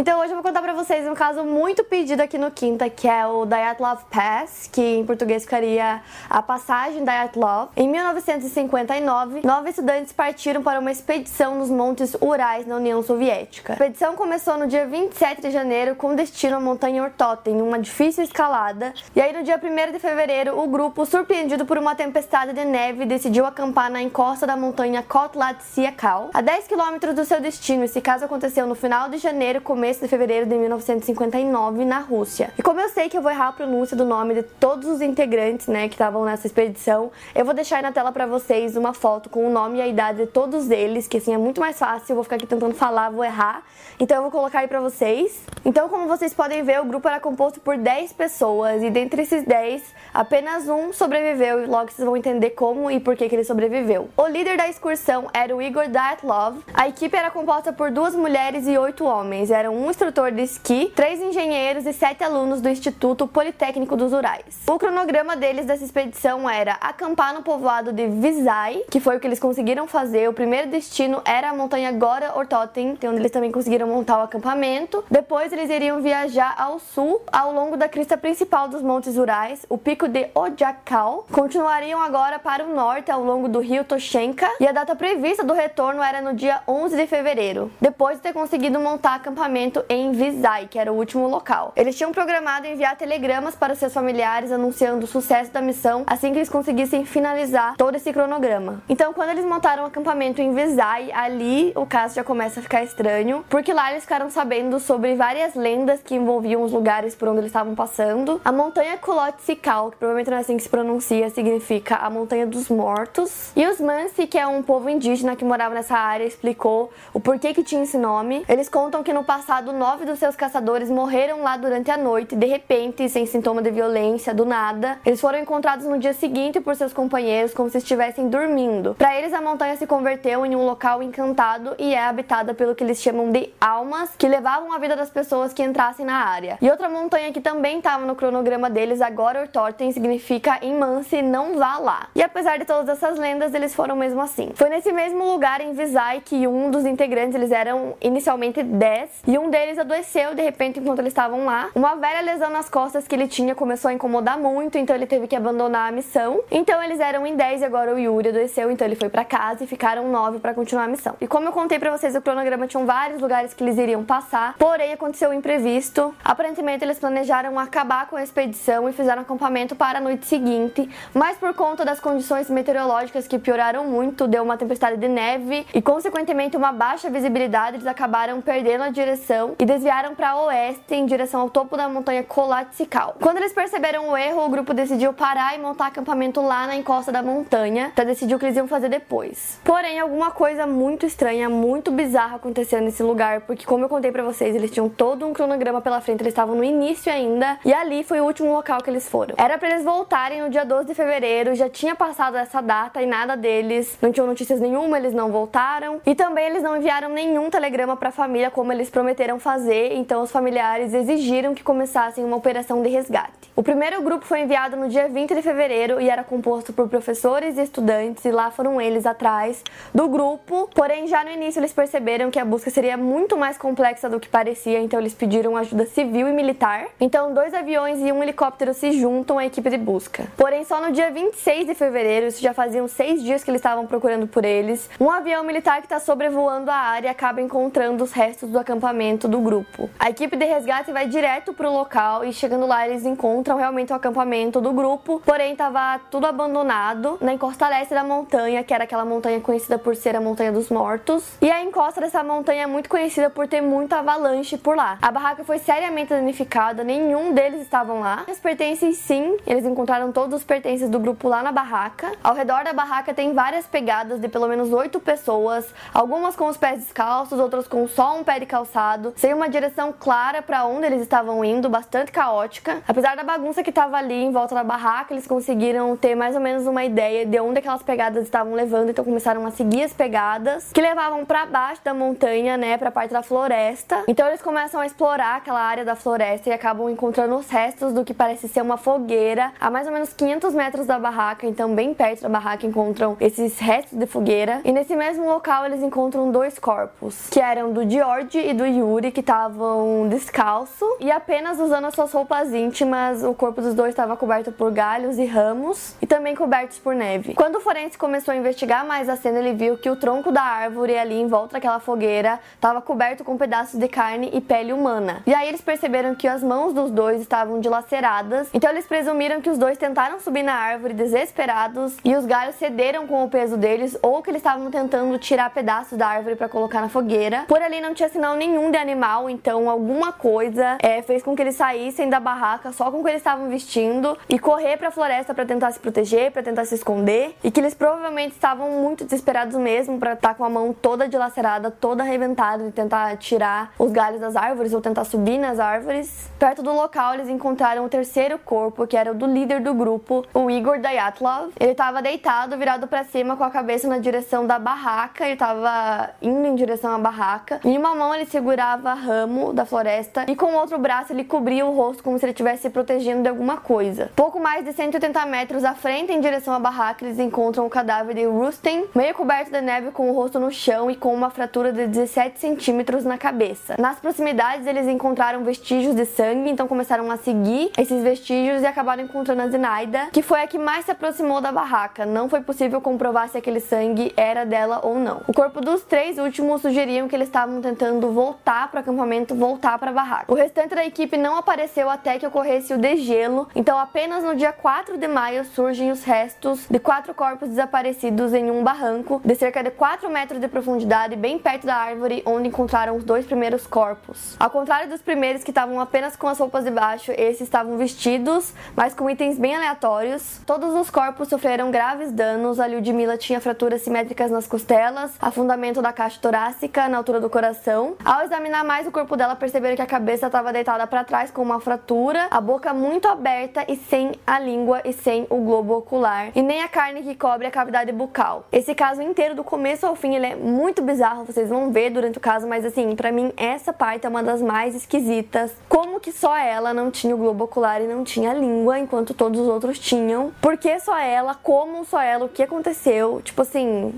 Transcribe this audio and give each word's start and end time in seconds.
Então 0.00 0.18
hoje 0.18 0.30
eu 0.30 0.34
vou 0.34 0.42
contar 0.42 0.62
pra 0.62 0.72
vocês 0.72 1.06
um 1.06 1.12
caso 1.12 1.44
muito 1.44 1.84
pedido 1.84 2.22
aqui 2.22 2.38
no 2.38 2.50
Quinta, 2.50 2.88
que 2.88 3.06
é 3.06 3.26
o 3.26 3.44
Dyatlov 3.44 4.04
Pass, 4.10 4.66
que 4.72 4.80
em 4.80 5.04
português 5.04 5.42
ficaria 5.42 6.00
a 6.30 6.40
passagem 6.40 7.04
Dyatlov. 7.04 7.68
Em 7.76 7.86
1959, 7.86 9.42
nove 9.44 9.68
estudantes 9.68 10.10
partiram 10.10 10.62
para 10.62 10.80
uma 10.80 10.90
expedição 10.90 11.58
nos 11.58 11.68
Montes 11.68 12.16
Urais 12.18 12.66
na 12.66 12.76
União 12.76 13.02
Soviética. 13.02 13.74
A 13.74 13.76
expedição 13.76 14.16
começou 14.16 14.56
no 14.56 14.66
dia 14.66 14.86
27 14.86 15.42
de 15.42 15.50
janeiro 15.50 15.94
com 15.94 16.14
destino 16.14 16.56
à 16.56 16.60
montanha 16.60 17.02
Ortoten, 17.02 17.60
uma 17.60 17.78
difícil 17.78 18.24
escalada. 18.24 18.94
E 19.14 19.20
aí 19.20 19.34
no 19.34 19.42
dia 19.42 19.60
1 19.62 19.92
de 19.92 19.98
fevereiro, 19.98 20.58
o 20.58 20.66
grupo, 20.66 21.04
surpreendido 21.04 21.66
por 21.66 21.76
uma 21.76 21.94
tempestade 21.94 22.54
de 22.54 22.64
neve, 22.64 23.04
decidiu 23.04 23.44
acampar 23.44 23.90
na 23.90 24.00
encosta 24.00 24.46
da 24.46 24.56
montanha 24.56 25.02
Kotlatsiakal, 25.02 26.30
a 26.32 26.40
10 26.40 26.68
quilômetros 26.68 27.14
do 27.14 27.26
seu 27.26 27.38
destino. 27.38 27.84
Esse 27.84 28.00
caso 28.00 28.24
aconteceu 28.24 28.66
no 28.66 28.74
final 28.74 29.10
de 29.10 29.18
janeiro, 29.18 29.60
começo 29.60 29.89
começo 29.90 30.04
de 30.04 30.08
fevereiro 30.08 30.46
de 30.46 30.54
1959 30.54 31.84
na 31.84 31.98
Rússia. 31.98 32.52
E 32.56 32.62
como 32.62 32.78
eu 32.78 32.88
sei 32.90 33.08
que 33.08 33.18
eu 33.18 33.22
vou 33.22 33.28
errar 33.28 33.48
a 33.48 33.52
pronúncia 33.52 33.96
do 33.96 34.04
nome 34.04 34.34
de 34.34 34.44
todos 34.44 34.88
os 34.88 35.00
integrantes, 35.00 35.66
né, 35.66 35.88
que 35.88 35.94
estavam 35.94 36.24
nessa 36.24 36.46
expedição, 36.46 37.10
eu 37.34 37.44
vou 37.44 37.52
deixar 37.52 37.78
aí 37.78 37.82
na 37.82 37.90
tela 37.90 38.12
para 38.12 38.24
vocês 38.24 38.76
uma 38.76 38.94
foto 38.94 39.28
com 39.28 39.44
o 39.44 39.50
nome 39.50 39.78
e 39.78 39.82
a 39.82 39.88
idade 39.88 40.18
de 40.18 40.26
todos 40.28 40.70
eles, 40.70 41.08
que 41.08 41.16
assim 41.16 41.34
é 41.34 41.38
muito 41.38 41.60
mais 41.60 41.76
fácil, 41.76 42.12
eu 42.12 42.14
vou 42.14 42.22
ficar 42.22 42.36
aqui 42.36 42.46
tentando 42.46 42.72
falar, 42.72 43.10
vou 43.10 43.24
errar. 43.24 43.64
Então 43.98 44.18
eu 44.18 44.22
vou 44.22 44.30
colocar 44.30 44.60
aí 44.60 44.68
para 44.68 44.80
vocês. 44.80 45.40
Então, 45.64 45.88
como 45.88 46.06
vocês 46.06 46.32
podem 46.32 46.62
ver, 46.62 46.80
o 46.80 46.84
grupo 46.84 47.06
era 47.08 47.18
composto 47.18 47.60
por 47.60 47.76
10 47.76 48.12
pessoas 48.12 48.82
e 48.82 48.90
dentre 48.90 49.22
esses 49.22 49.44
10, 49.44 49.82
apenas 50.14 50.68
um 50.68 50.92
sobreviveu 50.92 51.64
e 51.64 51.66
logo 51.66 51.90
vocês 51.90 52.06
vão 52.06 52.16
entender 52.16 52.50
como 52.50 52.90
e 52.90 53.00
por 53.00 53.16
que, 53.16 53.28
que 53.28 53.34
ele 53.34 53.44
sobreviveu. 53.44 54.08
O 54.16 54.26
líder 54.26 54.56
da 54.56 54.68
excursão 54.68 55.26
era 55.34 55.54
o 55.54 55.60
Igor 55.60 55.88
Dyatlov. 55.88 56.58
A 56.72 56.88
equipe 56.88 57.14
era 57.14 57.30
composta 57.30 57.72
por 57.72 57.90
duas 57.90 58.14
mulheres 58.14 58.68
e 58.68 58.78
oito 58.78 59.04
homens. 59.04 59.50
Eram 59.50 59.79
um 59.80 59.90
instrutor 59.90 60.30
de 60.30 60.42
esqui, 60.42 60.92
três 60.94 61.20
engenheiros 61.22 61.86
e 61.86 61.92
sete 61.94 62.22
alunos 62.22 62.60
do 62.60 62.68
Instituto 62.68 63.26
Politécnico 63.26 63.96
dos 63.96 64.12
Urais. 64.12 64.62
O 64.68 64.78
cronograma 64.78 65.34
deles 65.36 65.64
dessa 65.64 65.82
expedição 65.82 66.48
era 66.48 66.74
acampar 66.74 67.32
no 67.32 67.42
povoado 67.42 67.90
de 67.90 68.06
Vizai, 68.06 68.82
que 68.90 69.00
foi 69.00 69.16
o 69.16 69.20
que 69.20 69.26
eles 69.26 69.40
conseguiram 69.40 69.86
fazer. 69.86 70.28
O 70.28 70.34
primeiro 70.34 70.70
destino 70.70 71.22
era 71.24 71.48
a 71.48 71.54
montanha 71.54 71.90
Gora 71.92 72.36
Ortoten, 72.36 72.98
onde 73.02 73.16
eles 73.16 73.30
também 73.30 73.50
conseguiram 73.50 73.86
montar 73.86 74.18
o 74.18 74.24
acampamento. 74.24 75.02
Depois 75.10 75.50
eles 75.50 75.70
iriam 75.70 76.02
viajar 76.02 76.54
ao 76.58 76.78
sul, 76.78 77.22
ao 77.32 77.50
longo 77.50 77.78
da 77.78 77.88
crista 77.88 78.18
principal 78.18 78.68
dos 78.68 78.82
Montes 78.82 79.16
Urais, 79.16 79.64
o 79.66 79.78
pico 79.78 80.06
de 80.06 80.28
Ojakal. 80.34 81.26
Continuariam 81.32 82.02
agora 82.02 82.38
para 82.38 82.66
o 82.66 82.74
norte, 82.74 83.10
ao 83.10 83.24
longo 83.24 83.48
do 83.48 83.60
rio 83.60 83.82
Toshenka, 83.82 84.48
e 84.60 84.68
a 84.68 84.72
data 84.72 84.94
prevista 84.94 85.42
do 85.42 85.54
retorno 85.54 86.02
era 86.02 86.20
no 86.20 86.34
dia 86.34 86.60
11 86.68 86.94
de 86.94 87.06
fevereiro, 87.06 87.72
depois 87.80 88.18
de 88.18 88.22
ter 88.24 88.34
conseguido 88.34 88.78
montar 88.78 89.14
acampamento 89.14 89.69
em 89.88 90.12
Vizai, 90.12 90.66
que 90.68 90.78
era 90.78 90.92
o 90.92 90.96
último 90.96 91.28
local. 91.28 91.72
Eles 91.76 91.96
tinham 91.96 92.12
programado 92.12 92.66
enviar 92.66 92.96
telegramas 92.96 93.54
para 93.54 93.74
seus 93.74 93.92
familiares 93.92 94.52
anunciando 94.52 95.04
o 95.04 95.08
sucesso 95.08 95.50
da 95.50 95.60
missão 95.60 96.04
assim 96.06 96.32
que 96.32 96.38
eles 96.38 96.48
conseguissem 96.48 97.04
finalizar 97.04 97.76
todo 97.76 97.94
esse 97.94 98.12
cronograma. 98.12 98.82
Então, 98.88 99.12
quando 99.12 99.30
eles 99.30 99.44
montaram 99.44 99.82
o 99.82 99.86
um 99.86 99.88
acampamento 99.88 100.40
em 100.40 100.52
Vizai, 100.52 101.10
ali 101.12 101.72
o 101.74 101.86
caso 101.86 102.14
já 102.14 102.24
começa 102.24 102.60
a 102.60 102.62
ficar 102.62 102.82
estranho, 102.82 103.44
porque 103.48 103.72
lá 103.72 103.90
eles 103.90 104.02
ficaram 104.02 104.30
sabendo 104.30 104.78
sobre 104.80 105.14
várias 105.14 105.54
lendas 105.54 106.00
que 106.02 106.14
envolviam 106.14 106.62
os 106.62 106.72
lugares 106.72 107.14
por 107.14 107.28
onde 107.28 107.38
eles 107.38 107.50
estavam 107.50 107.74
passando. 107.74 108.40
A 108.44 108.52
montanha 108.52 108.96
Kulotsikal, 108.96 109.90
que 109.90 109.96
provavelmente 109.98 110.30
não 110.30 110.38
é 110.38 110.40
assim 110.40 110.56
que 110.56 110.62
se 110.62 110.68
pronuncia, 110.68 111.28
significa 111.30 111.96
a 111.96 112.08
montanha 112.08 112.46
dos 112.46 112.68
mortos. 112.68 113.52
E 113.54 113.66
os 113.66 113.80
Mansi, 113.80 114.26
que 114.26 114.38
é 114.38 114.46
um 114.46 114.62
povo 114.62 114.88
indígena 114.88 115.36
que 115.36 115.44
morava 115.44 115.74
nessa 115.74 115.96
área, 115.96 116.24
explicou 116.24 116.90
o 117.12 117.20
porquê 117.20 117.52
que 117.52 117.62
tinha 117.62 117.82
esse 117.82 117.98
nome. 117.98 118.44
Eles 118.48 118.68
contam 118.68 119.02
que 119.02 119.12
no 119.12 119.24
passado 119.24 119.59
passado, 119.60 119.72
nove 119.72 120.06
dos 120.06 120.18
seus 120.18 120.34
caçadores 120.34 120.90
morreram 120.90 121.42
lá 121.42 121.56
durante 121.56 121.90
a 121.90 121.96
noite, 121.96 122.34
de 122.34 122.46
repente, 122.46 123.08
sem 123.08 123.26
sintoma 123.26 123.60
de 123.60 123.70
violência, 123.70 124.32
do 124.32 124.46
nada. 124.46 124.98
Eles 125.04 125.20
foram 125.20 125.38
encontrados 125.38 125.84
no 125.84 125.98
dia 125.98 126.14
seguinte 126.14 126.60
por 126.60 126.74
seus 126.74 126.92
companheiros, 126.92 127.52
como 127.52 127.68
se 127.68 127.78
estivessem 127.78 128.28
dormindo. 128.28 128.94
Para 128.94 129.18
eles, 129.18 129.34
a 129.34 129.40
montanha 129.40 129.76
se 129.76 129.86
converteu 129.86 130.46
em 130.46 130.56
um 130.56 130.64
local 130.64 131.02
encantado 131.02 131.74
e 131.78 131.94
é 131.94 132.02
habitada 132.02 132.54
pelo 132.54 132.74
que 132.74 132.82
eles 132.82 133.02
chamam 133.02 133.30
de 133.30 133.50
almas, 133.60 134.10
que 134.16 134.26
levavam 134.26 134.72
a 134.72 134.78
vida 134.78 134.96
das 134.96 135.10
pessoas 135.10 135.52
que 135.52 135.62
entrassem 135.62 136.06
na 136.06 136.24
área. 136.24 136.56
E 136.62 136.70
outra 136.70 136.88
montanha 136.88 137.32
que 137.32 137.40
também 137.40 137.78
estava 137.78 138.06
no 138.06 138.14
cronograma 138.14 138.70
deles, 138.70 139.02
agora 139.02 139.42
Ortorten, 139.42 139.92
significa 139.92 140.58
em 140.62 140.74
Mansi, 140.74 141.20
não 141.20 141.58
vá 141.58 141.76
lá. 141.78 142.08
E 142.14 142.22
apesar 142.22 142.58
de 142.58 142.64
todas 142.64 142.88
essas 142.88 143.18
lendas, 143.18 143.52
eles 143.52 143.74
foram 143.74 143.94
mesmo 143.94 144.22
assim. 144.22 144.52
Foi 144.54 144.70
nesse 144.70 144.90
mesmo 144.90 145.24
lugar 145.24 145.60
em 145.60 145.74
Visay 145.74 146.22
que 146.24 146.46
um 146.46 146.70
dos 146.70 146.86
integrantes, 146.86 147.34
eles 147.34 147.50
eram 147.50 147.94
inicialmente 148.00 148.62
10, 148.62 149.22
e 149.26 149.38
um 149.40 149.50
deles 149.50 149.78
adoeceu 149.78 150.34
de 150.34 150.42
repente 150.42 150.78
enquanto 150.78 150.98
eles 150.98 151.12
estavam 151.12 151.46
lá. 151.46 151.70
Uma 151.74 151.94
velha 151.96 152.20
lesão 152.20 152.50
nas 152.50 152.68
costas 152.68 153.08
que 153.08 153.14
ele 153.14 153.26
tinha 153.26 153.54
começou 153.54 153.88
a 153.88 153.92
incomodar 153.92 154.38
muito, 154.38 154.76
então 154.76 154.94
ele 154.94 155.06
teve 155.06 155.26
que 155.26 155.34
abandonar 155.34 155.88
a 155.88 155.92
missão. 155.92 156.42
Então 156.50 156.82
eles 156.82 157.00
eram 157.00 157.26
em 157.26 157.34
10 157.34 157.62
e 157.62 157.64
agora 157.64 157.94
o 157.94 157.98
Yuri 157.98 158.28
adoeceu, 158.28 158.70
então 158.70 158.86
ele 158.86 158.96
foi 158.96 159.08
para 159.08 159.24
casa 159.24 159.64
e 159.64 159.66
ficaram 159.66 160.10
9 160.10 160.40
para 160.40 160.52
continuar 160.52 160.84
a 160.84 160.88
missão. 160.88 161.16
E 161.20 161.26
como 161.26 161.48
eu 161.48 161.52
contei 161.52 161.78
para 161.78 161.90
vocês, 161.90 162.14
o 162.14 162.20
cronograma 162.20 162.66
tinha 162.66 162.84
vários 162.84 163.20
lugares 163.20 163.54
que 163.54 163.64
eles 163.64 163.78
iriam 163.78 164.04
passar, 164.04 164.54
porém 164.58 164.92
aconteceu 164.92 165.30
o 165.30 165.32
um 165.32 165.34
imprevisto. 165.34 166.14
Aparentemente 166.22 166.84
eles 166.84 166.98
planejaram 166.98 167.58
acabar 167.58 168.08
com 168.08 168.16
a 168.16 168.22
expedição 168.22 168.88
e 168.88 168.92
fizeram 168.92 169.22
acampamento 169.22 169.74
para 169.74 169.98
a 169.98 170.00
noite 170.00 170.26
seguinte, 170.26 170.88
mas 171.14 171.38
por 171.38 171.54
conta 171.54 171.84
das 171.84 171.98
condições 171.98 172.50
meteorológicas 172.50 173.26
que 173.26 173.38
pioraram 173.38 173.84
muito, 173.86 174.28
deu 174.28 174.42
uma 174.42 174.56
tempestade 174.56 174.98
de 174.98 175.08
neve 175.08 175.66
e 175.72 175.80
consequentemente 175.80 176.56
uma 176.56 176.72
baixa 176.72 177.08
visibilidade, 177.08 177.76
eles 177.76 177.86
acabaram 177.86 178.40
perdendo 178.40 178.82
a 178.82 178.90
direção 178.90 179.29
direção 179.30 179.54
e 179.58 179.64
desviaram 179.64 180.14
para 180.14 180.36
oeste 180.36 180.94
em 180.94 181.06
direção 181.06 181.40
ao 181.40 181.50
topo 181.50 181.76
da 181.76 181.88
montanha 181.88 182.24
Colatsical. 182.24 183.14
Quando 183.20 183.36
eles 183.36 183.52
perceberam 183.52 184.10
o 184.10 184.16
erro, 184.16 184.44
o 184.44 184.48
grupo 184.48 184.74
decidiu 184.74 185.12
parar 185.12 185.54
e 185.54 185.58
montar 185.58 185.86
acampamento 185.86 186.40
lá 186.40 186.66
na 186.66 186.74
encosta 186.74 187.12
da 187.12 187.22
montanha 187.22 187.92
para 187.94 188.04
decidir 188.04 188.34
o 188.34 188.38
que 188.38 188.46
eles 188.46 188.56
iam 188.56 188.66
fazer 188.66 188.88
depois. 188.88 189.60
Porém, 189.64 190.00
alguma 190.00 190.30
coisa 190.30 190.66
muito 190.66 191.06
estranha, 191.06 191.48
muito 191.48 191.92
bizarra 191.92 192.36
aconteceu 192.36 192.80
nesse 192.80 193.02
lugar, 193.02 193.42
porque 193.42 193.64
como 193.64 193.84
eu 193.84 193.88
contei 193.88 194.10
para 194.10 194.24
vocês, 194.24 194.54
eles 194.54 194.70
tinham 194.70 194.88
todo 194.88 195.26
um 195.26 195.32
cronograma 195.32 195.80
pela 195.80 196.00
frente, 196.00 196.22
eles 196.22 196.32
estavam 196.32 196.56
no 196.56 196.64
início 196.64 197.12
ainda, 197.12 197.58
e 197.64 197.72
ali 197.72 198.02
foi 198.02 198.20
o 198.20 198.24
último 198.24 198.52
local 198.52 198.82
que 198.82 198.90
eles 198.90 199.08
foram. 199.08 199.34
Era 199.38 199.58
para 199.58 199.70
eles 199.70 199.84
voltarem 199.84 200.42
no 200.42 200.50
dia 200.50 200.64
12 200.64 200.86
de 200.86 200.94
fevereiro, 200.94 201.54
já 201.54 201.68
tinha 201.68 201.94
passado 201.94 202.36
essa 202.36 202.60
data 202.60 203.00
e 203.00 203.06
nada 203.06 203.36
deles, 203.36 203.96
não 204.02 204.10
tinham 204.10 204.26
notícias 204.26 204.60
nenhuma, 204.60 204.98
eles 204.98 205.14
não 205.14 205.30
voltaram, 205.30 206.00
e 206.04 206.14
também 206.14 206.46
eles 206.46 206.62
não 206.62 206.76
enviaram 206.76 207.08
nenhum 207.08 207.50
telegrama 207.50 207.96
para 207.96 208.08
a 208.08 208.12
família 208.12 208.50
como 208.50 208.72
eles 208.72 208.90
prometeram 208.90 209.19
fazer, 209.38 209.92
então 209.92 210.22
os 210.22 210.30
familiares 210.30 210.94
exigiram 210.94 211.54
que 211.54 211.62
começassem 211.62 212.24
uma 212.24 212.36
operação 212.36 212.82
de 212.82 212.88
resgate. 212.88 213.50
O 213.54 213.62
primeiro 213.62 214.00
grupo 214.00 214.24
foi 214.24 214.40
enviado 214.40 214.76
no 214.76 214.88
dia 214.88 215.08
20 215.08 215.34
de 215.34 215.42
fevereiro 215.42 216.00
e 216.00 216.08
era 216.08 216.24
composto 216.24 216.72
por 216.72 216.88
professores 216.88 217.58
e 217.58 217.62
estudantes, 217.62 218.24
e 218.24 218.30
lá 218.30 218.50
foram 218.50 218.80
eles 218.80 219.04
atrás 219.04 219.62
do 219.94 220.08
grupo. 220.08 220.70
Porém, 220.74 221.06
já 221.06 221.22
no 221.22 221.30
início 221.30 221.60
eles 221.60 221.72
perceberam 221.72 222.30
que 222.30 222.38
a 222.38 222.44
busca 222.44 222.70
seria 222.70 222.96
muito 222.96 223.36
mais 223.36 223.58
complexa 223.58 224.08
do 224.08 224.18
que 224.18 224.28
parecia, 224.28 224.80
então 224.80 224.98
eles 224.98 225.12
pediram 225.12 225.56
ajuda 225.56 225.84
civil 225.84 226.26
e 226.28 226.32
militar. 226.32 226.86
Então, 226.98 227.34
dois 227.34 227.52
aviões 227.52 227.98
e 228.00 228.10
um 228.10 228.22
helicóptero 228.22 228.72
se 228.72 228.92
juntam 228.92 229.38
à 229.38 229.44
equipe 229.44 229.68
de 229.68 229.76
busca. 229.76 230.26
Porém, 230.36 230.64
só 230.64 230.80
no 230.80 230.92
dia 230.92 231.10
26 231.10 231.66
de 231.66 231.74
fevereiro, 231.74 232.28
isso 232.28 232.40
já 232.40 232.54
faziam 232.54 232.88
seis 232.88 233.22
dias 233.22 233.44
que 233.44 233.50
eles 233.50 233.58
estavam 233.58 233.86
procurando 233.86 234.26
por 234.26 234.44
eles, 234.44 234.88
um 234.98 235.10
avião 235.10 235.44
militar 235.44 235.80
que 235.80 235.86
está 235.86 236.00
sobrevoando 236.00 236.70
a 236.70 236.76
área 236.76 237.10
acaba 237.10 237.42
encontrando 237.42 238.02
os 238.02 238.12
restos 238.12 238.48
do 238.48 238.58
acampamento 238.58 239.09
do 239.18 239.40
grupo. 239.40 239.90
A 239.98 240.10
equipe 240.10 240.36
de 240.36 240.44
resgate 240.44 240.92
vai 240.92 241.06
direto 241.06 241.52
para 241.52 241.68
o 241.68 241.72
local 241.72 242.24
e 242.24 242.32
chegando 242.32 242.66
lá 242.66 242.86
eles 242.86 243.04
encontram 243.04 243.56
realmente 243.56 243.92
o 243.92 243.96
acampamento 243.96 244.60
do 244.60 244.72
grupo, 244.72 245.20
porém 245.24 245.52
estava 245.52 246.00
tudo 246.10 246.26
abandonado 246.26 247.18
na 247.20 247.32
encosta 247.32 247.68
leste 247.68 247.94
da 247.94 248.04
montanha, 248.04 248.62
que 248.62 248.72
era 248.72 248.84
aquela 248.84 249.04
montanha 249.04 249.40
conhecida 249.40 249.78
por 249.78 249.96
ser 249.96 250.16
a 250.16 250.20
Montanha 250.20 250.52
dos 250.52 250.68
Mortos. 250.68 251.24
E 251.40 251.50
a 251.50 251.62
encosta 251.62 252.00
dessa 252.00 252.22
montanha 252.22 252.64
é 252.64 252.66
muito 252.66 252.88
conhecida 252.88 253.30
por 253.30 253.48
ter 253.48 253.60
muita 253.60 253.98
avalanche 253.98 254.56
por 254.56 254.76
lá. 254.76 254.98
A 255.00 255.10
barraca 255.10 255.44
foi 255.44 255.58
seriamente 255.58 256.10
danificada, 256.10 256.84
nenhum 256.84 257.32
deles 257.32 257.62
estavam 257.62 258.00
lá. 258.00 258.24
Os 258.28 258.38
pertences 258.38 258.98
sim, 258.98 259.36
eles 259.46 259.64
encontraram 259.64 260.12
todos 260.12 260.40
os 260.40 260.44
pertences 260.44 260.88
do 260.88 260.98
grupo 260.98 261.28
lá 261.28 261.42
na 261.42 261.52
barraca. 261.52 262.12
Ao 262.22 262.34
redor 262.34 262.64
da 262.64 262.72
barraca 262.72 263.14
tem 263.14 263.32
várias 263.32 263.66
pegadas 263.66 264.20
de 264.20 264.28
pelo 264.28 264.46
menos 264.46 264.72
oito 264.72 265.00
pessoas, 265.00 265.66
algumas 265.94 266.36
com 266.36 266.46
os 266.46 266.56
pés 266.56 266.80
descalços, 266.80 267.38
outras 267.38 267.66
com 267.66 267.86
só 267.88 268.16
um 268.16 268.24
pé 268.24 268.38
de 268.38 268.46
calçado 268.46 268.99
sem 269.16 269.34
uma 269.34 269.48
direção 269.48 269.92
clara 269.98 270.42
para 270.42 270.64
onde 270.64 270.86
eles 270.86 271.02
estavam 271.02 271.44
indo, 271.44 271.68
bastante 271.68 272.12
caótica. 272.12 272.82
Apesar 272.86 273.16
da 273.16 273.24
bagunça 273.24 273.62
que 273.62 273.70
estava 273.70 273.96
ali 273.96 274.14
em 274.14 274.32
volta 274.32 274.54
da 274.54 274.64
barraca, 274.64 275.12
eles 275.12 275.26
conseguiram 275.26 275.96
ter 275.96 276.14
mais 276.14 276.34
ou 276.34 276.40
menos 276.40 276.66
uma 276.66 276.84
ideia 276.84 277.24
de 277.26 277.38
onde 277.40 277.58
aquelas 277.58 277.82
pegadas 277.82 278.24
estavam 278.24 278.54
levando, 278.54 278.90
então 278.90 279.04
começaram 279.04 279.44
a 279.46 279.50
seguir 279.50 279.84
as 279.84 279.92
pegadas 279.92 280.72
que 280.72 280.80
levavam 280.80 281.24
para 281.24 281.46
baixo 281.46 281.80
da 281.84 281.94
montanha, 281.94 282.56
né, 282.56 282.76
para 282.76 282.90
parte 282.90 283.12
da 283.12 283.22
floresta. 283.22 284.04
Então 284.08 284.26
eles 284.28 284.42
começam 284.42 284.80
a 284.80 284.86
explorar 284.86 285.36
aquela 285.36 285.60
área 285.60 285.84
da 285.84 285.94
floresta 285.94 286.48
e 286.48 286.52
acabam 286.52 286.88
encontrando 286.88 287.36
os 287.36 287.48
restos 287.48 287.92
do 287.92 288.04
que 288.04 288.14
parece 288.14 288.48
ser 288.48 288.62
uma 288.62 288.76
fogueira 288.76 289.52
a 289.60 289.70
mais 289.70 289.86
ou 289.86 289.92
menos 289.92 290.12
500 290.12 290.54
metros 290.54 290.86
da 290.86 290.98
barraca, 290.98 291.46
então 291.46 291.74
bem 291.74 291.94
perto 291.94 292.22
da 292.22 292.28
barraca 292.28 292.66
encontram 292.66 293.16
esses 293.20 293.58
restos 293.58 293.98
de 293.98 294.06
fogueira. 294.06 294.60
E 294.64 294.72
nesse 294.72 294.94
mesmo 294.96 295.26
local 295.26 295.64
eles 295.66 295.82
encontram 295.82 296.30
dois 296.30 296.58
corpos, 296.58 297.28
que 297.30 297.40
eram 297.40 297.72
do 297.72 297.88
George 297.88 298.38
e 298.38 298.52
do 298.52 298.66
Yuri, 298.90 299.12
que 299.12 299.20
estavam 299.20 300.08
descalço 300.08 300.84
e 300.98 301.10
apenas 301.10 301.60
usando 301.60 301.86
as 301.86 301.94
suas 301.94 302.12
roupas 302.12 302.52
íntimas. 302.52 303.22
O 303.22 303.32
corpo 303.32 303.60
dos 303.60 303.74
dois 303.74 303.90
estava 303.90 304.16
coberto 304.16 304.50
por 304.50 304.72
galhos 304.72 305.18
e 305.18 305.24
ramos 305.24 305.94
e 306.02 306.06
também 306.06 306.34
cobertos 306.34 306.78
por 306.78 306.94
neve. 306.94 307.34
Quando 307.34 307.56
o 307.56 307.60
forense 307.60 307.96
começou 307.96 308.32
a 308.32 308.36
investigar 308.36 308.84
mais 308.84 309.08
a 309.08 309.16
cena, 309.16 309.38
ele 309.38 309.52
viu 309.52 309.78
que 309.78 309.88
o 309.88 309.96
tronco 309.96 310.32
da 310.32 310.42
árvore 310.42 310.96
ali 310.98 311.20
em 311.20 311.28
volta 311.28 311.54
daquela 311.54 311.78
fogueira 311.78 312.40
estava 312.54 312.80
coberto 312.80 313.22
com 313.24 313.36
pedaços 313.36 313.78
de 313.78 313.88
carne 313.88 314.30
e 314.32 314.40
pele 314.40 314.72
humana. 314.72 315.22
E 315.26 315.32
aí 315.32 315.48
eles 315.48 315.60
perceberam 315.60 316.14
que 316.14 316.26
as 316.26 316.42
mãos 316.42 316.72
dos 316.74 316.90
dois 316.90 317.20
estavam 317.20 317.60
dilaceradas, 317.60 318.48
então 318.52 318.70
eles 318.70 318.86
presumiram 318.86 319.40
que 319.40 319.50
os 319.50 319.58
dois 319.58 319.78
tentaram 319.78 320.18
subir 320.18 320.42
na 320.42 320.54
árvore 320.54 320.94
desesperados 320.94 321.96
e 322.04 322.16
os 322.16 322.26
galhos 322.26 322.56
cederam 322.56 323.06
com 323.06 323.24
o 323.24 323.28
peso 323.28 323.56
deles 323.56 323.96
ou 324.02 324.22
que 324.22 324.30
eles 324.30 324.40
estavam 324.40 324.70
tentando 324.70 325.16
tirar 325.18 325.50
pedaços 325.50 325.96
da 325.96 326.08
árvore 326.08 326.36
para 326.36 326.48
colocar 326.48 326.80
na 326.80 326.88
fogueira. 326.88 327.44
Por 327.46 327.62
ali 327.62 327.80
não 327.80 327.94
tinha 327.94 328.08
sinal 328.08 328.36
nenhum 328.36 328.70
de 328.70 328.79
animal, 328.80 329.28
então 329.28 329.68
alguma 329.68 330.12
coisa 330.12 330.78
é, 330.80 331.02
fez 331.02 331.22
com 331.22 331.36
que 331.36 331.42
eles 331.42 331.56
saíssem 331.56 332.08
da 332.08 332.18
barraca 332.18 332.72
só 332.72 332.90
com 332.90 333.00
o 333.00 333.04
que 333.04 333.10
eles 333.10 333.20
estavam 333.20 333.48
vestindo 333.48 334.16
e 334.28 334.38
correr 334.38 334.76
para 334.76 334.88
a 334.88 334.90
floresta 334.90 335.34
para 335.34 335.44
tentar 335.44 335.70
se 335.72 335.78
proteger, 335.78 336.30
para 336.30 336.42
tentar 336.42 336.64
se 336.64 336.74
esconder 336.74 337.36
e 337.42 337.50
que 337.50 337.60
eles 337.60 337.74
provavelmente 337.74 338.32
estavam 338.32 338.70
muito 338.70 339.04
desesperados 339.04 339.56
mesmo 339.56 339.98
para 339.98 340.14
estar 340.14 340.30
tá 340.30 340.34
com 340.34 340.44
a 340.44 340.50
mão 340.50 340.72
toda 340.72 341.08
dilacerada, 341.08 341.70
toda 341.70 342.02
arrebentada 342.02 342.64
de 342.64 342.72
tentar 342.72 343.16
tirar 343.16 343.72
os 343.78 343.92
galhos 343.92 344.20
das 344.20 344.36
árvores 344.36 344.72
ou 344.72 344.80
tentar 344.80 345.04
subir 345.04 345.38
nas 345.38 345.58
árvores. 345.58 346.30
Perto 346.38 346.62
do 346.62 346.72
local 346.72 347.14
eles 347.14 347.28
encontraram 347.28 347.84
o 347.84 347.88
terceiro 347.88 348.38
corpo, 348.38 348.86
que 348.86 348.96
era 348.96 349.12
o 349.12 349.14
do 349.14 349.26
líder 349.26 349.60
do 349.60 349.74
grupo, 349.74 350.24
o 350.32 350.50
Igor 350.50 350.78
Dyatlov. 350.78 351.52
Ele 351.58 351.72
estava 351.72 352.00
deitado, 352.00 352.56
virado 352.56 352.86
para 352.86 353.04
cima 353.04 353.36
com 353.36 353.44
a 353.44 353.50
cabeça 353.50 353.86
na 353.86 353.98
direção 353.98 354.46
da 354.46 354.58
barraca, 354.58 355.24
ele 355.24 355.34
estava 355.34 356.10
indo 356.22 356.46
em 356.46 356.54
direção 356.54 356.94
à 356.94 356.98
barraca. 356.98 357.60
Em 357.64 357.76
uma 357.76 357.94
mão 357.94 358.14
ele 358.14 358.24
segurava 358.24 358.69
ramo 358.76 359.52
da 359.52 359.64
floresta 359.64 360.26
e 360.28 360.36
com 360.36 360.46
o 360.46 360.56
outro 360.56 360.78
braço 360.78 361.12
ele 361.12 361.24
cobria 361.24 361.64
o 361.64 361.74
rosto 361.74 362.02
como 362.02 362.18
se 362.18 362.24
ele 362.24 362.32
estivesse 362.32 362.62
se 362.62 362.70
protegendo 362.70 363.22
de 363.22 363.28
alguma 363.28 363.56
coisa. 363.56 364.10
Pouco 364.14 364.38
mais 364.38 364.64
de 364.64 364.72
180 364.72 365.26
metros 365.26 365.64
à 365.64 365.74
frente, 365.74 366.12
em 366.12 366.20
direção 366.20 366.52
à 366.52 366.58
barraca, 366.58 367.04
eles 367.04 367.18
encontram 367.18 367.66
o 367.66 367.70
cadáver 367.70 368.14
de 368.14 368.24
Rustin, 368.24 368.84
meio 368.94 369.14
coberto 369.14 369.50
de 369.50 369.60
neve 369.60 369.90
com 369.90 370.10
o 370.10 370.14
rosto 370.14 370.38
no 370.38 370.50
chão 370.50 370.90
e 370.90 370.96
com 370.96 371.14
uma 371.14 371.30
fratura 371.30 371.72
de 371.72 371.86
17 371.86 372.38
centímetros 372.38 373.04
na 373.04 373.16
cabeça. 373.16 373.76
Nas 373.78 373.98
proximidades, 373.98 374.66
eles 374.66 374.86
encontraram 374.86 375.42
vestígios 375.42 375.94
de 375.94 376.04
sangue, 376.04 376.50
então 376.50 376.68
começaram 376.68 377.10
a 377.10 377.16
seguir 377.16 377.70
esses 377.78 378.02
vestígios 378.02 378.62
e 378.62 378.66
acabaram 378.66 379.02
encontrando 379.02 379.42
a 379.42 379.48
Zinaida, 379.48 380.08
que 380.12 380.22
foi 380.22 380.42
a 380.42 380.46
que 380.46 380.58
mais 380.58 380.84
se 380.84 380.90
aproximou 380.90 381.40
da 381.40 381.52
barraca. 381.52 382.04
Não 382.04 382.28
foi 382.28 382.40
possível 382.40 382.80
comprovar 382.80 383.28
se 383.28 383.38
aquele 383.38 383.60
sangue 383.60 384.12
era 384.16 384.44
dela 384.44 384.80
ou 384.82 384.98
não. 384.98 385.22
O 385.26 385.32
corpo 385.32 385.60
dos 385.60 385.82
três 385.82 386.18
últimos 386.18 386.62
sugeriam 386.62 387.08
que 387.08 387.16
eles 387.16 387.28
estavam 387.28 387.60
tentando 387.60 388.10
voltar 388.10 388.59
para 388.68 388.78
o 388.78 388.80
acampamento, 388.80 389.34
voltar 389.34 389.78
para 389.78 389.90
a 389.90 389.94
barraca. 389.94 390.32
O 390.32 390.34
restante 390.34 390.74
da 390.74 390.84
equipe 390.84 391.16
não 391.16 391.36
apareceu 391.36 391.88
até 391.88 392.18
que 392.18 392.26
ocorresse 392.26 392.74
o 392.74 392.78
degelo, 392.78 393.48
então 393.54 393.78
apenas 393.78 394.22
no 394.22 394.34
dia 394.34 394.52
4 394.52 394.98
de 394.98 395.08
maio 395.08 395.44
surgem 395.44 395.90
os 395.90 396.04
restos 396.04 396.66
de 396.68 396.78
quatro 396.78 397.14
corpos 397.14 397.48
desaparecidos 397.48 398.34
em 398.34 398.50
um 398.50 398.62
barranco 398.62 399.20
de 399.24 399.34
cerca 399.34 399.62
de 399.62 399.70
4 399.70 400.10
metros 400.10 400.40
de 400.40 400.48
profundidade, 400.48 401.16
bem 401.16 401.38
perto 401.38 401.66
da 401.66 401.76
árvore 401.76 402.22
onde 402.26 402.48
encontraram 402.48 402.96
os 402.96 403.04
dois 403.04 403.24
primeiros 403.24 403.66
corpos. 403.66 404.36
Ao 404.38 404.50
contrário 404.50 404.88
dos 404.88 405.00
primeiros 405.00 405.44
que 405.44 405.50
estavam 405.50 405.80
apenas 405.80 406.16
com 406.16 406.28
as 406.28 406.38
roupas 406.38 406.64
de 406.64 406.70
baixo, 406.70 407.12
esses 407.12 407.42
estavam 407.42 407.76
vestidos, 407.76 408.52
mas 408.76 408.94
com 408.94 409.08
itens 409.08 409.38
bem 409.38 409.54
aleatórios. 409.54 410.40
Todos 410.44 410.74
os 410.74 410.90
corpos 410.90 411.28
sofreram 411.28 411.70
graves 411.70 412.12
danos. 412.12 412.60
A 412.60 412.66
Lyudmila 412.66 413.16
tinha 413.16 413.40
fraturas 413.40 413.82
simétricas 413.82 414.30
nas 414.30 414.46
costelas, 414.46 415.12
afundamento 415.20 415.80
da 415.80 415.92
caixa 415.92 416.18
torácica 416.20 416.88
na 416.88 416.98
altura 416.98 417.20
do 417.20 417.30
coração. 417.30 417.96
Ao 418.04 418.22
examinar 418.22 418.39
mais 418.64 418.86
o 418.86 418.90
corpo 418.90 419.16
dela, 419.16 419.34
perceberam 419.34 419.76
que 419.76 419.82
a 419.82 419.86
cabeça 419.86 420.26
estava 420.26 420.52
deitada 420.52 420.86
para 420.86 421.04
trás 421.04 421.30
com 421.30 421.42
uma 421.42 421.60
fratura, 421.60 422.28
a 422.30 422.40
boca 422.40 422.72
muito 422.72 423.08
aberta 423.08 423.64
e 423.68 423.76
sem 423.76 424.12
a 424.26 424.38
língua 424.38 424.80
e 424.84 424.92
sem 424.92 425.26
o 425.28 425.38
globo 425.38 425.76
ocular, 425.76 426.30
e 426.34 426.42
nem 426.42 426.62
a 426.62 426.68
carne 426.68 427.02
que 427.02 427.14
cobre 427.14 427.46
a 427.46 427.50
cavidade 427.50 427.90
bucal. 427.92 428.46
Esse 428.52 428.74
caso 428.74 429.02
inteiro, 429.02 429.34
do 429.34 429.44
começo 429.44 429.86
ao 429.86 429.96
fim, 429.96 430.14
ele 430.14 430.26
é 430.26 430.36
muito 430.36 430.82
bizarro, 430.82 431.24
vocês 431.24 431.48
vão 431.48 431.70
ver 431.70 431.90
durante 431.90 432.18
o 432.18 432.20
caso, 432.20 432.46
mas 432.46 432.64
assim, 432.64 432.94
para 432.94 433.10
mim 433.10 433.32
essa 433.36 433.72
parte 433.72 434.06
é 434.06 434.08
uma 434.08 434.22
das 434.22 434.40
mais 434.40 434.74
esquisitas. 434.74 435.52
Como 435.68 435.98
que 436.00 436.12
só 436.12 436.36
ela 436.36 436.72
não 436.72 436.90
tinha 436.90 437.14
o 437.14 437.18
globo 437.18 437.44
ocular 437.44 437.82
e 437.82 437.86
não 437.86 438.04
tinha 438.04 438.30
a 438.30 438.34
língua, 438.34 438.78
enquanto 438.78 439.14
todos 439.14 439.40
os 439.40 439.48
outros 439.48 439.78
tinham? 439.78 440.32
Por 440.40 440.56
que 440.56 440.78
só 440.80 440.96
ela? 440.98 441.34
Como 441.34 441.84
só 441.84 442.00
ela? 442.00 442.24
O 442.24 442.28
que 442.28 442.42
aconteceu? 442.42 443.20
Tipo 443.22 443.42
assim, 443.42 443.92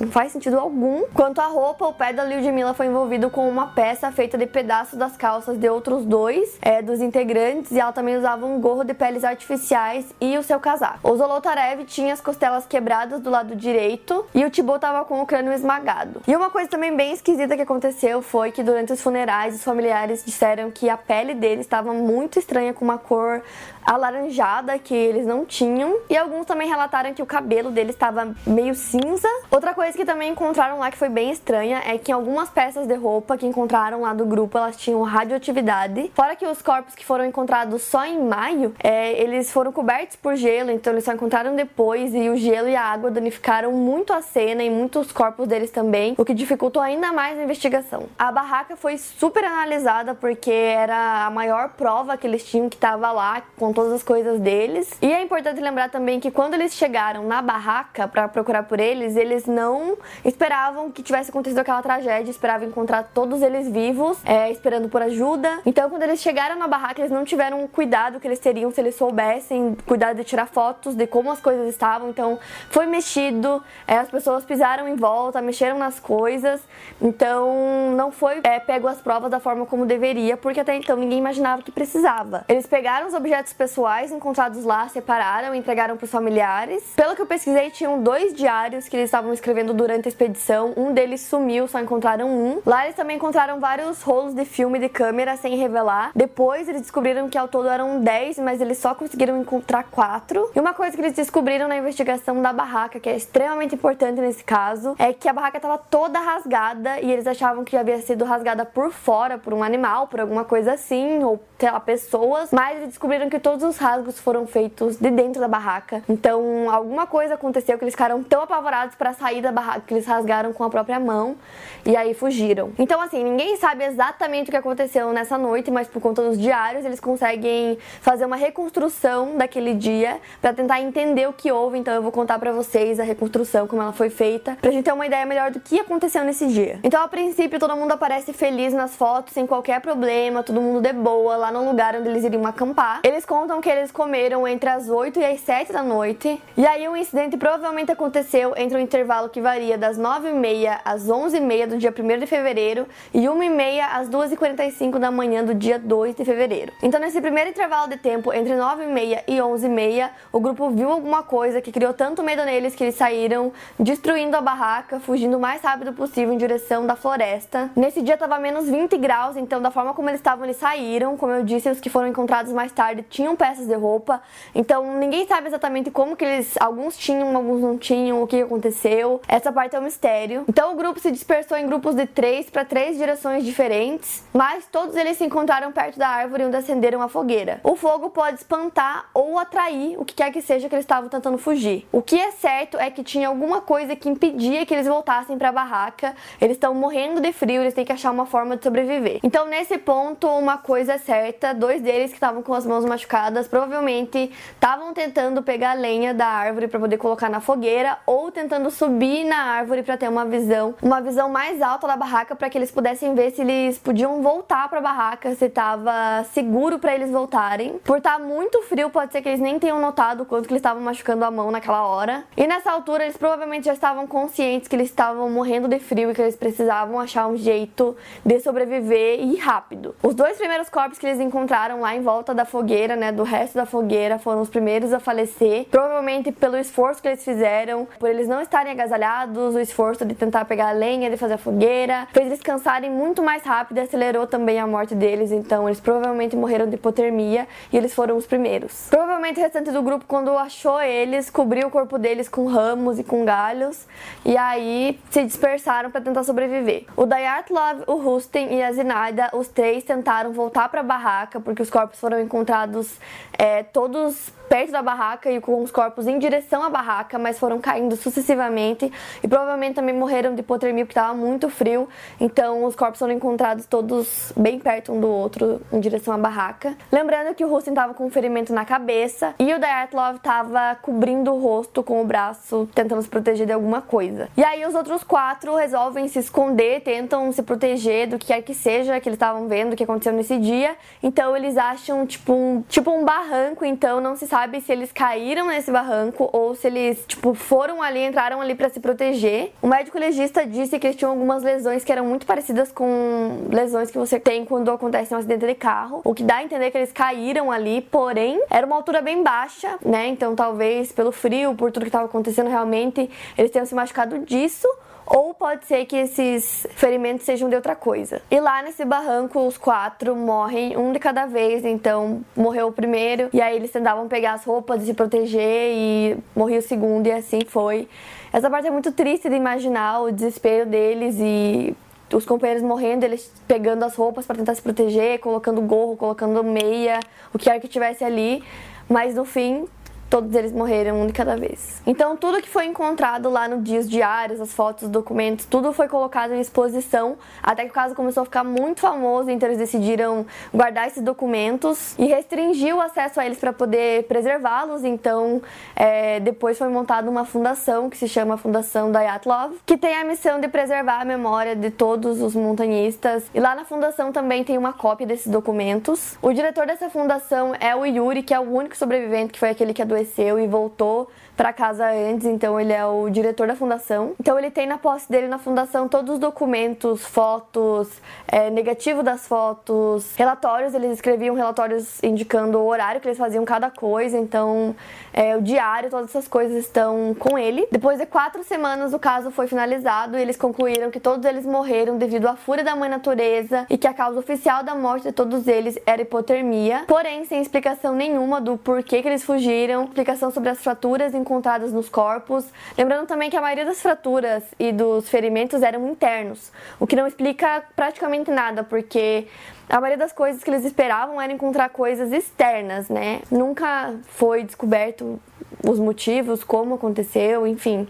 não 0.00 0.10
faz 0.10 0.32
sentido 0.32 0.58
algum. 0.58 1.04
Quanto 1.14 1.40
à 1.40 1.46
roupa, 1.46 1.86
o 1.86 1.92
pé 1.92 2.12
da 2.12 2.24
Lyudmila 2.24 2.74
foi 2.74 2.86
envolvido 2.86 3.30
com 3.30 3.48
uma 3.48 3.68
peça 3.68 4.10
feita 4.12 4.36
de 4.36 4.46
pedaços 4.46 4.98
das 4.98 5.16
calças 5.16 5.58
de 5.58 5.68
outros 5.68 6.04
dois 6.04 6.58
é, 6.60 6.82
dos 6.82 7.00
integrantes 7.00 7.70
e 7.72 7.80
ela 7.80 7.92
também 7.92 8.16
usava 8.16 8.46
um 8.46 8.60
gorro 8.60 8.84
de 8.84 8.94
peles 8.94 9.24
artificiais 9.24 10.04
e 10.20 10.36
o 10.36 10.42
seu 10.42 10.60
casaco. 10.60 10.98
O 11.02 11.16
Zolotarev 11.16 11.84
tinha 11.84 12.12
as 12.12 12.20
costelas 12.20 12.66
quebradas 12.66 13.20
do 13.20 13.30
lado 13.30 13.56
direito 13.56 14.24
e 14.34 14.44
o 14.44 14.50
Thibaut 14.50 14.80
tava 14.80 15.04
com 15.04 15.20
o 15.20 15.26
crânio 15.26 15.52
esmagado. 15.52 16.20
E 16.26 16.36
uma 16.36 16.50
coisa 16.50 16.68
também 16.68 16.94
bem 16.94 17.12
esquisita 17.12 17.56
que 17.56 17.62
aconteceu 17.62 18.20
foi 18.22 18.52
que 18.52 18.62
durante 18.62 18.92
os 18.92 19.00
funerais 19.00 19.54
os 19.54 19.64
familiares 19.64 20.24
disseram 20.24 20.70
que 20.70 20.88
a 20.88 20.96
pele 20.96 21.34
dele 21.34 21.60
estava 21.60 21.92
muito 21.92 22.38
estranha 22.38 22.72
com 22.72 22.84
uma 22.84 22.98
cor 22.98 23.42
alaranjada 23.84 24.78
que 24.78 24.94
eles 24.94 25.24
não 25.24 25.44
tinham 25.44 25.96
e 26.10 26.16
alguns 26.16 26.44
também 26.44 26.68
relataram 26.68 27.14
que 27.14 27.22
o 27.22 27.26
cabelo 27.26 27.70
dele 27.70 27.90
estava 27.90 28.34
meio 28.44 28.74
cinza. 28.74 29.28
Outra 29.50 29.72
coisa 29.72 29.85
coisa 29.86 29.98
que 29.98 30.04
também 30.04 30.32
encontraram 30.32 30.80
lá 30.80 30.90
que 30.90 30.98
foi 30.98 31.08
bem 31.08 31.30
estranha 31.30 31.80
é 31.86 31.96
que 31.96 32.10
algumas 32.10 32.48
peças 32.48 32.88
de 32.88 32.94
roupa 32.94 33.36
que 33.36 33.46
encontraram 33.46 34.00
lá 34.00 34.12
do 34.12 34.26
grupo 34.26 34.58
elas 34.58 34.76
tinham 34.76 35.00
radioatividade. 35.02 36.10
Fora 36.12 36.34
que 36.34 36.44
os 36.44 36.60
corpos 36.60 36.96
que 36.96 37.04
foram 37.04 37.24
encontrados 37.24 37.82
só 37.82 38.04
em 38.04 38.20
maio, 38.20 38.74
é, 38.82 39.12
eles 39.12 39.52
foram 39.52 39.70
cobertos 39.70 40.16
por 40.16 40.34
gelo, 40.34 40.72
então 40.72 40.92
eles 40.92 41.04
só 41.04 41.12
encontraram 41.12 41.54
depois 41.54 42.12
e 42.12 42.28
o 42.28 42.36
gelo 42.36 42.68
e 42.68 42.74
a 42.74 42.82
água 42.82 43.12
danificaram 43.12 43.70
muito 43.70 44.12
a 44.12 44.22
cena 44.22 44.64
e 44.64 44.68
muitos 44.68 45.12
corpos 45.12 45.46
deles 45.46 45.70
também, 45.70 46.16
o 46.18 46.24
que 46.24 46.34
dificultou 46.34 46.82
ainda 46.82 47.12
mais 47.12 47.38
a 47.38 47.44
investigação. 47.44 48.08
A 48.18 48.32
barraca 48.32 48.74
foi 48.74 48.98
super 48.98 49.44
analisada 49.44 50.16
porque 50.16 50.50
era 50.50 51.26
a 51.26 51.30
maior 51.30 51.68
prova 51.74 52.16
que 52.16 52.26
eles 52.26 52.44
tinham 52.44 52.68
que 52.68 52.74
estava 52.74 53.12
lá 53.12 53.40
com 53.56 53.72
todas 53.72 53.92
as 53.92 54.02
coisas 54.02 54.40
deles. 54.40 54.98
E 55.00 55.12
é 55.12 55.22
importante 55.22 55.60
lembrar 55.60 55.90
também 55.90 56.18
que 56.18 56.32
quando 56.32 56.54
eles 56.54 56.74
chegaram 56.74 57.22
na 57.22 57.40
barraca 57.40 58.08
para 58.08 58.26
procurar 58.26 58.64
por 58.64 58.80
eles, 58.80 59.14
eles 59.14 59.46
não 59.46 59.75
não 59.76 59.98
esperavam 60.24 60.90
que 60.90 61.02
tivesse 61.02 61.30
acontecido 61.30 61.58
aquela 61.58 61.82
tragédia, 61.82 62.30
esperavam 62.30 62.68
encontrar 62.68 63.10
todos 63.14 63.42
eles 63.42 63.68
vivos, 63.68 64.18
é, 64.24 64.50
esperando 64.50 64.88
por 64.88 65.02
ajuda. 65.02 65.60
Então, 65.66 65.88
quando 65.90 66.02
eles 66.02 66.20
chegaram 66.20 66.56
na 66.56 66.66
barraca, 66.66 67.00
eles 67.00 67.10
não 67.10 67.24
tiveram 67.24 67.64
o 67.64 67.68
cuidado 67.68 68.18
que 68.18 68.26
eles 68.26 68.38
teriam 68.38 68.70
se 68.70 68.80
eles 68.80 68.94
soubessem, 68.94 69.76
cuidado 69.86 70.16
de 70.16 70.24
tirar 70.24 70.46
fotos 70.46 70.94
de 70.94 71.06
como 71.06 71.30
as 71.30 71.40
coisas 71.40 71.68
estavam. 71.68 72.08
Então, 72.08 72.38
foi 72.70 72.86
mexido, 72.86 73.62
é, 73.86 73.96
as 73.98 74.08
pessoas 74.08 74.44
pisaram 74.44 74.88
em 74.88 74.96
volta, 74.96 75.40
mexeram 75.42 75.78
nas 75.78 76.00
coisas. 76.00 76.60
Então, 77.00 77.92
não 77.94 78.10
foi 78.10 78.40
é, 78.42 78.58
pego 78.58 78.88
as 78.88 79.00
provas 79.00 79.30
da 79.30 79.40
forma 79.40 79.66
como 79.66 79.84
deveria, 79.84 80.36
porque 80.36 80.60
até 80.60 80.74
então 80.76 80.96
ninguém 80.96 81.18
imaginava 81.18 81.62
que 81.62 81.70
precisava. 81.70 82.44
Eles 82.48 82.66
pegaram 82.66 83.06
os 83.06 83.14
objetos 83.14 83.52
pessoais 83.52 84.10
encontrados 84.10 84.64
lá, 84.64 84.88
separaram 84.88 85.54
entregaram 85.54 85.96
para 85.96 86.04
os 86.04 86.10
familiares. 86.10 86.82
Pelo 86.94 87.14
que 87.14 87.22
eu 87.22 87.26
pesquisei, 87.26 87.70
tinham 87.70 88.02
dois 88.02 88.32
diários 88.32 88.88
que 88.88 88.96
eles 88.96 89.06
estavam 89.06 89.32
escrevendo 89.32 89.65
durante 89.74 90.06
a 90.06 90.08
expedição. 90.08 90.72
Um 90.76 90.92
deles 90.92 91.20
sumiu, 91.22 91.68
só 91.68 91.80
encontraram 91.80 92.28
um. 92.28 92.60
Lá 92.64 92.84
eles 92.84 92.96
também 92.96 93.16
encontraram 93.16 93.60
vários 93.60 94.02
rolos 94.02 94.34
de 94.34 94.44
filme 94.44 94.78
de 94.78 94.88
câmera 94.88 95.36
sem 95.36 95.56
revelar. 95.56 96.10
Depois 96.14 96.68
eles 96.68 96.82
descobriram 96.82 97.28
que 97.28 97.38
ao 97.38 97.48
todo 97.48 97.68
eram 97.68 98.00
10, 98.00 98.38
mas 98.38 98.60
eles 98.60 98.78
só 98.78 98.94
conseguiram 98.94 99.40
encontrar 99.40 99.84
4. 99.84 100.52
E 100.54 100.60
uma 100.60 100.74
coisa 100.74 100.96
que 100.96 101.02
eles 101.02 101.14
descobriram 101.14 101.68
na 101.68 101.76
investigação 101.76 102.40
da 102.40 102.52
barraca, 102.52 103.00
que 103.00 103.08
é 103.08 103.16
extremamente 103.16 103.74
importante 103.74 104.20
nesse 104.20 104.44
caso, 104.44 104.94
é 104.98 105.12
que 105.12 105.28
a 105.28 105.32
barraca 105.32 105.58
estava 105.58 105.78
toda 105.78 106.18
rasgada 106.18 107.00
e 107.00 107.10
eles 107.10 107.26
achavam 107.26 107.64
que 107.64 107.76
havia 107.76 107.98
sido 108.00 108.24
rasgada 108.24 108.64
por 108.64 108.90
fora, 108.92 109.38
por 109.38 109.52
um 109.52 109.62
animal, 109.62 110.06
por 110.06 110.20
alguma 110.20 110.44
coisa 110.44 110.72
assim, 110.72 111.22
ou 111.22 111.40
sei 111.58 111.70
lá, 111.70 111.80
pessoas, 111.80 112.50
mas 112.52 112.76
eles 112.76 112.88
descobriram 112.88 113.28
que 113.30 113.38
todos 113.38 113.64
os 113.64 113.78
rasgos 113.78 114.18
foram 114.18 114.46
feitos 114.46 114.96
de 114.96 115.10
dentro 115.10 115.40
da 115.40 115.48
barraca. 115.48 116.02
Então, 116.08 116.70
alguma 116.70 117.06
coisa 117.06 117.34
aconteceu 117.34 117.78
que 117.78 117.84
eles 117.84 117.94
ficaram 117.94 118.22
tão 118.22 118.42
apavorados 118.42 118.94
para 118.94 119.12
sair 119.12 119.40
da 119.40 119.52
barraca 119.56 119.82
que 119.86 119.94
eles 119.94 120.06
rasgaram 120.06 120.52
com 120.52 120.62
a 120.62 120.68
própria 120.68 121.00
mão 121.00 121.36
e 121.84 121.96
aí 121.96 122.12
fugiram. 122.12 122.72
Então, 122.78 123.00
assim, 123.00 123.24
ninguém 123.24 123.56
sabe 123.56 123.84
exatamente 123.84 124.48
o 124.48 124.50
que 124.50 124.56
aconteceu 124.56 125.12
nessa 125.12 125.38
noite, 125.38 125.70
mas 125.70 125.88
por 125.88 126.02
conta 126.02 126.22
dos 126.22 126.38
diários 126.38 126.84
eles 126.84 127.00
conseguem 127.00 127.78
fazer 128.02 128.26
uma 128.26 128.36
reconstrução 128.36 129.36
daquele 129.36 129.72
dia 129.72 130.20
para 130.42 130.52
tentar 130.52 130.80
entender 130.80 131.26
o 131.26 131.32
que 131.32 131.50
houve. 131.50 131.78
Então, 131.78 131.94
eu 131.94 132.02
vou 132.02 132.12
contar 132.12 132.38
para 132.38 132.52
vocês 132.52 133.00
a 133.00 133.04
reconstrução, 133.04 133.66
como 133.66 133.80
ela 133.80 133.92
foi 133.92 134.10
feita, 134.10 134.58
pra 134.60 134.70
gente 134.70 134.84
ter 134.84 134.92
uma 134.92 135.06
ideia 135.06 135.24
melhor 135.24 135.50
do 135.50 135.60
que 135.60 135.80
aconteceu 135.80 136.22
nesse 136.24 136.46
dia. 136.48 136.78
Então, 136.82 137.02
a 137.02 137.08
princípio, 137.08 137.58
todo 137.58 137.74
mundo 137.76 137.92
aparece 137.92 138.32
feliz 138.32 138.74
nas 138.74 138.94
fotos, 138.94 139.32
sem 139.32 139.46
qualquer 139.46 139.80
problema, 139.80 140.42
todo 140.42 140.60
mundo 140.60 140.80
de 140.80 140.92
boa, 140.92 141.36
lá 141.36 141.50
no 141.50 141.64
lugar 141.64 141.96
onde 141.96 142.08
eles 142.08 142.24
iriam 142.24 142.46
acampar. 142.46 143.00
Eles 143.02 143.24
contam 143.24 143.60
que 143.60 143.70
eles 143.70 143.90
comeram 143.90 144.46
entre 144.46 144.68
as 144.68 144.90
8 144.90 145.18
e 145.20 145.24
as 145.24 145.40
7 145.40 145.72
da 145.72 145.82
noite. 145.82 146.42
E 146.56 146.66
aí, 146.66 146.86
o 146.88 146.96
incidente 146.96 147.36
provavelmente 147.36 147.90
aconteceu 147.90 148.52
entre 148.56 148.76
um 148.76 148.80
intervalo 148.80 149.28
que 149.28 149.40
varia 149.46 149.78
das 149.78 149.96
9h30 149.96 150.80
às 150.84 151.06
11h30 151.06 151.66
do 151.68 151.78
dia 151.78 151.94
1 151.96 152.18
de 152.18 152.26
fevereiro 152.26 152.88
e 153.14 153.20
1h30 153.26 153.80
às 153.92 154.10
2h45 154.10 154.98
da 154.98 155.08
manhã 155.08 155.44
do 155.44 155.54
dia 155.54 155.78
2 155.78 156.16
de 156.16 156.24
fevereiro. 156.24 156.72
Então, 156.82 156.98
nesse 156.98 157.20
primeiro 157.20 157.50
intervalo 157.50 157.88
de 157.88 157.96
tempo, 157.96 158.32
entre 158.32 158.54
9h30 158.54 159.22
e 159.28 159.36
11h30, 159.36 160.10
o 160.32 160.40
grupo 160.40 160.68
viu 160.70 160.90
alguma 160.90 161.22
coisa 161.22 161.60
que 161.60 161.70
criou 161.70 161.94
tanto 161.94 162.24
medo 162.24 162.44
neles 162.44 162.74
que 162.74 162.82
eles 162.82 162.96
saíram 162.96 163.52
destruindo 163.78 164.36
a 164.36 164.40
barraca, 164.40 164.98
fugindo 164.98 165.36
o 165.36 165.40
mais 165.40 165.62
rápido 165.62 165.92
possível 165.92 166.34
em 166.34 166.36
direção 166.36 166.84
da 166.84 166.96
floresta. 166.96 167.70
Nesse 167.76 168.02
dia 168.02 168.14
estava 168.14 168.40
menos 168.40 168.68
20 168.68 168.98
graus, 168.98 169.36
então, 169.36 169.62
da 169.62 169.70
forma 169.70 169.94
como 169.94 170.10
eles 170.10 170.18
estavam, 170.18 170.44
eles 170.44 170.56
saíram. 170.56 171.16
Como 171.16 171.30
eu 171.30 171.44
disse, 171.44 171.70
os 171.70 171.78
que 171.78 171.88
foram 171.88 172.08
encontrados 172.08 172.52
mais 172.52 172.72
tarde 172.72 173.06
tinham 173.08 173.36
peças 173.36 173.68
de 173.68 173.74
roupa, 173.74 174.20
então 174.52 174.98
ninguém 174.98 175.24
sabe 175.24 175.46
exatamente 175.46 175.88
como 175.92 176.16
que 176.16 176.24
eles. 176.24 176.56
Alguns 176.58 176.96
tinham, 176.96 177.36
alguns 177.36 177.60
não 177.60 177.78
tinham, 177.78 178.20
o 178.20 178.26
que 178.26 178.42
aconteceu. 178.42 179.20
Essa 179.36 179.52
parte 179.52 179.76
é 179.76 179.78
um 179.78 179.82
mistério. 179.82 180.46
Então, 180.48 180.72
o 180.72 180.76
grupo 180.76 180.98
se 180.98 181.12
dispersou 181.12 181.58
em 181.58 181.66
grupos 181.66 181.94
de 181.94 182.06
três 182.06 182.48
para 182.48 182.64
três 182.64 182.96
direções 182.96 183.44
diferentes, 183.44 184.24
mas 184.32 184.64
todos 184.64 184.96
eles 184.96 185.18
se 185.18 185.24
encontraram 185.24 185.70
perto 185.72 185.98
da 185.98 186.08
árvore 186.08 186.46
onde 186.46 186.56
acenderam 186.56 187.02
a 187.02 187.08
fogueira. 187.08 187.60
O 187.62 187.76
fogo 187.76 188.08
pode 188.08 188.38
espantar 188.38 189.10
ou 189.12 189.38
atrair 189.38 190.00
o 190.00 190.06
que 190.06 190.14
quer 190.14 190.32
que 190.32 190.40
seja 190.40 190.70
que 190.70 190.74
eles 190.74 190.84
estavam 190.84 191.10
tentando 191.10 191.36
fugir. 191.36 191.86
O 191.92 192.00
que 192.00 192.18
é 192.18 192.30
certo 192.30 192.78
é 192.78 192.90
que 192.90 193.04
tinha 193.04 193.28
alguma 193.28 193.60
coisa 193.60 193.94
que 193.94 194.08
impedia 194.08 194.64
que 194.64 194.72
eles 194.72 194.86
voltassem 194.86 195.36
para 195.36 195.50
a 195.50 195.52
barraca. 195.52 196.14
Eles 196.40 196.56
estão 196.56 196.72
morrendo 196.72 197.20
de 197.20 197.30
frio, 197.30 197.60
eles 197.60 197.74
têm 197.74 197.84
que 197.84 197.92
achar 197.92 198.12
uma 198.12 198.24
forma 198.24 198.56
de 198.56 198.64
sobreviver. 198.64 199.20
Então, 199.22 199.46
nesse 199.46 199.76
ponto, 199.76 200.26
uma 200.28 200.56
coisa 200.56 200.94
é 200.94 200.98
certa: 200.98 201.52
dois 201.52 201.82
deles 201.82 202.08
que 202.08 202.16
estavam 202.16 202.42
com 202.42 202.54
as 202.54 202.64
mãos 202.64 202.86
machucadas 202.86 203.46
provavelmente 203.46 204.32
estavam 204.54 204.94
tentando 204.94 205.42
pegar 205.42 205.74
lenha 205.74 206.14
da 206.14 206.26
árvore 206.26 206.68
para 206.68 206.80
poder 206.80 206.96
colocar 206.96 207.28
na 207.28 207.40
fogueira 207.40 207.98
ou 208.06 208.32
tentando 208.32 208.70
subir 208.70 209.25
na 209.26 209.42
árvore 209.44 209.82
para 209.82 209.96
ter 209.96 210.08
uma 210.08 210.24
visão, 210.24 210.74
uma 210.82 211.00
visão 211.00 211.28
mais 211.28 211.60
alta 211.60 211.86
da 211.86 211.96
barraca 211.96 212.34
para 212.34 212.48
que 212.48 212.56
eles 212.56 212.70
pudessem 212.70 213.14
ver 213.14 213.30
se 213.32 213.42
eles 213.42 213.78
podiam 213.78 214.22
voltar 214.22 214.68
para 214.68 214.78
a 214.78 214.82
barraca, 214.82 215.34
se 215.34 215.46
estava 215.46 216.24
seguro 216.32 216.78
para 216.78 216.94
eles 216.94 217.10
voltarem. 217.10 217.78
Por 217.84 217.98
estar 217.98 218.18
tá 218.18 218.18
muito 218.18 218.62
frio, 218.62 218.90
pode 218.90 219.12
ser 219.12 219.22
que 219.22 219.28
eles 219.28 219.40
nem 219.40 219.58
tenham 219.58 219.80
notado 219.80 220.22
o 220.22 220.26
quanto 220.26 220.46
que 220.46 220.52
eles 220.52 220.60
estavam 220.60 220.82
machucando 220.82 221.24
a 221.24 221.30
mão 221.30 221.50
naquela 221.50 221.82
hora. 221.86 222.24
E 222.36 222.46
nessa 222.46 222.70
altura, 222.70 223.04
eles 223.04 223.16
provavelmente 223.16 223.66
já 223.66 223.72
estavam 223.72 224.06
conscientes 224.06 224.68
que 224.68 224.76
eles 224.76 224.88
estavam 224.88 225.28
morrendo 225.30 225.68
de 225.68 225.78
frio 225.78 226.10
e 226.10 226.14
que 226.14 226.22
eles 226.22 226.36
precisavam 226.36 226.98
achar 227.00 227.26
um 227.26 227.36
jeito 227.36 227.96
de 228.24 228.40
sobreviver 228.40 229.20
e 229.20 229.36
rápido. 229.36 229.94
Os 230.02 230.14
dois 230.14 230.36
primeiros 230.36 230.68
corpos 230.68 230.98
que 230.98 231.06
eles 231.06 231.20
encontraram 231.20 231.80
lá 231.80 231.94
em 231.94 232.00
volta 232.00 232.34
da 232.34 232.44
fogueira, 232.44 232.96
né, 232.96 233.12
do 233.12 233.22
resto 233.22 233.54
da 233.54 233.66
fogueira, 233.66 234.18
foram 234.18 234.40
os 234.40 234.48
primeiros 234.48 234.92
a 234.92 235.00
falecer, 235.00 235.66
provavelmente 235.70 236.32
pelo 236.32 236.56
esforço 236.56 237.02
que 237.02 237.08
eles 237.08 237.24
fizeram, 237.24 237.86
por 237.98 238.08
eles 238.08 238.28
não 238.28 238.40
estarem 238.40 238.72
agasalhados, 238.72 239.05
o 239.36 239.58
esforço 239.58 240.04
de 240.04 240.14
tentar 240.14 240.44
pegar 240.44 240.68
a 240.68 240.72
lenha, 240.72 241.08
de 241.08 241.16
fazer 241.16 241.34
a 241.34 241.38
fogueira, 241.38 242.08
fez 242.12 242.26
eles 242.26 242.40
cansarem 242.40 242.90
muito 242.90 243.22
mais 243.22 243.42
rápido 243.44 243.78
e 243.78 243.80
acelerou 243.80 244.26
também 244.26 244.58
a 244.58 244.66
morte 244.66 244.94
deles, 244.94 245.30
então 245.30 245.68
eles 245.68 245.80
provavelmente 245.80 246.34
morreram 246.34 246.68
de 246.68 246.74
hipotermia 246.74 247.46
e 247.72 247.76
eles 247.76 247.94
foram 247.94 248.16
os 248.16 248.26
primeiros. 248.26 248.88
Provavelmente 248.90 249.38
o 249.38 249.42
restante 249.42 249.70
do 249.70 249.82
grupo, 249.82 250.04
quando 250.06 250.36
achou 250.36 250.80
eles, 250.80 251.30
cobriu 251.30 251.68
o 251.68 251.70
corpo 251.70 251.98
deles 251.98 252.28
com 252.28 252.46
ramos 252.46 252.98
e 252.98 253.04
com 253.04 253.24
galhos 253.24 253.86
e 254.24 254.36
aí 254.36 254.98
se 255.10 255.24
dispersaram 255.24 255.90
para 255.90 256.00
tentar 256.00 256.24
sobreviver. 256.24 256.84
O 256.96 257.02
Love, 257.02 257.84
o 257.86 257.94
Rustin 257.94 258.48
e 258.50 258.62
a 258.62 258.72
Zinaida, 258.72 259.30
os 259.32 259.48
três 259.48 259.84
tentaram 259.84 260.32
voltar 260.32 260.68
para 260.68 260.80
a 260.80 260.84
barraca 260.84 261.40
porque 261.40 261.62
os 261.62 261.70
corpos 261.70 262.00
foram 262.00 262.20
encontrados 262.20 262.98
é, 263.38 263.62
todos 263.62 264.32
perto 264.48 264.70
da 264.70 264.82
barraca 264.82 265.30
e 265.30 265.40
com 265.40 265.62
os 265.62 265.70
corpos 265.70 266.06
em 266.06 266.18
direção 266.18 266.62
à 266.62 266.70
barraca, 266.70 267.18
mas 267.18 267.38
foram 267.38 267.60
caindo 267.60 267.96
sucessivamente 267.96 268.92
e 269.22 269.28
provavelmente 269.28 269.74
também 269.74 269.94
morreram 269.94 270.34
de 270.34 270.40
hipotermia 270.40 270.84
porque 270.84 270.98
estava 270.98 271.14
muito 271.14 271.48
frio. 271.48 271.88
Então 272.20 272.64
os 272.64 272.76
corpos 272.76 272.98
foram 272.98 273.14
encontrados 273.14 273.66
todos 273.66 274.32
bem 274.36 274.58
perto 274.58 274.92
um 274.92 275.00
do 275.00 275.08
outro 275.08 275.60
em 275.72 275.80
direção 275.80 276.14
à 276.14 276.18
barraca. 276.18 276.76
Lembrando 276.92 277.34
que 277.34 277.44
o 277.44 277.48
Rustin 277.48 277.70
estava 277.70 277.94
com 277.94 278.06
um 278.06 278.10
ferimento 278.10 278.52
na 278.52 278.64
cabeça 278.64 279.34
e 279.38 279.52
o 279.52 279.58
Dyatlov 279.58 280.16
estava 280.16 280.76
cobrindo 280.80 281.32
o 281.32 281.40
rosto 281.40 281.82
com 281.82 282.02
o 282.02 282.04
braço, 282.04 282.68
tentando 282.74 283.02
se 283.02 283.08
proteger 283.08 283.46
de 283.46 283.52
alguma 283.52 283.80
coisa. 283.80 284.28
E 284.36 284.44
aí 284.44 284.64
os 284.66 284.74
outros 284.74 285.02
quatro 285.02 285.54
resolvem 285.56 286.08
se 286.08 286.18
esconder, 286.18 286.82
tentam 286.82 287.30
se 287.32 287.42
proteger 287.42 288.08
do 288.08 288.18
que 288.18 288.26
quer 288.26 288.42
que 288.42 288.54
seja 288.54 288.98
que 289.00 289.08
eles 289.08 289.16
estavam 289.16 289.46
vendo, 289.48 289.76
que 289.76 289.84
aconteceu 289.84 290.12
nesse 290.12 290.38
dia. 290.38 290.76
Então 291.02 291.36
eles 291.36 291.56
acham 291.56 292.04
tipo 292.04 292.32
um, 292.32 292.62
tipo 292.68 292.90
um 292.90 293.04
barranco, 293.04 293.64
então 293.64 294.00
não 294.00 294.16
se 294.16 294.26
sabe 294.26 294.60
se 294.60 294.72
eles 294.72 294.92
caíram 294.92 295.46
nesse 295.46 295.70
barranco 295.70 296.28
ou 296.32 296.54
se 296.54 296.66
eles, 296.66 297.04
tipo, 297.06 297.34
foram 297.34 297.80
ali, 297.80 298.04
entraram 298.04 298.40
ali 298.40 298.54
para 298.54 298.68
se 298.68 298.80
proteger. 298.86 299.52
O 299.60 299.66
médico 299.66 299.98
legista 299.98 300.46
disse 300.46 300.78
que 300.78 300.86
eles 300.86 300.96
tinham 300.96 301.10
algumas 301.10 301.42
lesões 301.42 301.84
que 301.84 301.90
eram 301.90 302.06
muito 302.06 302.24
parecidas 302.24 302.70
com 302.70 303.48
lesões 303.50 303.90
que 303.90 303.98
você 303.98 304.20
tem 304.20 304.44
quando 304.44 304.70
acontece 304.70 305.12
um 305.12 305.18
acidente 305.18 305.44
de 305.44 305.54
carro, 305.54 306.02
o 306.04 306.14
que 306.14 306.22
dá 306.22 306.36
a 306.36 306.44
entender 306.44 306.70
que 306.70 306.78
eles 306.78 306.92
caíram 306.92 307.50
ali, 307.50 307.80
porém, 307.80 308.40
era 308.48 308.64
uma 308.64 308.76
altura 308.76 309.02
bem 309.02 309.24
baixa, 309.24 309.76
né? 309.84 310.06
Então, 310.06 310.36
talvez 310.36 310.92
pelo 310.92 311.10
frio, 311.10 311.54
por 311.56 311.72
tudo 311.72 311.82
que 311.82 311.88
estava 311.88 312.04
acontecendo 312.04 312.48
realmente, 312.48 313.10
eles 313.36 313.50
tenham 313.50 313.66
se 313.66 313.74
machucado 313.74 314.20
disso 314.20 314.68
ou 315.06 315.32
pode 315.32 315.64
ser 315.66 315.84
que 315.86 315.96
esses 315.96 316.66
ferimentos 316.74 317.24
sejam 317.24 317.48
de 317.48 317.54
outra 317.54 317.76
coisa. 317.76 318.20
E 318.30 318.40
lá 318.40 318.62
nesse 318.62 318.84
barranco, 318.84 319.46
os 319.46 319.56
quatro 319.56 320.16
morrem 320.16 320.76
um 320.76 320.92
de 320.92 320.98
cada 320.98 321.26
vez, 321.26 321.64
então 321.64 322.24
morreu 322.36 322.68
o 322.68 322.72
primeiro, 322.72 323.30
e 323.32 323.40
aí 323.40 323.54
eles 323.54 323.70
tentavam 323.70 324.08
pegar 324.08 324.32
as 324.32 324.44
roupas 324.44 324.82
e 324.82 324.86
se 324.86 324.94
proteger, 324.94 325.70
e 325.72 326.16
morria 326.34 326.58
o 326.58 326.62
segundo, 326.62 327.06
e 327.06 327.12
assim 327.12 327.40
foi. 327.46 327.88
Essa 328.36 328.50
parte 328.50 328.68
é 328.68 328.70
muito 328.70 328.92
triste 328.92 329.30
de 329.30 329.34
imaginar 329.34 330.02
o 330.02 330.12
desespero 330.12 330.68
deles 330.68 331.16
e 331.18 331.74
os 332.12 332.26
companheiros 332.26 332.62
morrendo, 332.62 333.02
eles 333.02 333.32
pegando 333.48 333.82
as 333.82 333.94
roupas 333.94 334.26
para 334.26 334.36
tentar 334.36 334.54
se 334.54 334.60
proteger, 334.60 335.18
colocando 335.20 335.58
gorro, 335.62 335.96
colocando 335.96 336.44
meia, 336.44 337.00
o 337.32 337.38
que 337.38 337.46
quer 337.46 337.58
que 337.60 337.66
tivesse 337.66 338.04
ali. 338.04 338.44
Mas 338.90 339.14
no 339.14 339.24
fim, 339.24 339.66
todos 340.08 340.34
eles 340.34 340.52
morreram 340.52 341.00
um 341.02 341.06
de 341.06 341.12
cada 341.12 341.36
vez. 341.36 341.82
Então, 341.86 342.16
tudo 342.16 342.40
que 342.40 342.48
foi 342.48 342.66
encontrado 342.66 343.28
lá 343.28 343.48
no 343.48 343.60
dias 343.60 343.88
diários, 343.88 344.40
as 344.40 344.52
fotos, 344.52 344.84
os 344.84 344.88
documentos, 344.88 345.46
tudo 345.46 345.72
foi 345.72 345.88
colocado 345.88 346.32
em 346.32 346.40
exposição, 346.40 347.16
até 347.42 347.64
que 347.64 347.70
o 347.70 347.74
caso 347.74 347.94
começou 347.94 348.22
a 348.22 348.24
ficar 348.24 348.44
muito 348.44 348.80
famoso, 348.80 349.30
então 349.30 349.48
eles 349.48 349.58
decidiram 349.58 350.26
guardar 350.54 350.86
esses 350.86 351.02
documentos 351.02 351.94
e 351.98 352.06
restringir 352.06 352.74
o 352.74 352.80
acesso 352.80 353.20
a 353.20 353.26
eles 353.26 353.38
para 353.38 353.52
poder 353.52 354.04
preservá-los. 354.04 354.84
Então, 354.84 355.42
é, 355.74 356.20
depois 356.20 356.56
foi 356.56 356.68
montada 356.68 357.10
uma 357.10 357.24
fundação 357.24 357.90
que 357.90 357.96
se 357.96 358.08
chama 358.08 358.36
Fundação 358.36 358.90
Dyatlov, 358.92 359.54
que 359.64 359.76
tem 359.76 359.96
a 359.96 360.04
missão 360.04 360.40
de 360.40 360.48
preservar 360.48 361.00
a 361.00 361.04
memória 361.04 361.56
de 361.56 361.70
todos 361.70 362.20
os 362.22 362.34
montanhistas. 362.34 363.24
E 363.34 363.40
lá 363.40 363.54
na 363.54 363.64
fundação 363.64 364.12
também 364.12 364.44
tem 364.44 364.56
uma 364.56 364.72
cópia 364.72 365.06
desses 365.06 365.26
documentos. 365.26 366.16
O 366.22 366.32
diretor 366.32 366.66
dessa 366.66 366.88
fundação 366.88 367.54
é 367.58 367.74
o 367.74 367.84
Yuri, 367.84 368.22
que 368.22 368.32
é 368.32 368.38
o 368.38 368.42
único 368.42 368.76
sobrevivente, 368.76 369.32
que 369.32 369.38
foi 369.38 369.50
aquele 369.50 369.74
que 369.74 369.82
adoeceu 369.82 369.95
adoeceu 369.96 370.38
e 370.38 370.46
voltou 370.46 371.08
para 371.36 371.52
casa 371.52 371.86
antes, 371.90 372.26
então 372.26 372.58
ele 372.58 372.72
é 372.72 372.84
o 372.86 373.10
diretor 373.10 373.46
da 373.46 373.54
fundação. 373.54 374.14
Então 374.18 374.38
ele 374.38 374.50
tem 374.50 374.66
na 374.66 374.78
posse 374.78 375.10
dele 375.10 375.28
na 375.28 375.38
fundação 375.38 375.86
todos 375.86 376.14
os 376.14 376.18
documentos, 376.18 377.04
fotos, 377.04 377.88
é, 378.26 378.48
negativo 378.50 379.02
das 379.02 379.26
fotos, 379.26 380.14
relatórios. 380.16 380.74
Eles 380.74 380.92
escreviam 380.92 381.34
relatórios 381.34 382.02
indicando 382.02 382.58
o 382.58 382.66
horário 382.66 383.00
que 383.00 383.08
eles 383.08 383.18
faziam 383.18 383.44
cada 383.44 383.70
coisa, 383.70 384.16
então 384.16 384.74
é, 385.12 385.36
o 385.36 385.42
diário, 385.42 385.90
todas 385.90 386.10
essas 386.10 386.26
coisas 386.26 386.56
estão 386.56 387.14
com 387.18 387.38
ele. 387.38 387.68
Depois 387.70 387.98
de 387.98 388.06
quatro 388.06 388.42
semanas 388.42 388.94
o 388.94 388.98
caso 388.98 389.30
foi 389.30 389.46
finalizado 389.46 390.16
e 390.16 390.22
eles 390.22 390.36
concluíram 390.36 390.90
que 390.90 391.00
todos 391.00 391.24
eles 391.26 391.44
morreram 391.44 391.98
devido 391.98 392.26
à 392.26 392.36
fúria 392.36 392.64
da 392.64 392.74
mãe 392.74 392.88
natureza 392.88 393.66
e 393.68 393.76
que 393.76 393.86
a 393.86 393.92
causa 393.92 394.18
oficial 394.18 394.64
da 394.64 394.74
morte 394.74 395.04
de 395.04 395.12
todos 395.12 395.46
eles 395.46 395.78
era 395.84 396.00
hipotermia, 396.00 396.84
porém 396.86 397.24
sem 397.24 397.40
explicação 397.40 397.94
nenhuma 397.94 398.40
do 398.40 398.56
porquê 398.56 399.02
que 399.02 399.08
eles 399.08 399.24
fugiram, 399.24 399.84
explicação 399.84 400.30
sobre 400.30 400.48
as 400.48 400.58
fraturas 400.58 401.14
encontradas 401.26 401.72
nos 401.72 401.88
corpos. 401.88 402.46
Lembrando 402.78 403.06
também 403.06 403.28
que 403.28 403.36
a 403.36 403.40
maioria 403.40 403.64
das 403.64 403.82
fraturas 403.82 404.44
e 404.58 404.72
dos 404.72 405.08
ferimentos 405.08 405.60
eram 405.60 405.88
internos, 405.88 406.52
o 406.78 406.86
que 406.86 406.94
não 406.94 407.06
explica 407.06 407.64
praticamente 407.74 408.30
nada, 408.30 408.62
porque 408.62 409.26
a 409.68 409.80
maioria 409.80 409.98
das 409.98 410.12
coisas 410.12 410.44
que 410.44 410.48
eles 410.48 410.64
esperavam 410.64 411.20
era 411.20 411.32
encontrar 411.32 411.68
coisas 411.70 412.12
externas, 412.12 412.88
né? 412.88 413.20
Nunca 413.30 413.94
foi 414.04 414.44
descoberto 414.44 415.20
os 415.68 415.80
motivos, 415.80 416.44
como 416.44 416.76
aconteceu, 416.76 417.46
enfim. 417.46 417.88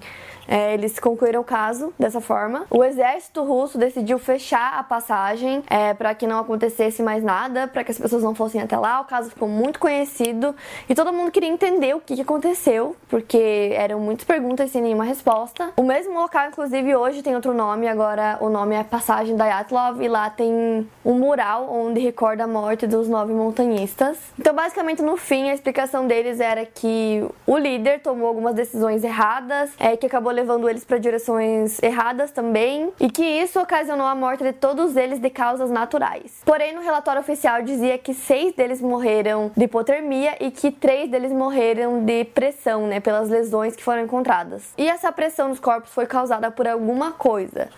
É, 0.49 0.75
eles 0.75 0.99
concluíram 0.99 1.41
o 1.41 1.45
caso 1.45 1.93
dessa 1.99 2.21
forma. 2.21 2.67
O 2.71 2.85
exército 2.85 3.43
russo 3.43 3.79
decidiu 3.79 4.19
fechar 4.19 4.79
a 4.79 4.83
passagem 4.83 5.63
é, 5.69 5.95
para 5.95 6.15
que 6.15 6.27
não 6.27 6.39
acontecesse 6.39 7.03
mais 7.03 7.23
nada, 7.23 7.67
para 7.67 7.85
que 7.85 7.91
as 7.91 7.99
pessoas 7.99 8.23
não 8.23 8.35
fossem 8.35 8.61
até 8.61 8.77
lá. 8.77 9.01
O 9.01 9.05
caso 9.05 9.31
ficou 9.31 9.49
muito 9.49 9.79
conhecido 9.79 10.55
e 10.89 10.95
todo 10.95 11.13
mundo 11.13 11.31
queria 11.31 11.49
entender 11.49 11.95
o 11.95 12.01
que, 12.01 12.17
que 12.17 12.23
aconteceu, 12.23 12.97
porque 13.09 13.73
eram 13.75 14.01
muitas 14.01 14.25
perguntas 14.25 14.71
sem 14.71 14.83
nenhuma 14.83 15.05
resposta. 15.05 15.71
O 15.77 15.83
mesmo 15.83 16.15
local, 16.15 16.49
inclusive, 16.49 16.95
hoje 16.95 17.23
tem 17.23 17.35
outro 17.35 17.53
nome, 17.53 17.89
agora 17.89 18.39
o 18.41 18.49
nome 18.49 18.75
é 18.75 18.85
Passagem 18.85 19.37
da 19.37 19.47
Yatlov 19.47 20.01
e 20.01 20.09
lá 20.09 20.31
tem 20.31 20.89
um 21.05 21.15
mural 21.15 21.69
onde 21.71 22.01
recorda 22.01 22.45
a 22.45 22.47
morte 22.47 22.87
dos 22.87 23.09
nove 23.09 23.33
montanhistas. 23.33 24.19
Então, 24.39 24.55
basicamente, 24.55 25.03
no 25.03 25.17
fim, 25.17 25.51
a 25.51 25.55
explicação 25.55 26.07
deles 26.07 26.41
era 26.41 26.65
que 26.65 27.25
o 27.47 27.57
líder 27.57 28.01
tomou 28.01 28.29
algumas 28.29 28.55
decisões 28.55 29.03
erradas, 29.05 29.71
é, 29.79 29.97
que 29.97 30.07
acabou 30.07 30.33
levando 30.37 30.69
eles 30.69 30.85
para 30.85 30.99
direções 30.99 31.83
erradas 31.83 32.31
também, 32.31 32.93
e 33.01 33.11
que 33.11 33.25
isso 33.25 33.59
ocasionou 33.59 34.07
a 34.07 34.15
morte 34.15 34.45
de 34.45 34.53
todos 34.53 34.97
eles 34.97 35.19
de 35.19 35.31
causas 35.31 35.71
naturais. 35.71 36.43
Porém, 36.45 36.75
no 36.75 36.83
relatório 36.83 37.21
oficial 37.21 37.63
dizia 37.63 37.99
que 37.99 38.15
seis 38.15 38.55
deles 38.55 38.81
morreram 38.81 39.51
de 39.57 39.65
hipotermia 39.65 40.37
e 40.39 40.51
que 40.51 40.71
três 40.71 41.11
deles 41.11 41.33
morreram 41.33 42.05
de 42.05 42.25
pressão, 42.27 42.87
né, 42.87 43.01
pelas 43.01 43.29
lesões 43.29 43.75
que 43.75 43.83
foram 43.83 44.03
encontradas. 44.03 44.63
E 44.77 44.89
essa 44.89 45.11
pressão 45.11 45.49
nos 45.49 45.59
corpos 45.59 45.93
foi 45.93 46.07
causada 46.07 46.51
por 46.51 46.69
alguma 46.69 47.13
coisa 47.13 47.69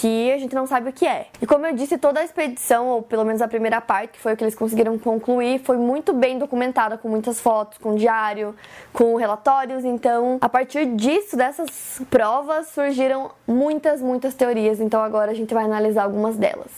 que 0.00 0.32
a 0.32 0.38
gente 0.38 0.54
não 0.54 0.66
sabe 0.66 0.88
o 0.88 0.92
que 0.92 1.06
é. 1.06 1.26
E 1.42 1.46
como 1.46 1.66
eu 1.66 1.74
disse, 1.74 1.98
toda 1.98 2.20
a 2.20 2.24
expedição, 2.24 2.88
ou 2.88 3.02
pelo 3.02 3.22
menos 3.22 3.42
a 3.42 3.48
primeira 3.48 3.82
parte, 3.82 4.12
que 4.12 4.18
foi 4.18 4.32
o 4.32 4.36
que 4.36 4.42
eles 4.42 4.54
conseguiram 4.54 4.98
concluir, 4.98 5.60
foi 5.60 5.76
muito 5.76 6.14
bem 6.14 6.38
documentada, 6.38 6.96
com 6.96 7.06
muitas 7.06 7.38
fotos, 7.38 7.76
com 7.76 7.94
diário, 7.94 8.56
com 8.94 9.14
relatórios. 9.16 9.84
Então, 9.84 10.38
a 10.40 10.48
partir 10.48 10.86
disso, 10.96 11.36
dessas 11.36 12.00
provas, 12.08 12.68
surgiram 12.68 13.30
muitas, 13.46 14.00
muitas 14.00 14.32
teorias. 14.32 14.80
Então, 14.80 15.02
agora 15.02 15.32
a 15.32 15.34
gente 15.34 15.52
vai 15.52 15.64
analisar 15.64 16.04
algumas 16.04 16.34
delas. 16.34 16.70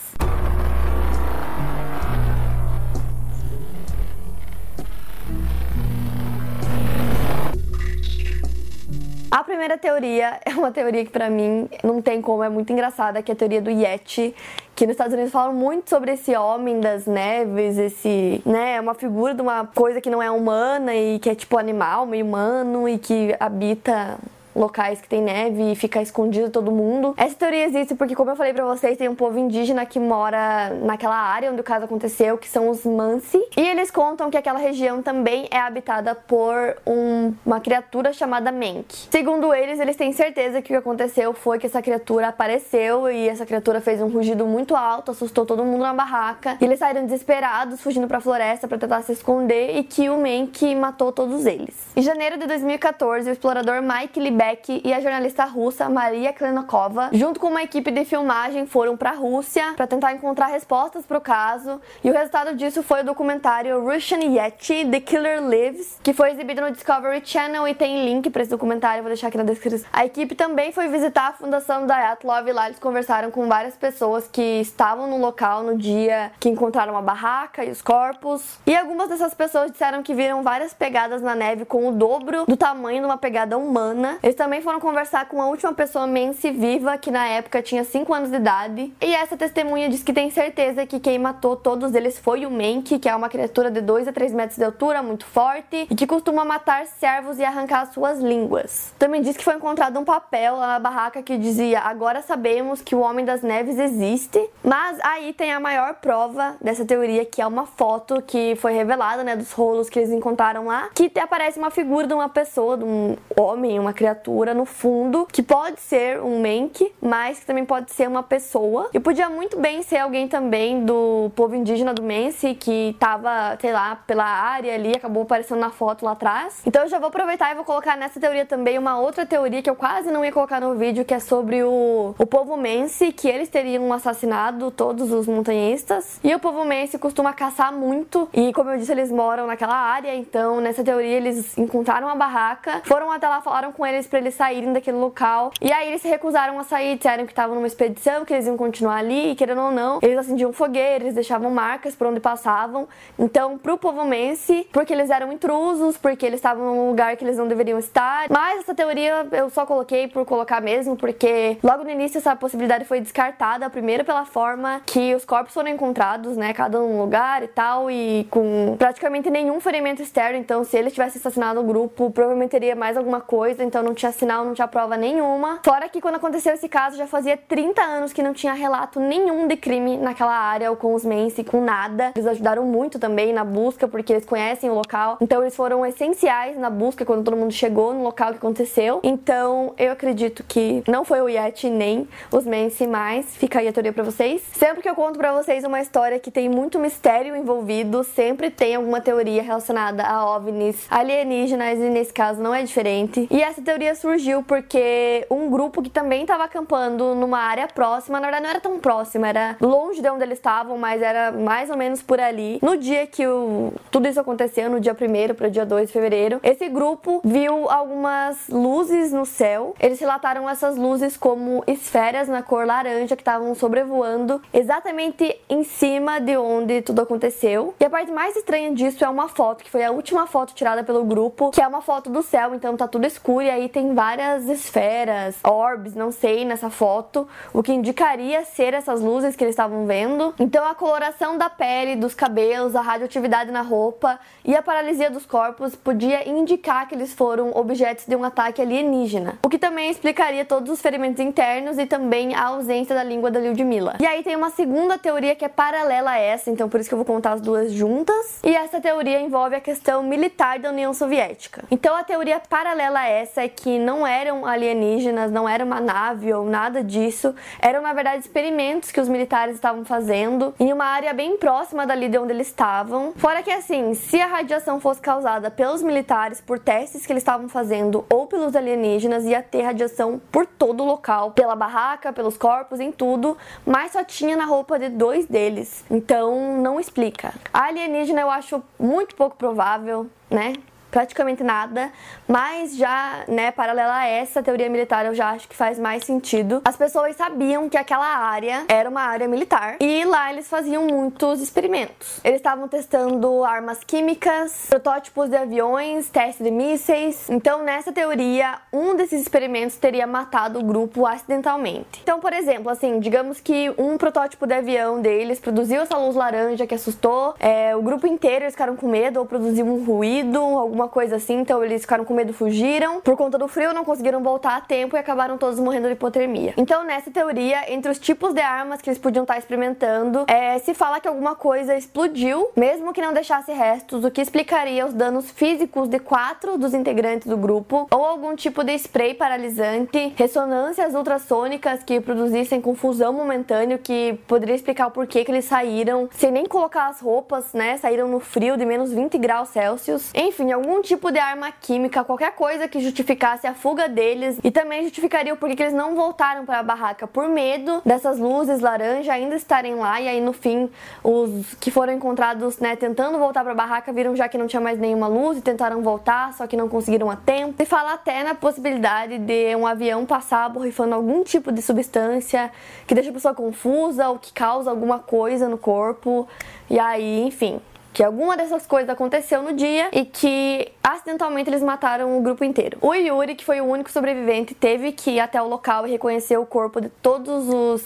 A 9.33 9.43
primeira 9.43 9.79
teoria 9.79 10.39
é 10.45 10.51
uma 10.51 10.71
teoria 10.71 11.03
que 11.07 11.11
para 11.11 11.31
mim 11.31 11.67
não 11.83 12.03
tem 12.03 12.21
como, 12.21 12.43
é 12.45 12.51
muito 12.51 12.71
engraçada, 12.71 13.23
que 13.23 13.33
é 13.33 13.35
a 13.35 13.37
teoria 13.37 13.63
do 13.63 13.71
Yeti, 13.71 14.35
que 14.77 14.85
nos 14.87 14.93
Estados 14.93 15.15
Unidos 15.15 15.33
falam 15.33 15.55
muito 15.55 15.89
sobre 15.89 16.13
esse 16.13 16.37
homem 16.37 16.81
das 16.81 17.07
neves, 17.07 17.79
esse, 17.79 18.43
né, 18.45 18.75
é 18.75 18.81
uma 18.81 18.93
figura 18.93 19.33
de 19.33 19.41
uma 19.41 19.67
coisa 19.67 20.03
que 20.03 20.11
não 20.11 20.23
é 20.23 20.31
humana 20.31 20.95
e 20.95 21.19
que 21.19 21.31
é 21.31 21.35
tipo 21.35 21.57
animal, 21.57 22.05
meio 22.05 22.27
humano 22.27 22.87
e 22.87 22.99
que 22.99 23.35
habita 23.41 24.19
locais 24.55 25.01
que 25.01 25.09
tem 25.09 25.23
neve 25.23 25.73
e 25.73 25.77
fica 25.77 26.01
escondido 26.01 26.51
todo 26.51 26.71
mundo. 26.71 27.15
Essa 27.17 27.35
teoria 27.35 27.65
existe 27.65 27.95
porque, 27.95 28.15
como 28.15 28.31
eu 28.31 28.37
falei 28.37 28.53
para 28.53 28.65
vocês, 28.65 28.97
tem 28.97 29.09
um 29.09 29.15
povo 29.15 29.39
indígena 29.39 29.87
que 29.87 29.99
mora 29.99 30.71
naquela 30.83 31.17
área 31.17 31.51
onde 31.51 31.61
o 31.61 31.65
caso 31.65 31.85
aconteceu, 31.85 32.37
que 32.39 32.49
são 32.49 32.69
os 32.69 32.85
Mansi, 32.85 33.41
e 33.57 33.61
eles 33.61 33.91
contam 33.91 34.31
que 34.31 34.37
aquela 34.37 34.59
região 34.59 35.03
também 35.03 35.49
é 35.51 35.59
habitada 35.59 36.15
por 36.15 36.77
um, 36.87 37.33
uma 37.45 37.61
criatura 37.61 38.13
chamada 38.13 38.53
Menk. 38.53 39.09
Segundo 39.11 39.55
eles, 39.55 39.81
eles 39.81 39.97
têm 39.97 40.13
certeza 40.13 40.61
que 40.61 40.73
o 40.73 40.75
que 40.75 40.77
aconteceu 40.77 41.33
foi 41.33 41.59
que 41.59 41.67
essa 41.67 41.81
criatura 41.81 42.29
apareceu 42.29 43.11
e 43.11 43.29
essa 43.29 43.47
criatura 43.47 43.81
fez 43.81 44.01
um 44.01 44.09
rugido 44.09 44.47
muito 44.47 44.77
alto, 44.77 45.11
assustou 45.11 45.47
todo 45.47 45.65
mundo 45.65 45.83
na 45.83 45.95
barraca, 45.95 46.57
e 46.61 46.65
eles 46.65 46.79
saíram 46.79 47.05
desesperados, 47.05 47.81
fugindo 47.81 48.07
para 48.07 48.19
a 48.19 48.21
floresta 48.21 48.69
para 48.69 48.79
tentar 48.79 49.03
se 49.03 49.13
esconder 49.13 49.77
e 49.77 49.85
que 49.85 50.11
o 50.11 50.19
Menk 50.19 50.75
matou 50.75 51.13
todos 51.13 51.47
eles. 51.47 51.75
Em 51.97 52.03
janeiro 52.03 52.39
de 52.39 52.47
2014, 52.47 53.29
o 53.29 53.33
explorador 53.33 53.83
Mike 53.83 54.21
Liber 54.21 54.42
Beck 54.43 54.83
e 54.85 54.93
a 54.93 54.99
jornalista 54.99 55.45
russa 55.45 55.89
Maria 55.89 56.33
Klenokova, 56.33 57.11
junto 57.13 57.39
com 57.39 57.47
uma 57.47 57.63
equipe 57.63 57.93
de 57.93 58.05
filmagem, 58.05 58.67
foram 58.67 58.97
para 58.97 59.11
a 59.11 59.15
Rússia 59.15 59.75
para 59.77 59.87
tentar 59.87 60.15
encontrar 60.15 60.47
respostas 60.47 61.07
para 61.07 61.17
o 61.17 61.21
caso. 61.21 61.81
E 62.03 62.11
o 62.11 62.13
resultado 62.13 62.57
disso 62.57 62.83
foi 62.83 63.03
o 63.03 63.05
documentário 63.05 63.81
Russian 63.85 64.19
Yeti: 64.19 64.85
The 64.85 64.99
Killer 64.99 65.41
Lives, 65.47 65.97
que 66.03 66.13
foi 66.13 66.33
exibido 66.33 66.61
no 66.61 66.73
Discovery 66.73 67.23
Channel 67.25 67.69
e 67.69 67.75
tem 67.75 68.05
link 68.05 68.29
para 68.31 68.43
esse 68.43 68.51
documentário, 68.51 69.05
vou 69.05 69.11
deixar 69.11 69.29
aqui 69.29 69.39
na 69.39 69.45
descrição. 69.45 69.89
A 69.93 70.05
equipe 70.05 70.35
também 70.35 70.73
foi 70.73 70.89
visitar 70.89 71.29
a 71.29 71.33
fundação 71.35 71.87
da 71.87 71.97
Yatlov 71.97 72.49
e 72.49 72.53
lá 72.53 72.67
eles 72.67 72.81
conversaram 72.81 73.31
com 73.31 73.47
várias 73.47 73.77
pessoas 73.77 74.27
que 74.27 74.61
estavam 74.61 75.07
no 75.07 75.19
local 75.19 75.63
no 75.63 75.79
dia 75.79 76.33
que 76.41 76.49
encontraram 76.49 76.97
a 76.97 77.01
barraca 77.01 77.65
e 77.65 77.71
os 77.71 77.81
corpos. 77.81 78.59
E 78.67 78.75
algumas 78.75 79.09
dessas 79.09 79.35
pessoas 79.35 79.71
disseram 79.71 80.03
que 80.03 80.13
viram 80.13 80.43
várias 80.43 80.75
pegadas 80.75 81.23
na 81.23 81.37
neve 81.37 81.65
com 81.65 81.87
o 81.87 81.93
dobro 81.93 82.45
do 82.45 82.57
tamanho 82.57 82.99
de 82.99 83.07
uma 83.07 83.17
pegada 83.17 83.57
humana. 83.57 84.19
Eles 84.33 84.39
também 84.39 84.63
foram 84.63 84.81
conversar 84.81 85.29
com 85.29 85.43
a 85.43 85.47
última 85.47 85.75
pessoa 85.75 86.07
mense 86.07 86.51
viva, 86.51 86.97
que 86.97 87.11
na 87.11 87.27
época 87.27 87.61
tinha 87.61 87.85
5 87.85 88.15
anos 88.15 88.31
de 88.31 88.37
idade. 88.37 88.91
E 88.99 89.15
essa 89.15 89.37
testemunha 89.37 89.91
diz 89.91 90.03
que 90.03 90.11
tem 90.11 90.31
certeza 90.31 90.87
que 90.87 90.99
quem 90.99 91.19
matou 91.19 91.55
todos 91.55 91.95
eles 91.95 92.19
foi 92.19 92.47
o 92.47 92.51
Menk, 92.51 92.99
que 92.99 93.07
é 93.11 93.15
uma 93.15 93.29
criatura 93.29 93.71
de 93.71 93.83
2 93.83 94.09
a 94.09 94.13
3 94.13 94.33
metros 94.33 94.57
de 94.57 94.65
altura, 94.65 95.03
muito 95.03 95.27
forte, 95.27 95.87
e 95.91 95.95
que 95.95 96.07
costuma 96.07 96.47
matar 96.47 96.87
servos 96.87 97.39
e 97.39 97.45
arrancar 97.45 97.93
suas 97.93 98.21
línguas. 98.21 98.95
Também 98.99 99.21
diz 99.21 99.37
que 99.37 99.45
foi 99.45 99.55
encontrado 99.55 100.01
um 100.01 100.05
papel 100.05 100.57
lá 100.57 100.67
na 100.69 100.79
barraca 100.79 101.23
que 101.23 101.37
dizia: 101.37 101.81
Agora 101.81 102.23
sabemos 102.23 102.81
que 102.81 102.95
o 102.95 103.01
Homem 103.01 103.27
das 103.27 103.43
Neves 103.43 103.79
existe. 103.79 104.49
Mas 104.65 104.99
aí 105.03 105.35
tem 105.35 105.53
a 105.53 105.61
maior 105.61 105.97
prova 105.97 106.57
dessa 106.59 106.87
teoria, 106.87 107.27
que 107.27 107.43
é 107.43 107.47
uma 107.47 107.67
foto 107.67 108.23
que 108.23 108.57
foi 108.57 108.73
revelada, 108.73 109.23
né, 109.23 109.37
dos 109.37 109.53
rolos 109.53 109.91
que 109.91 109.99
eles 109.99 110.11
encontraram 110.11 110.69
lá, 110.69 110.89
que 110.95 111.13
aparece 111.21 111.59
uma 111.59 111.71
figura 111.71 112.07
de 112.07 112.15
uma 112.15 112.31
pessoa, 112.31 112.79
de 112.79 112.85
um 112.85 113.15
homem, 113.37 113.79
uma 113.79 113.93
criatura 113.93 114.22
criatura 114.23 114.55
no 114.55 114.65
fundo, 114.65 115.27
que 115.31 115.43
pode 115.43 115.81
ser 115.81 116.21
um 116.21 116.41
Menk, 116.41 116.93
mas 117.01 117.41
que 117.41 117.47
também 117.47 117.65
pode 117.65 117.91
ser 117.93 118.09
uma 118.09 118.23
pessoa. 118.23 118.89
E 118.95 119.01
podia 119.01 119.29
muito 119.29 119.59
bem 119.59 119.83
ser 119.83 119.99
alguém 119.99 120.29
também 120.29 120.85
do 120.85 121.31
povo 121.35 121.57
indígena 121.57 121.93
do 121.93 122.03
Mense, 122.03 122.55
que 122.55 122.97
tava, 122.99 123.59
sei 123.61 123.73
lá, 123.73 123.97
pela 124.07 124.25
área 124.25 124.75
ali, 124.75 124.93
acabou 124.95 125.25
aparecendo 125.25 125.59
na 125.59 125.71
foto 125.71 126.05
lá 126.05 126.13
atrás. 126.13 126.63
Então 126.65 126.83
eu 126.83 126.89
já 126.89 126.99
vou 126.99 127.09
aproveitar 127.09 127.51
e 127.51 127.55
vou 127.57 127.65
colocar 127.65 127.97
nessa 127.97 128.21
teoria 128.21 128.47
também 128.47 128.79
uma 128.79 128.99
outra 128.99 129.27
teoria 129.27 129.61
que 129.61 129.69
eu 129.69 129.75
quase 129.75 130.11
não 130.11 130.25
ia 130.25 130.33
colocar 130.33 130.61
no 130.61 130.75
vídeo, 130.75 131.05
que 131.05 131.15
é 131.15 131.19
sobre 131.19 131.63
o, 131.65 132.15
o 132.17 132.27
povo 132.27 132.57
Mense, 132.57 133.13
que 133.13 133.29
eles 133.29 133.49
teriam 133.49 133.93
assassinado 133.93 134.71
todos 134.71 135.11
os 135.13 135.27
montanhistas. 135.27 136.21
E 136.23 136.33
o 136.35 136.39
povo 136.39 136.65
Mense 136.65 136.99
costuma 136.99 137.33
caçar 137.33 137.73
muito, 137.73 138.29
e 138.33 138.53
como 138.53 138.71
eu 138.71 138.79
disse, 138.79 138.93
eles 138.93 139.11
moram 139.11 139.47
naquela 139.47 139.75
área, 139.75 140.15
então 140.15 140.61
nessa 140.61 140.85
teoria 140.85 141.17
eles 141.17 141.59
encontraram 141.59 142.07
uma 142.07 142.17
barraca, 142.17 142.83
foram 142.85 143.11
até 143.11 143.29
lá, 143.29 143.41
falaram 143.41 143.73
com 143.73 143.85
eles 143.85 144.07
para 144.13 144.19
eles 144.19 144.35
saírem 144.35 144.75
daquele 144.75 144.99
local. 144.99 145.53
E 145.59 145.73
aí 145.73 145.89
eles 145.89 146.03
se 146.03 146.09
recusaram 146.09 146.59
a 146.59 146.65
sair, 146.65 146.97
disseram 146.97 147.25
que 147.25 147.33
estavam 147.33 147.55
numa 147.55 147.67
expedição, 147.67 148.27
que 148.27 148.35
eles 148.35 148.47
iam 148.47 148.59
continuar 148.59 148.97
ali, 148.97 149.31
e 149.31 149.35
querendo 149.35 149.63
ou 149.63 149.71
não, 149.71 150.01
eles 150.03 150.19
acendiam 150.19 150.53
fogueiras, 150.53 151.15
deixavam 151.15 151.51
marcas 151.51 151.95
por 151.95 152.07
onde 152.07 152.21
passavam. 152.21 152.87
Então, 153.19 153.57
pro 153.57 153.79
povo 153.79 154.05
mense, 154.05 154.69
porque 154.71 154.93
eles 154.93 155.09
eram 155.09 155.33
intrusos, 155.33 155.97
porque 155.97 156.27
eles 156.27 156.41
estavam 156.41 156.63
num 156.63 156.89
lugar 156.91 157.17
que 157.17 157.25
eles 157.25 157.39
não 157.39 157.49
deveriam 157.49 157.79
estar. 157.79 158.27
Mas 158.29 158.61
essa 158.61 158.75
teoria 158.75 159.27
eu 159.33 159.49
só 159.49 159.65
coloquei 159.65 160.07
por 160.09 160.27
colocar 160.27 160.61
mesmo, 160.61 160.95
porque 160.95 161.57
logo 161.63 161.83
no 161.83 161.91
início 161.91 162.19
essa 162.19 162.37
possibilidade 162.37 162.85
foi 162.85 163.01
descartada, 163.01 163.71
primeiro 163.71 164.05
pela 164.05 164.27
forma 164.27 164.83
que 164.85 165.15
os 165.15 165.25
corpos 165.25 165.55
foram 165.55 165.71
encontrados, 165.71 166.37
né, 166.37 166.53
cada 166.53 166.79
um 166.83 167.01
lugar 167.01 167.43
e 167.43 167.49
tal, 167.49 167.91
e 167.91 168.27
com 168.31 168.77
praticamente 168.79 169.31
nenhum 169.31 169.59
ferimento 169.59 170.03
externo. 170.03 170.37
Então, 170.39 170.65
se 170.65 170.77
eles 170.77 170.93
tivessem 170.93 171.19
assassinado 171.19 171.61
o 171.61 171.65
grupo, 171.65 172.11
provavelmente 172.11 172.51
teria 172.51 172.77
mais 172.77 172.99
alguma 172.99 173.23
coisa, 173.23 173.65
então 173.65 173.83
não 173.83 173.95
tinha 173.95 174.02
sinal, 174.11 174.45
não 174.45 174.55
tinha 174.55 174.67
prova 174.67 174.97
nenhuma. 174.97 175.61
Fora 175.65 175.89
que 175.89 176.01
quando 176.01 176.17
aconteceu 176.17 176.55
esse 176.55 176.69
caso, 176.69 176.97
já 176.97 177.07
fazia 177.07 177.37
30 177.37 177.83
anos 177.83 178.13
que 178.13 178.23
não 178.23 178.33
tinha 178.33 178.55
relato 178.55 178.99
nenhum 178.99 179.47
de 179.47 179.57
crime 179.57 179.97
naquela 179.97 180.35
área, 180.35 180.71
ou 180.71 180.77
com 180.77 180.95
os 180.95 181.05
Mense, 181.05 181.45
com 181.45 181.61
nada. 181.61 182.13
Eles 182.17 182.27
ajudaram 182.27 182.65
muito 182.65 182.99
também 182.99 183.33
na 183.33 183.45
busca, 183.45 183.87
porque 183.87 184.13
eles 184.13 184.25
conhecem 184.25 184.71
o 184.71 184.75
local. 184.75 185.19
Então 185.21 185.43
eles 185.43 185.55
foram 185.55 185.85
essenciais 185.85 186.57
na 186.59 186.71
busca 186.71 187.05
quando 187.05 187.23
todo 187.23 187.37
mundo 187.37 187.53
chegou 187.53 187.93
no 187.93 188.03
local 188.03 188.31
que 188.31 188.39
aconteceu. 188.39 189.01
Então 189.03 189.75
eu 189.79 189.93
acredito 189.93 190.43
que 190.43 190.83
não 190.89 191.05
foi 191.05 191.21
o 191.21 191.29
Yeti 191.29 191.69
nem 191.69 192.09
os 192.31 192.47
Mense, 192.47 192.87
mas 192.87 193.37
fica 193.37 193.59
aí 193.59 193.69
a 193.69 193.73
teoria 193.73 193.93
pra 193.93 194.03
vocês. 194.03 194.43
Sempre 194.53 194.83
que 194.83 194.89
eu 194.89 194.95
conto 194.95 195.19
pra 195.19 195.33
vocês 195.33 195.65
uma 195.65 195.81
história 195.81 196.19
que 196.19 196.31
tem 196.31 196.49
muito 196.49 196.79
mistério 196.79 197.37
envolvido, 197.37 198.03
sempre 198.03 198.51
tem 198.51 198.75
alguma 198.75 199.01
teoria 199.01 199.43
relacionada 199.43 200.03
a 200.03 200.25
OVNIs, 200.37 200.87
alienígenas, 200.91 201.79
e 201.79 201.91
nesse 201.91 202.13
caso 202.13 202.43
não 202.43 202.55
é 202.55 202.63
diferente. 202.63 203.29
E 203.31 203.43
essa 203.43 203.61
teoria 203.61 203.92
surgiu 203.95 204.43
porque 204.43 205.27
um 205.31 205.51
grupo 205.51 205.83
que 205.83 205.91
também 205.91 206.23
estava 206.23 206.45
acampando 206.45 207.15
numa 207.15 207.39
área 207.39 207.67
próxima, 207.69 208.19
na 208.19 208.27
verdade 208.27 208.43
não 208.43 208.51
era 208.51 208.61
tão 208.61 208.79
próxima, 208.79 209.29
era 209.29 209.57
longe 209.61 210.01
de 210.01 210.09
onde 210.09 210.25
eles 210.25 210.39
estavam, 210.39 210.79
mas 210.79 211.03
era 211.03 211.33
mais 211.33 211.71
ou 211.71 211.77
menos 211.77 212.03
por 212.03 212.21
ali. 212.21 212.59
No 212.63 212.77
dia 212.77 213.07
que 213.07 213.27
o, 213.27 213.73
tudo 213.91 214.09
isso 214.09 214.21
aconteceu, 214.21 214.71
no 214.71 214.81
dia 214.81 214.93
1 214.93 215.35
para 215.35 215.49
o 215.49 215.51
dia 215.51 215.67
2 215.67 215.87
de 215.87 215.93
fevereiro, 215.93 216.41
esse 216.43 216.69
grupo 216.69 217.21
viu 217.25 217.71
algumas 217.71 218.49
luzes 218.49 219.13
no 219.13 219.25
céu. 219.25 219.75
Eles 219.79 220.01
relataram 220.01 220.49
essas 220.49 220.77
luzes 220.77 221.17
como 221.17 221.63
esferas 221.67 222.29
na 222.29 222.43
cor 222.43 222.67
laranja 222.67 223.17
que 223.17 223.23
estavam 223.23 223.55
sobrevoando 223.55 224.41
exatamente 224.53 225.39
em 225.49 225.65
cima 225.65 226.21
de 226.21 226.37
onde 226.37 226.83
tudo 226.83 227.03
aconteceu. 227.03 227.75
E 227.79 227.85
a 227.85 227.91
parte 227.91 228.11
mais 228.11 228.37
estranha 228.37 228.73
disso 228.73 229.05
é 229.05 229.09
uma 229.09 229.29
foto, 229.29 229.65
que 229.65 229.71
foi 229.71 229.85
a 229.85 229.91
última 229.91 230.27
foto 230.27 230.55
tirada 230.55 230.83
pelo 230.83 231.05
grupo, 231.05 231.51
que 231.51 231.61
é 231.61 231.67
uma 231.67 231.83
foto 231.83 232.11
do 232.11 232.23
céu, 232.23 232.55
então 232.55 232.77
tá 232.77 232.87
tudo 232.89 233.07
escuro 233.07 233.45
e 233.45 233.51
aí 233.51 233.69
tem 233.69 233.82
tem 233.83 233.95
várias 233.95 234.49
esferas, 234.49 235.35
orbes, 235.43 235.95
não 235.95 236.13
sei, 236.13 236.45
nessa 236.45 236.71
foto, 236.71 237.27
o 237.53 237.65
que 237.65 237.73
indicaria 237.73 238.45
ser 238.45 238.75
essas 238.75 239.01
luzes 239.01 239.35
que 239.35 239.43
eles 239.43 239.55
estavam 239.55 239.87
vendo. 239.87 240.33
Então 240.39 240.65
a 240.65 240.73
coloração 240.73 241.37
da 241.37 241.51
pele, 241.51 241.97
dos 241.97 242.15
cabelos, 242.15 242.77
a 242.77 242.81
radioatividade 242.81 243.51
na 243.51 243.61
roupa 243.61 244.21
e 244.45 244.55
a 244.55 244.63
paralisia 244.63 245.11
dos 245.11 245.27
corpos 245.27 245.75
podia 245.75 246.29
indicar 246.29 246.87
que 246.87 246.95
eles 246.95 247.13
foram 247.13 247.51
objetos 247.57 248.07
de 248.07 248.15
um 248.15 248.23
ataque 248.23 248.63
alienígena, 248.63 249.39
o 249.45 249.49
que 249.49 249.59
também 249.59 249.91
explicaria 249.91 250.45
todos 250.45 250.71
os 250.71 250.81
ferimentos 250.81 251.21
internos 251.21 251.77
e 251.77 251.85
também 251.85 252.35
a 252.37 252.47
ausência 252.47 252.95
da 252.95 253.03
língua 253.03 253.33
da 253.33 253.41
Lyudmila. 253.41 253.97
E 254.01 254.07
aí 254.07 254.23
tem 254.23 254.37
uma 254.37 254.51
segunda 254.51 254.97
teoria 254.97 255.35
que 255.35 255.45
é 255.45 255.49
paralela 255.49 256.13
a 256.13 256.19
essa, 256.19 256.51
então 256.51 256.69
por 256.69 256.79
isso 256.79 256.89
que 256.89 256.95
eu 256.95 256.99
vou 256.99 257.05
contar 257.05 257.33
as 257.33 257.41
duas 257.41 257.73
juntas. 257.73 258.39
E 258.45 258.55
essa 258.55 258.81
teoria 258.81 259.21
envolve 259.21 259.57
a 259.57 259.61
questão 259.61 260.05
militar 260.05 260.61
da 260.61 260.71
União 260.71 260.95
Soviética. 260.95 261.65
Então 261.69 261.97
a 261.97 262.05
teoria 262.05 262.41
paralela 262.49 263.01
a 263.01 263.09
essa 263.09 263.43
é 263.43 263.49
que 263.49 263.72
não 263.79 264.07
eram 264.07 264.47
alienígenas, 264.47 265.31
não 265.31 265.49
era 265.49 265.65
uma 265.65 265.81
nave 265.81 266.33
ou 266.33 266.45
nada 266.45 266.83
disso, 266.83 267.35
eram 267.61 267.83
na 267.83 267.93
verdade 267.93 268.21
experimentos 268.21 268.91
que 268.91 269.01
os 269.01 269.09
militares 269.09 269.55
estavam 269.55 269.85
fazendo 269.85 270.55
em 270.59 270.73
uma 270.73 270.85
área 270.85 271.13
bem 271.13 271.37
próxima 271.37 271.87
dali 271.87 272.09
de 272.09 272.19
onde 272.19 272.33
eles 272.33 272.49
estavam. 272.49 273.13
Fora 273.17 273.43
que 273.43 273.51
assim, 273.51 273.95
se 273.95 274.21
a 274.21 274.27
radiação 274.27 274.81
fosse 274.81 275.01
causada 275.01 275.51
pelos 275.51 275.83
militares 275.83 276.41
por 276.41 276.59
testes 276.59 277.07
que 277.07 277.13
eles 277.13 277.23
estavam 277.23 277.49
fazendo 277.49 278.05
ou 278.11 278.27
pelos 278.27 278.57
alienígenas, 278.57 279.25
ia 279.25 279.43
ter 279.43 279.63
radiação 279.63 280.21
por 280.31 280.47
todo 280.47 280.83
o 280.83 280.87
local, 280.87 281.33
pela 281.33 281.55
barraca, 281.55 282.13
pelos 282.13 282.37
corpos, 282.37 282.81
em 282.81 282.93
tudo, 282.93 283.37
mas 283.65 283.93
só 283.93 284.05
tinha 284.05 284.37
na 284.37 284.45
roupa 284.45 284.79
de 284.79 284.89
dois 284.89 285.27
deles. 285.27 285.85
Então 285.91 286.59
não 286.59 286.79
explica. 286.81 287.35
A 287.53 287.65
alienígena 287.65 288.21
eu 288.21 288.31
acho 288.31 288.63
muito 288.79 289.15
pouco 289.15 289.37
provável, 289.37 290.09
né? 290.31 290.55
Praticamente 290.93 291.43
nada, 291.43 291.91
mas 292.29 292.77
já, 292.77 293.25
né, 293.27 293.51
paralela 293.51 293.97
a 293.97 294.07
essa 294.07 294.43
teoria 294.43 294.69
militar, 294.69 295.07
eu 295.07 295.15
já 295.15 295.31
acho 295.31 295.49
que 295.49 295.57
faz 295.57 295.79
mais 295.79 296.05
sentido. 296.05 296.61
As 296.65 296.77
pessoas 296.77 297.17
sabiam 297.17 297.69
que 297.69 297.79
aquela 297.79 298.07
área 298.07 298.65
era 298.69 298.89
uma 298.89 299.01
área 299.01 299.27
militar 299.27 299.77
e 299.81 300.05
lá 300.05 300.31
eles 300.31 300.49
faziam 300.49 300.87
muitos 300.87 301.41
experimentos. 301.41 302.21
Eles 302.23 302.37
estavam 302.37 302.69
testando 302.69 303.43
armas 303.43 303.83
químicas, 303.83 304.67
protótipos 304.69 305.31
de 305.31 305.37
aviões, 305.37 306.11
testes 306.11 306.45
de 306.45 306.51
mísseis. 306.51 307.29
Então, 307.31 307.63
nessa 307.63 307.91
teoria, 307.91 308.59
um 308.73 308.95
desses 308.95 309.23
experimentos 309.23 309.77
teria 309.77 310.07
matado 310.07 310.59
o 310.59 310.63
grupo 310.63 311.07
acidentalmente. 311.07 312.01
Então, 312.03 312.21
por 312.21 312.35
exemplo, 312.35 312.71
assim, 312.71 313.01
digamos 313.01 313.41
que 313.41 313.73
um 313.79 313.97
protótipo 313.97 314.47
de 314.47 314.55
avião 314.55 315.01
deles 315.01 315.41
produziu 315.41 315.81
essa 315.81 315.97
luz 315.97 316.15
laranja 316.15 316.67
que 316.67 316.75
assustou, 316.75 317.35
é, 317.41 317.75
o 317.75 317.81
grupo 317.81 318.07
inteiro 318.07 318.45
eles 318.45 318.55
ficaram 318.55 318.77
com 318.77 318.87
medo 318.87 319.19
ou 319.19 319.25
produziu 319.25 319.65
um 319.65 319.83
ruído, 319.83 320.39
alguma 320.39 320.82
alguma 320.83 320.89
coisa 320.89 321.17
assim, 321.17 321.39
então 321.39 321.65
eles 321.65 321.83
ficaram 321.83 322.05
com 322.05 322.15
medo, 322.15 322.33
fugiram. 322.33 323.01
Por 323.01 323.17
conta 323.17 323.39
do 323.39 323.47
frio, 323.47 323.73
não 323.73 323.85
conseguiram 323.85 324.23
voltar 324.23 324.57
a 324.57 324.61
tempo 324.61 324.97
e 324.97 324.99
acabaram 324.99 325.39
todos 325.39 325.59
morrendo 325.59 325.87
de 325.87 325.93
hipotermia. 325.93 326.55
Então, 326.57 326.85
nessa 326.85 327.11
teoria, 327.11 327.73
entre 327.73 327.91
os 327.91 327.99
tipos 327.99 328.35
de 328.35 328.41
armas 328.41 328.83
que 328.83 328.91
eles 328.91 328.99
podiam 328.99 329.23
estar 329.23 329.39
experimentando, 329.39 330.25
é, 330.29 330.59
se 330.59 330.75
fala 330.75 331.01
que 331.01 331.09
alguma 331.09 331.35
coisa 331.35 331.77
explodiu, 331.77 332.49
mesmo 332.57 332.93
que 332.93 333.01
não 333.01 333.13
deixasse 333.13 333.53
restos, 333.53 334.05
o 334.05 334.11
que 334.11 334.21
explicaria 334.21 334.85
os 334.85 334.93
danos 334.93 335.31
físicos 335.31 335.89
de 335.89 335.99
quatro 335.99 336.59
dos 336.59 336.75
integrantes 336.75 337.29
do 337.29 337.37
grupo, 337.37 337.87
ou 337.91 338.05
algum 338.05 338.35
tipo 338.35 338.65
de 338.65 338.75
spray 338.75 339.15
paralisante, 339.15 340.13
ressonâncias 340.17 340.95
ultrassônicas 340.95 341.83
que 341.83 342.01
produzissem 342.01 342.61
confusão 342.61 343.13
momentânea, 343.13 343.79
que 343.79 344.19
poderia 344.27 344.55
explicar 344.55 344.89
o 344.89 344.91
porquê 344.91 345.25
que 345.25 345.31
eles 345.31 345.45
saíram 345.45 346.09
sem 346.13 346.31
nem 346.31 346.47
colocar 346.47 346.89
as 346.89 347.01
roupas, 347.01 347.53
né? 347.53 347.77
Saíram 347.77 348.09
no 348.09 348.21
frio 348.21 348.57
de 348.57 348.65
menos 348.65 348.93
20 348.93 349.19
graus 349.19 349.51
Celsius. 349.51 350.11
Enfim, 350.15 350.51
algum 350.51 350.72
algum 350.73 350.81
tipo 350.81 351.13
de 351.13 351.19
arma 351.19 351.53
química, 351.53 352.03
qualquer 352.03 352.33
coisa 352.33 352.67
que 352.67 352.81
justificasse 352.81 353.47
a 353.47 353.53
fuga 353.53 353.91
deles 353.91 354.39
e 354.43 354.51
também 354.51 354.83
justificaria 354.85 355.35
o 355.35 355.37
porquê 355.37 355.55
que 355.55 355.63
eles 355.63 355.75
não 355.75 355.95
voltaram 355.95 356.47
para 356.47 356.61
a 356.61 356.63
barraca 356.63 357.07
por 357.07 357.29
medo 357.29 357.83
dessas 357.85 358.19
luzes 358.19 358.61
laranja 358.61 359.13
ainda 359.13 359.37
estarem 359.37 359.75
lá 359.75 360.01
e 360.01 360.09
aí 360.09 360.21
no 360.21 360.33
fim 360.33 360.71
os 361.05 361.55
que 361.57 361.71
foram 361.71 361.93
encontrados, 361.93 362.59
né, 362.59 362.75
tentando 362.75 363.19
voltar 363.19 363.43
para 363.43 363.53
a 363.53 363.55
barraca 363.55 363.93
viram 363.93 364.17
já 364.17 364.29
que 364.29 364.39
não 364.39 364.47
tinha 364.47 364.63
mais 364.63 364.79
nenhuma 364.79 365.09
luz 365.09 365.37
e 365.37 365.43
tentaram 365.43 365.83
voltar, 365.83 366.33
só 366.33 366.47
que 366.47 366.57
não 366.57 366.71
conseguiram 366.71 367.11
a 367.11 367.17
tempo. 367.17 367.63
E 367.63 367.67
fala 367.67 367.93
até 367.93 368.23
na 368.23 368.35
possibilidade 368.35 369.19
de 369.19 369.55
um 369.55 369.67
avião 369.67 370.07
passar 370.07 370.49
borrifando 370.49 370.95
algum 370.95 371.23
tipo 371.23 371.53
de 371.53 371.61
substância 371.61 372.51
que 372.87 372.95
deixa 372.95 373.11
a 373.11 373.13
pessoa 373.13 373.35
confusa 373.35 374.09
ou 374.09 374.19
que 374.19 374.33
causa 374.33 374.71
alguma 374.71 374.99
coisa 374.99 375.49
no 375.49 375.59
corpo. 375.59 376.27
E 376.71 376.79
aí, 376.79 377.27
enfim, 377.27 377.61
que 377.93 378.03
alguma 378.03 378.37
dessas 378.37 378.67
coisas 378.67 378.89
aconteceu 378.89 379.43
no 379.43 379.53
dia 379.53 379.89
e 379.93 380.05
que 380.05 380.73
acidentalmente 380.83 381.51
eles 381.51 381.63
mataram 381.63 382.17
o 382.17 382.23
grupo 382.23 382.45
inteiro. 382.45 382.79
O 382.81 382.95
Yuri, 382.95 383.35
que 383.35 383.45
foi 383.45 383.61
o 383.61 383.65
único 383.65 383.91
sobrevivente, 383.91 384.55
teve 384.55 384.93
que 384.93 385.13
ir 385.13 385.21
até 385.21 385.41
o 385.41 385.49
local 385.49 385.87
e 385.87 385.91
reconhecer 385.91 386.37
o 386.39 386.47
corpo 386.47 386.81
de 386.81 386.89
todos 386.89 387.49
os 387.49 387.85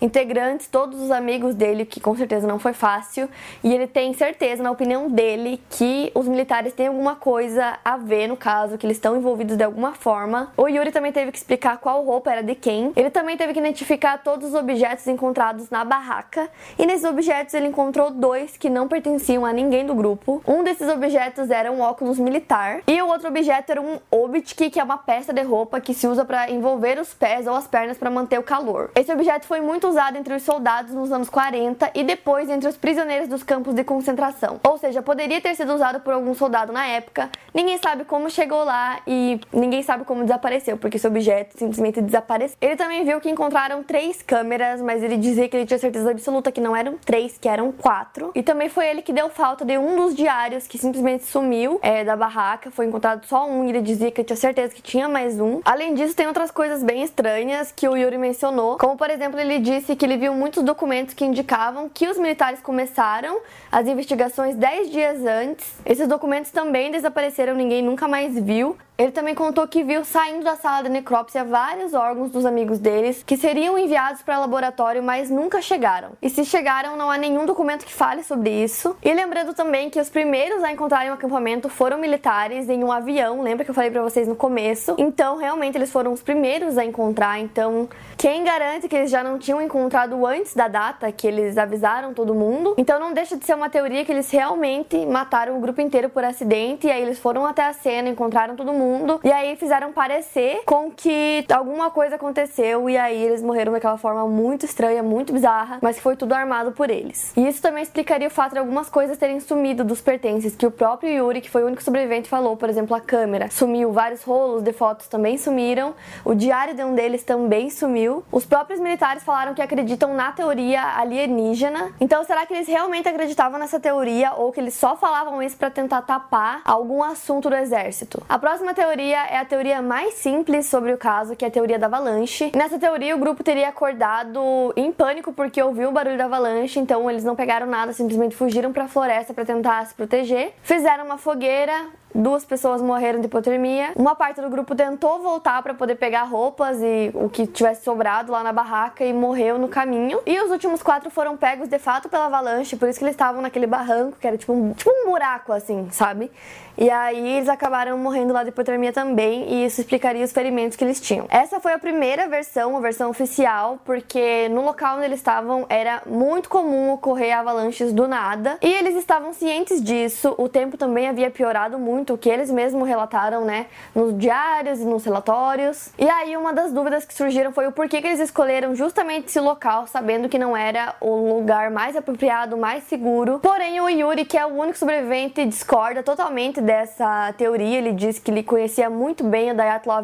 integrantes, 0.00 0.66
todos 0.66 1.00
os 1.00 1.10
amigos 1.10 1.54
dele, 1.54 1.84
que 1.84 2.00
com 2.00 2.16
certeza 2.16 2.46
não 2.46 2.58
foi 2.58 2.72
fácil, 2.72 3.28
e 3.62 3.74
ele 3.74 3.86
tem 3.86 4.12
certeza, 4.14 4.62
na 4.62 4.70
opinião 4.70 5.08
dele, 5.08 5.60
que 5.70 6.10
os 6.14 6.26
militares 6.26 6.72
têm 6.72 6.86
alguma 6.86 7.16
coisa 7.16 7.78
a 7.84 7.96
ver 7.96 8.26
no 8.26 8.36
caso, 8.36 8.78
que 8.78 8.86
eles 8.86 8.96
estão 8.96 9.16
envolvidos 9.16 9.56
de 9.56 9.64
alguma 9.64 9.92
forma. 9.92 10.52
O 10.56 10.68
Yuri 10.68 10.90
também 10.90 11.12
teve 11.12 11.30
que 11.30 11.38
explicar 11.38 11.78
qual 11.78 12.02
roupa 12.02 12.30
era 12.30 12.42
de 12.42 12.54
quem. 12.54 12.92
Ele 12.96 13.10
também 13.10 13.36
teve 13.36 13.52
que 13.52 13.58
identificar 13.58 14.18
todos 14.18 14.48
os 14.48 14.54
objetos 14.54 15.06
encontrados 15.06 15.68
na 15.70 15.84
barraca, 15.84 16.48
e 16.78 16.86
nesses 16.86 17.04
objetos 17.04 17.54
ele 17.54 17.66
encontrou 17.66 18.10
dois 18.10 18.56
que 18.56 18.70
não 18.70 18.88
pertenciam 18.88 19.44
a 19.44 19.52
ninguém 19.52 19.84
do 19.84 19.94
grupo. 19.94 20.42
Um 20.46 20.64
desses 20.64 20.88
objetos 20.88 21.50
era 21.50 21.70
um 21.70 21.80
óculos 21.80 22.18
militar, 22.18 22.80
e 22.86 23.00
o 23.02 23.08
outro 23.08 23.28
objeto 23.28 23.70
era 23.70 23.80
um 23.80 23.98
obitki, 24.10 24.70
que 24.70 24.80
é 24.80 24.84
uma 24.84 24.98
peça 24.98 25.32
de 25.32 25.42
roupa 25.42 25.80
que 25.80 25.92
se 25.92 26.06
usa 26.06 26.24
para 26.24 26.50
envolver 26.50 26.98
os 26.98 27.12
pés 27.12 27.46
ou 27.46 27.54
as 27.54 27.66
pernas 27.66 27.98
para 27.98 28.10
manter 28.10 28.38
o 28.38 28.42
calor. 28.42 28.90
Esse 28.94 29.12
objeto 29.12 29.46
foi 29.46 29.60
muito 29.60 29.89
usado 29.90 30.16
entre 30.16 30.34
os 30.34 30.42
soldados 30.42 30.94
nos 30.94 31.12
anos 31.12 31.28
40 31.28 31.90
e 31.94 32.04
depois 32.04 32.48
entre 32.48 32.68
os 32.68 32.76
prisioneiros 32.76 33.28
dos 33.28 33.42
campos 33.42 33.74
de 33.74 33.84
concentração. 33.84 34.60
Ou 34.66 34.78
seja, 34.78 35.02
poderia 35.02 35.40
ter 35.40 35.54
sido 35.54 35.74
usado 35.74 36.00
por 36.00 36.14
algum 36.14 36.34
soldado 36.34 36.72
na 36.72 36.86
época, 36.86 37.28
ninguém 37.52 37.76
sabe 37.78 38.04
como 38.04 38.30
chegou 38.30 38.64
lá 38.64 39.00
e 39.06 39.40
ninguém 39.52 39.82
sabe 39.82 40.04
como 40.04 40.22
desapareceu, 40.22 40.78
porque 40.78 40.96
esse 40.96 41.06
objeto 41.06 41.58
simplesmente 41.58 42.00
desapareceu. 42.00 42.56
Ele 42.60 42.76
também 42.76 43.04
viu 43.04 43.20
que 43.20 43.28
encontraram 43.28 43.82
três 43.82 44.22
câmeras, 44.22 44.80
mas 44.80 45.02
ele 45.02 45.16
dizia 45.16 45.48
que 45.48 45.56
ele 45.56 45.66
tinha 45.66 45.78
certeza 45.78 46.10
absoluta 46.10 46.52
que 46.52 46.60
não 46.60 46.74
eram 46.74 46.96
três, 46.96 47.36
que 47.36 47.48
eram 47.48 47.72
quatro. 47.72 48.30
E 48.34 48.42
também 48.42 48.68
foi 48.68 48.86
ele 48.86 49.02
que 49.02 49.12
deu 49.12 49.28
falta 49.28 49.64
de 49.64 49.76
um 49.76 49.96
dos 49.96 50.14
diários 50.14 50.66
que 50.66 50.78
simplesmente 50.78 51.24
sumiu 51.24 51.78
é, 51.82 52.04
da 52.04 52.14
barraca, 52.14 52.70
foi 52.70 52.86
encontrado 52.86 53.26
só 53.26 53.48
um 53.48 53.64
e 53.64 53.70
ele 53.70 53.82
dizia 53.82 54.10
que 54.10 54.22
tinha 54.22 54.36
certeza 54.36 54.72
que 54.72 54.82
tinha 54.82 55.08
mais 55.08 55.40
um. 55.40 55.60
Além 55.64 55.94
disso, 55.94 56.14
tem 56.14 56.26
outras 56.26 56.50
coisas 56.50 56.82
bem 56.82 57.02
estranhas 57.02 57.72
que 57.72 57.88
o 57.88 57.96
Yuri 57.96 58.18
mencionou, 58.18 58.78
como 58.78 58.96
por 58.96 59.10
exemplo, 59.10 59.40
ele 59.40 59.58
disse 59.58 59.79
disse 59.80 59.96
que 59.96 60.04
ele 60.04 60.18
viu 60.18 60.34
muitos 60.34 60.62
documentos 60.62 61.14
que 61.14 61.24
indicavam 61.24 61.88
que 61.88 62.06
os 62.06 62.18
militares 62.18 62.60
começaram 62.60 63.40
as 63.72 63.86
investigações 63.86 64.54
10 64.54 64.90
dias 64.90 65.24
antes. 65.24 65.80
Esses 65.86 66.06
documentos 66.06 66.50
também 66.50 66.90
desapareceram, 66.90 67.54
ninguém 67.54 67.82
nunca 67.82 68.06
mais 68.06 68.38
viu. 68.38 68.76
Ele 69.00 69.12
também 69.12 69.34
contou 69.34 69.66
que 69.66 69.82
viu 69.82 70.04
saindo 70.04 70.44
da 70.44 70.56
sala 70.56 70.82
de 70.82 70.90
necrópsia 70.90 71.42
vários 71.42 71.94
órgãos 71.94 72.30
dos 72.30 72.44
amigos 72.44 72.78
deles 72.78 73.22
que 73.26 73.34
seriam 73.34 73.78
enviados 73.78 74.20
para 74.20 74.38
laboratório, 74.38 75.02
mas 75.02 75.30
nunca 75.30 75.62
chegaram. 75.62 76.10
E 76.20 76.28
se 76.28 76.44
chegaram, 76.44 76.98
não 76.98 77.10
há 77.10 77.16
nenhum 77.16 77.46
documento 77.46 77.86
que 77.86 77.94
fale 77.94 78.22
sobre 78.22 78.50
isso. 78.50 78.94
E 79.02 79.10
lembrando 79.14 79.54
também 79.54 79.88
que 79.88 79.98
os 79.98 80.10
primeiros 80.10 80.62
a 80.62 80.70
encontrarem 80.70 81.10
o 81.10 81.14
acampamento 81.14 81.70
foram 81.70 81.96
militares 81.96 82.68
em 82.68 82.84
um 82.84 82.92
avião, 82.92 83.40
lembra 83.40 83.64
que 83.64 83.70
eu 83.70 83.74
falei 83.74 83.90
para 83.90 84.02
vocês 84.02 84.28
no 84.28 84.36
começo? 84.36 84.94
Então, 84.98 85.38
realmente 85.38 85.78
eles 85.78 85.90
foram 85.90 86.12
os 86.12 86.20
primeiros 86.20 86.76
a 86.76 86.84
encontrar. 86.84 87.40
Então, 87.40 87.88
quem 88.18 88.44
garante 88.44 88.86
que 88.86 88.94
eles 88.94 89.10
já 89.10 89.24
não 89.24 89.38
tinham 89.38 89.62
encontrado 89.76 90.26
antes 90.26 90.54
da 90.54 90.66
data 90.66 91.10
que 91.12 91.26
eles 91.26 91.56
avisaram 91.56 92.12
todo 92.12 92.34
mundo? 92.34 92.74
Então, 92.76 92.98
não 92.98 93.12
deixa 93.12 93.36
de 93.36 93.44
ser 93.44 93.54
uma 93.54 93.70
teoria 93.70 94.04
que 94.04 94.10
eles 94.10 94.30
realmente 94.30 95.06
mataram 95.06 95.56
o 95.56 95.60
grupo 95.60 95.80
inteiro 95.80 96.08
por 96.08 96.24
acidente 96.24 96.86
e 96.86 96.90
aí 96.90 97.00
eles 97.00 97.18
foram 97.18 97.46
até 97.46 97.64
a 97.64 97.72
cena, 97.72 98.08
encontraram 98.08 98.56
todo 98.56 98.72
mundo. 98.72 99.20
E 99.22 99.30
aí 99.30 99.54
fizeram 99.56 99.92
parecer 99.92 100.62
com 100.66 100.90
que 100.90 101.44
alguma 101.52 101.90
coisa 101.90 102.16
aconteceu 102.16 102.90
e 102.90 102.96
aí 102.96 103.22
eles 103.22 103.42
morreram 103.42 103.72
daquela 103.72 103.96
forma 103.96 104.26
muito 104.26 104.64
estranha, 104.64 105.02
muito 105.02 105.32
bizarra, 105.32 105.78
mas 105.80 106.00
foi 106.00 106.16
tudo 106.16 106.34
armado 106.34 106.72
por 106.72 106.90
eles. 106.90 107.32
E 107.36 107.46
isso 107.46 107.62
também 107.62 107.82
explicaria 107.82 108.26
o 108.26 108.30
fato 108.30 108.52
de 108.52 108.58
algumas 108.58 108.88
coisas 108.88 109.16
terem 109.16 109.38
sumido 109.38 109.84
dos 109.84 110.00
pertences, 110.00 110.56
que 110.56 110.66
o 110.66 110.70
próprio 110.70 111.10
Yuri, 111.10 111.40
que 111.40 111.50
foi 111.50 111.62
o 111.62 111.66
único 111.66 111.82
sobrevivente, 111.82 112.28
falou. 112.28 112.56
Por 112.56 112.68
exemplo, 112.68 112.96
a 112.96 113.00
câmera 113.00 113.48
sumiu, 113.50 113.92
vários 113.92 114.22
rolos 114.22 114.62
de 114.62 114.72
fotos 114.72 115.06
também 115.06 115.38
sumiram, 115.38 115.94
o 116.24 116.34
diário 116.34 116.74
de 116.74 116.82
um 116.82 116.94
deles 116.94 117.22
também 117.22 117.70
sumiu. 117.70 118.24
Os 118.32 118.44
próprios 118.44 118.80
militares 118.80 119.22
falaram 119.22 119.54
que 119.54 119.59
acreditam 119.62 120.14
na 120.14 120.32
teoria 120.32 120.82
alienígena. 120.96 121.92
Então, 122.00 122.24
será 122.24 122.46
que 122.46 122.54
eles 122.54 122.68
realmente 122.68 123.08
acreditavam 123.08 123.58
nessa 123.58 123.78
teoria 123.78 124.32
ou 124.34 124.52
que 124.52 124.60
eles 124.60 124.74
só 124.74 124.96
falavam 124.96 125.42
isso 125.42 125.56
para 125.56 125.70
tentar 125.70 126.02
tapar 126.02 126.62
algum 126.64 127.02
assunto 127.02 127.48
do 127.48 127.56
exército? 127.56 128.22
A 128.28 128.38
próxima 128.38 128.74
teoria 128.74 129.26
é 129.26 129.38
a 129.38 129.44
teoria 129.44 129.82
mais 129.82 130.14
simples 130.14 130.66
sobre 130.66 130.92
o 130.92 130.98
caso, 130.98 131.36
que 131.36 131.44
é 131.44 131.48
a 131.48 131.50
teoria 131.50 131.78
da 131.78 131.86
avalanche. 131.86 132.52
Nessa 132.54 132.78
teoria, 132.78 133.14
o 133.14 133.18
grupo 133.18 133.42
teria 133.42 133.68
acordado 133.68 134.72
em 134.76 134.90
pânico 134.92 135.32
porque 135.32 135.62
ouviu 135.62 135.88
o 135.88 135.92
barulho 135.92 136.18
da 136.18 136.24
avalanche, 136.24 136.78
então 136.78 137.10
eles 137.10 137.24
não 137.24 137.36
pegaram 137.36 137.66
nada, 137.66 137.92
simplesmente 137.92 138.36
fugiram 138.36 138.72
para 138.72 138.84
a 138.84 138.88
floresta 138.88 139.34
para 139.34 139.44
tentar 139.44 139.86
se 139.86 139.94
proteger. 139.94 140.54
Fizeram 140.62 141.04
uma 141.04 141.18
fogueira, 141.18 141.86
duas 142.14 142.44
pessoas 142.44 142.82
morreram 142.82 143.20
de 143.20 143.26
hipotermia. 143.26 143.92
Uma 143.96 144.14
parte 144.14 144.40
do 144.40 144.48
grupo 144.48 144.74
tentou 144.74 145.20
voltar 145.20 145.62
para 145.62 145.74
poder 145.74 145.96
pegar 145.96 146.24
roupas 146.24 146.78
e 146.80 147.10
o 147.14 147.28
que 147.28 147.46
tivesse 147.46 147.84
sobrado 147.84 148.32
lá 148.32 148.42
na 148.42 148.52
barraca 148.52 149.04
e 149.04 149.12
morreu 149.12 149.58
no 149.58 149.68
caminho. 149.68 150.20
E 150.26 150.40
os 150.40 150.50
últimos 150.50 150.82
quatro 150.82 151.10
foram 151.10 151.36
pegos 151.36 151.68
de 151.68 151.78
fato 151.78 152.08
pela 152.08 152.26
avalanche, 152.26 152.76
por 152.76 152.88
isso 152.88 152.98
que 152.98 153.04
eles 153.04 153.14
estavam 153.14 153.42
naquele 153.42 153.66
barranco, 153.66 154.16
que 154.18 154.26
era 154.26 154.36
tipo 154.36 154.52
um, 154.52 154.72
tipo 154.72 154.90
um 154.90 155.10
buraco 155.10 155.52
assim, 155.52 155.88
sabe? 155.90 156.30
E 156.78 156.88
aí 156.88 157.36
eles 157.36 157.48
acabaram 157.48 157.98
morrendo 157.98 158.32
lá 158.32 158.42
de 158.42 158.48
hipotermia 158.48 158.90
também, 158.90 159.52
e 159.52 159.66
isso 159.66 159.82
explicaria 159.82 160.24
os 160.24 160.32
ferimentos 160.32 160.78
que 160.78 160.84
eles 160.84 160.98
tinham. 160.98 161.26
Essa 161.28 161.60
foi 161.60 161.74
a 161.74 161.78
primeira 161.78 162.26
versão, 162.26 162.74
a 162.74 162.80
versão 162.80 163.10
oficial, 163.10 163.78
porque 163.84 164.48
no 164.48 164.62
local 164.62 164.96
onde 164.96 165.04
eles 165.04 165.18
estavam 165.18 165.66
era 165.68 166.02
muito 166.06 166.48
comum 166.48 166.92
ocorrer 166.92 167.36
avalanches 167.36 167.92
do 167.92 168.08
nada, 168.08 168.56
e 168.62 168.66
eles 168.66 168.96
estavam 168.96 169.34
cientes 169.34 169.82
disso. 169.82 170.34
O 170.38 170.48
tempo 170.48 170.78
também 170.78 171.06
havia 171.06 171.30
piorado 171.30 171.78
muito, 171.78 171.99
o 172.08 172.18
que 172.18 172.28
eles 172.28 172.50
mesmos 172.50 172.88
relataram, 172.88 173.44
né, 173.44 173.66
nos 173.94 174.16
diários 174.16 174.80
e 174.80 174.84
nos 174.84 175.04
relatórios. 175.04 175.90
E 175.98 176.08
aí 176.08 176.36
uma 176.36 176.52
das 176.52 176.72
dúvidas 176.72 177.04
que 177.04 177.14
surgiram 177.14 177.52
foi 177.52 177.66
o 177.66 177.72
porquê 177.72 178.00
que 178.00 178.06
eles 178.06 178.20
escolheram 178.20 178.74
justamente 178.74 179.28
esse 179.28 179.40
local, 179.40 179.86
sabendo 179.86 180.28
que 180.28 180.38
não 180.38 180.56
era 180.56 180.94
o 181.00 181.34
lugar 181.34 181.70
mais 181.70 181.96
apropriado, 181.96 182.56
mais 182.56 182.84
seguro. 182.84 183.38
Porém, 183.40 183.80
o 183.80 183.88
Yuri, 183.88 184.24
que 184.24 184.36
é 184.36 184.44
o 184.44 184.48
único 184.48 184.78
sobrevivente, 184.78 185.44
discorda 185.44 186.02
totalmente 186.02 186.60
dessa 186.60 187.32
teoria. 187.36 187.78
Ele 187.78 187.92
disse 187.92 188.20
que 188.20 188.30
ele 188.30 188.42
conhecia 188.42 188.88
muito 188.88 189.22
bem 189.24 189.50
o 189.50 189.54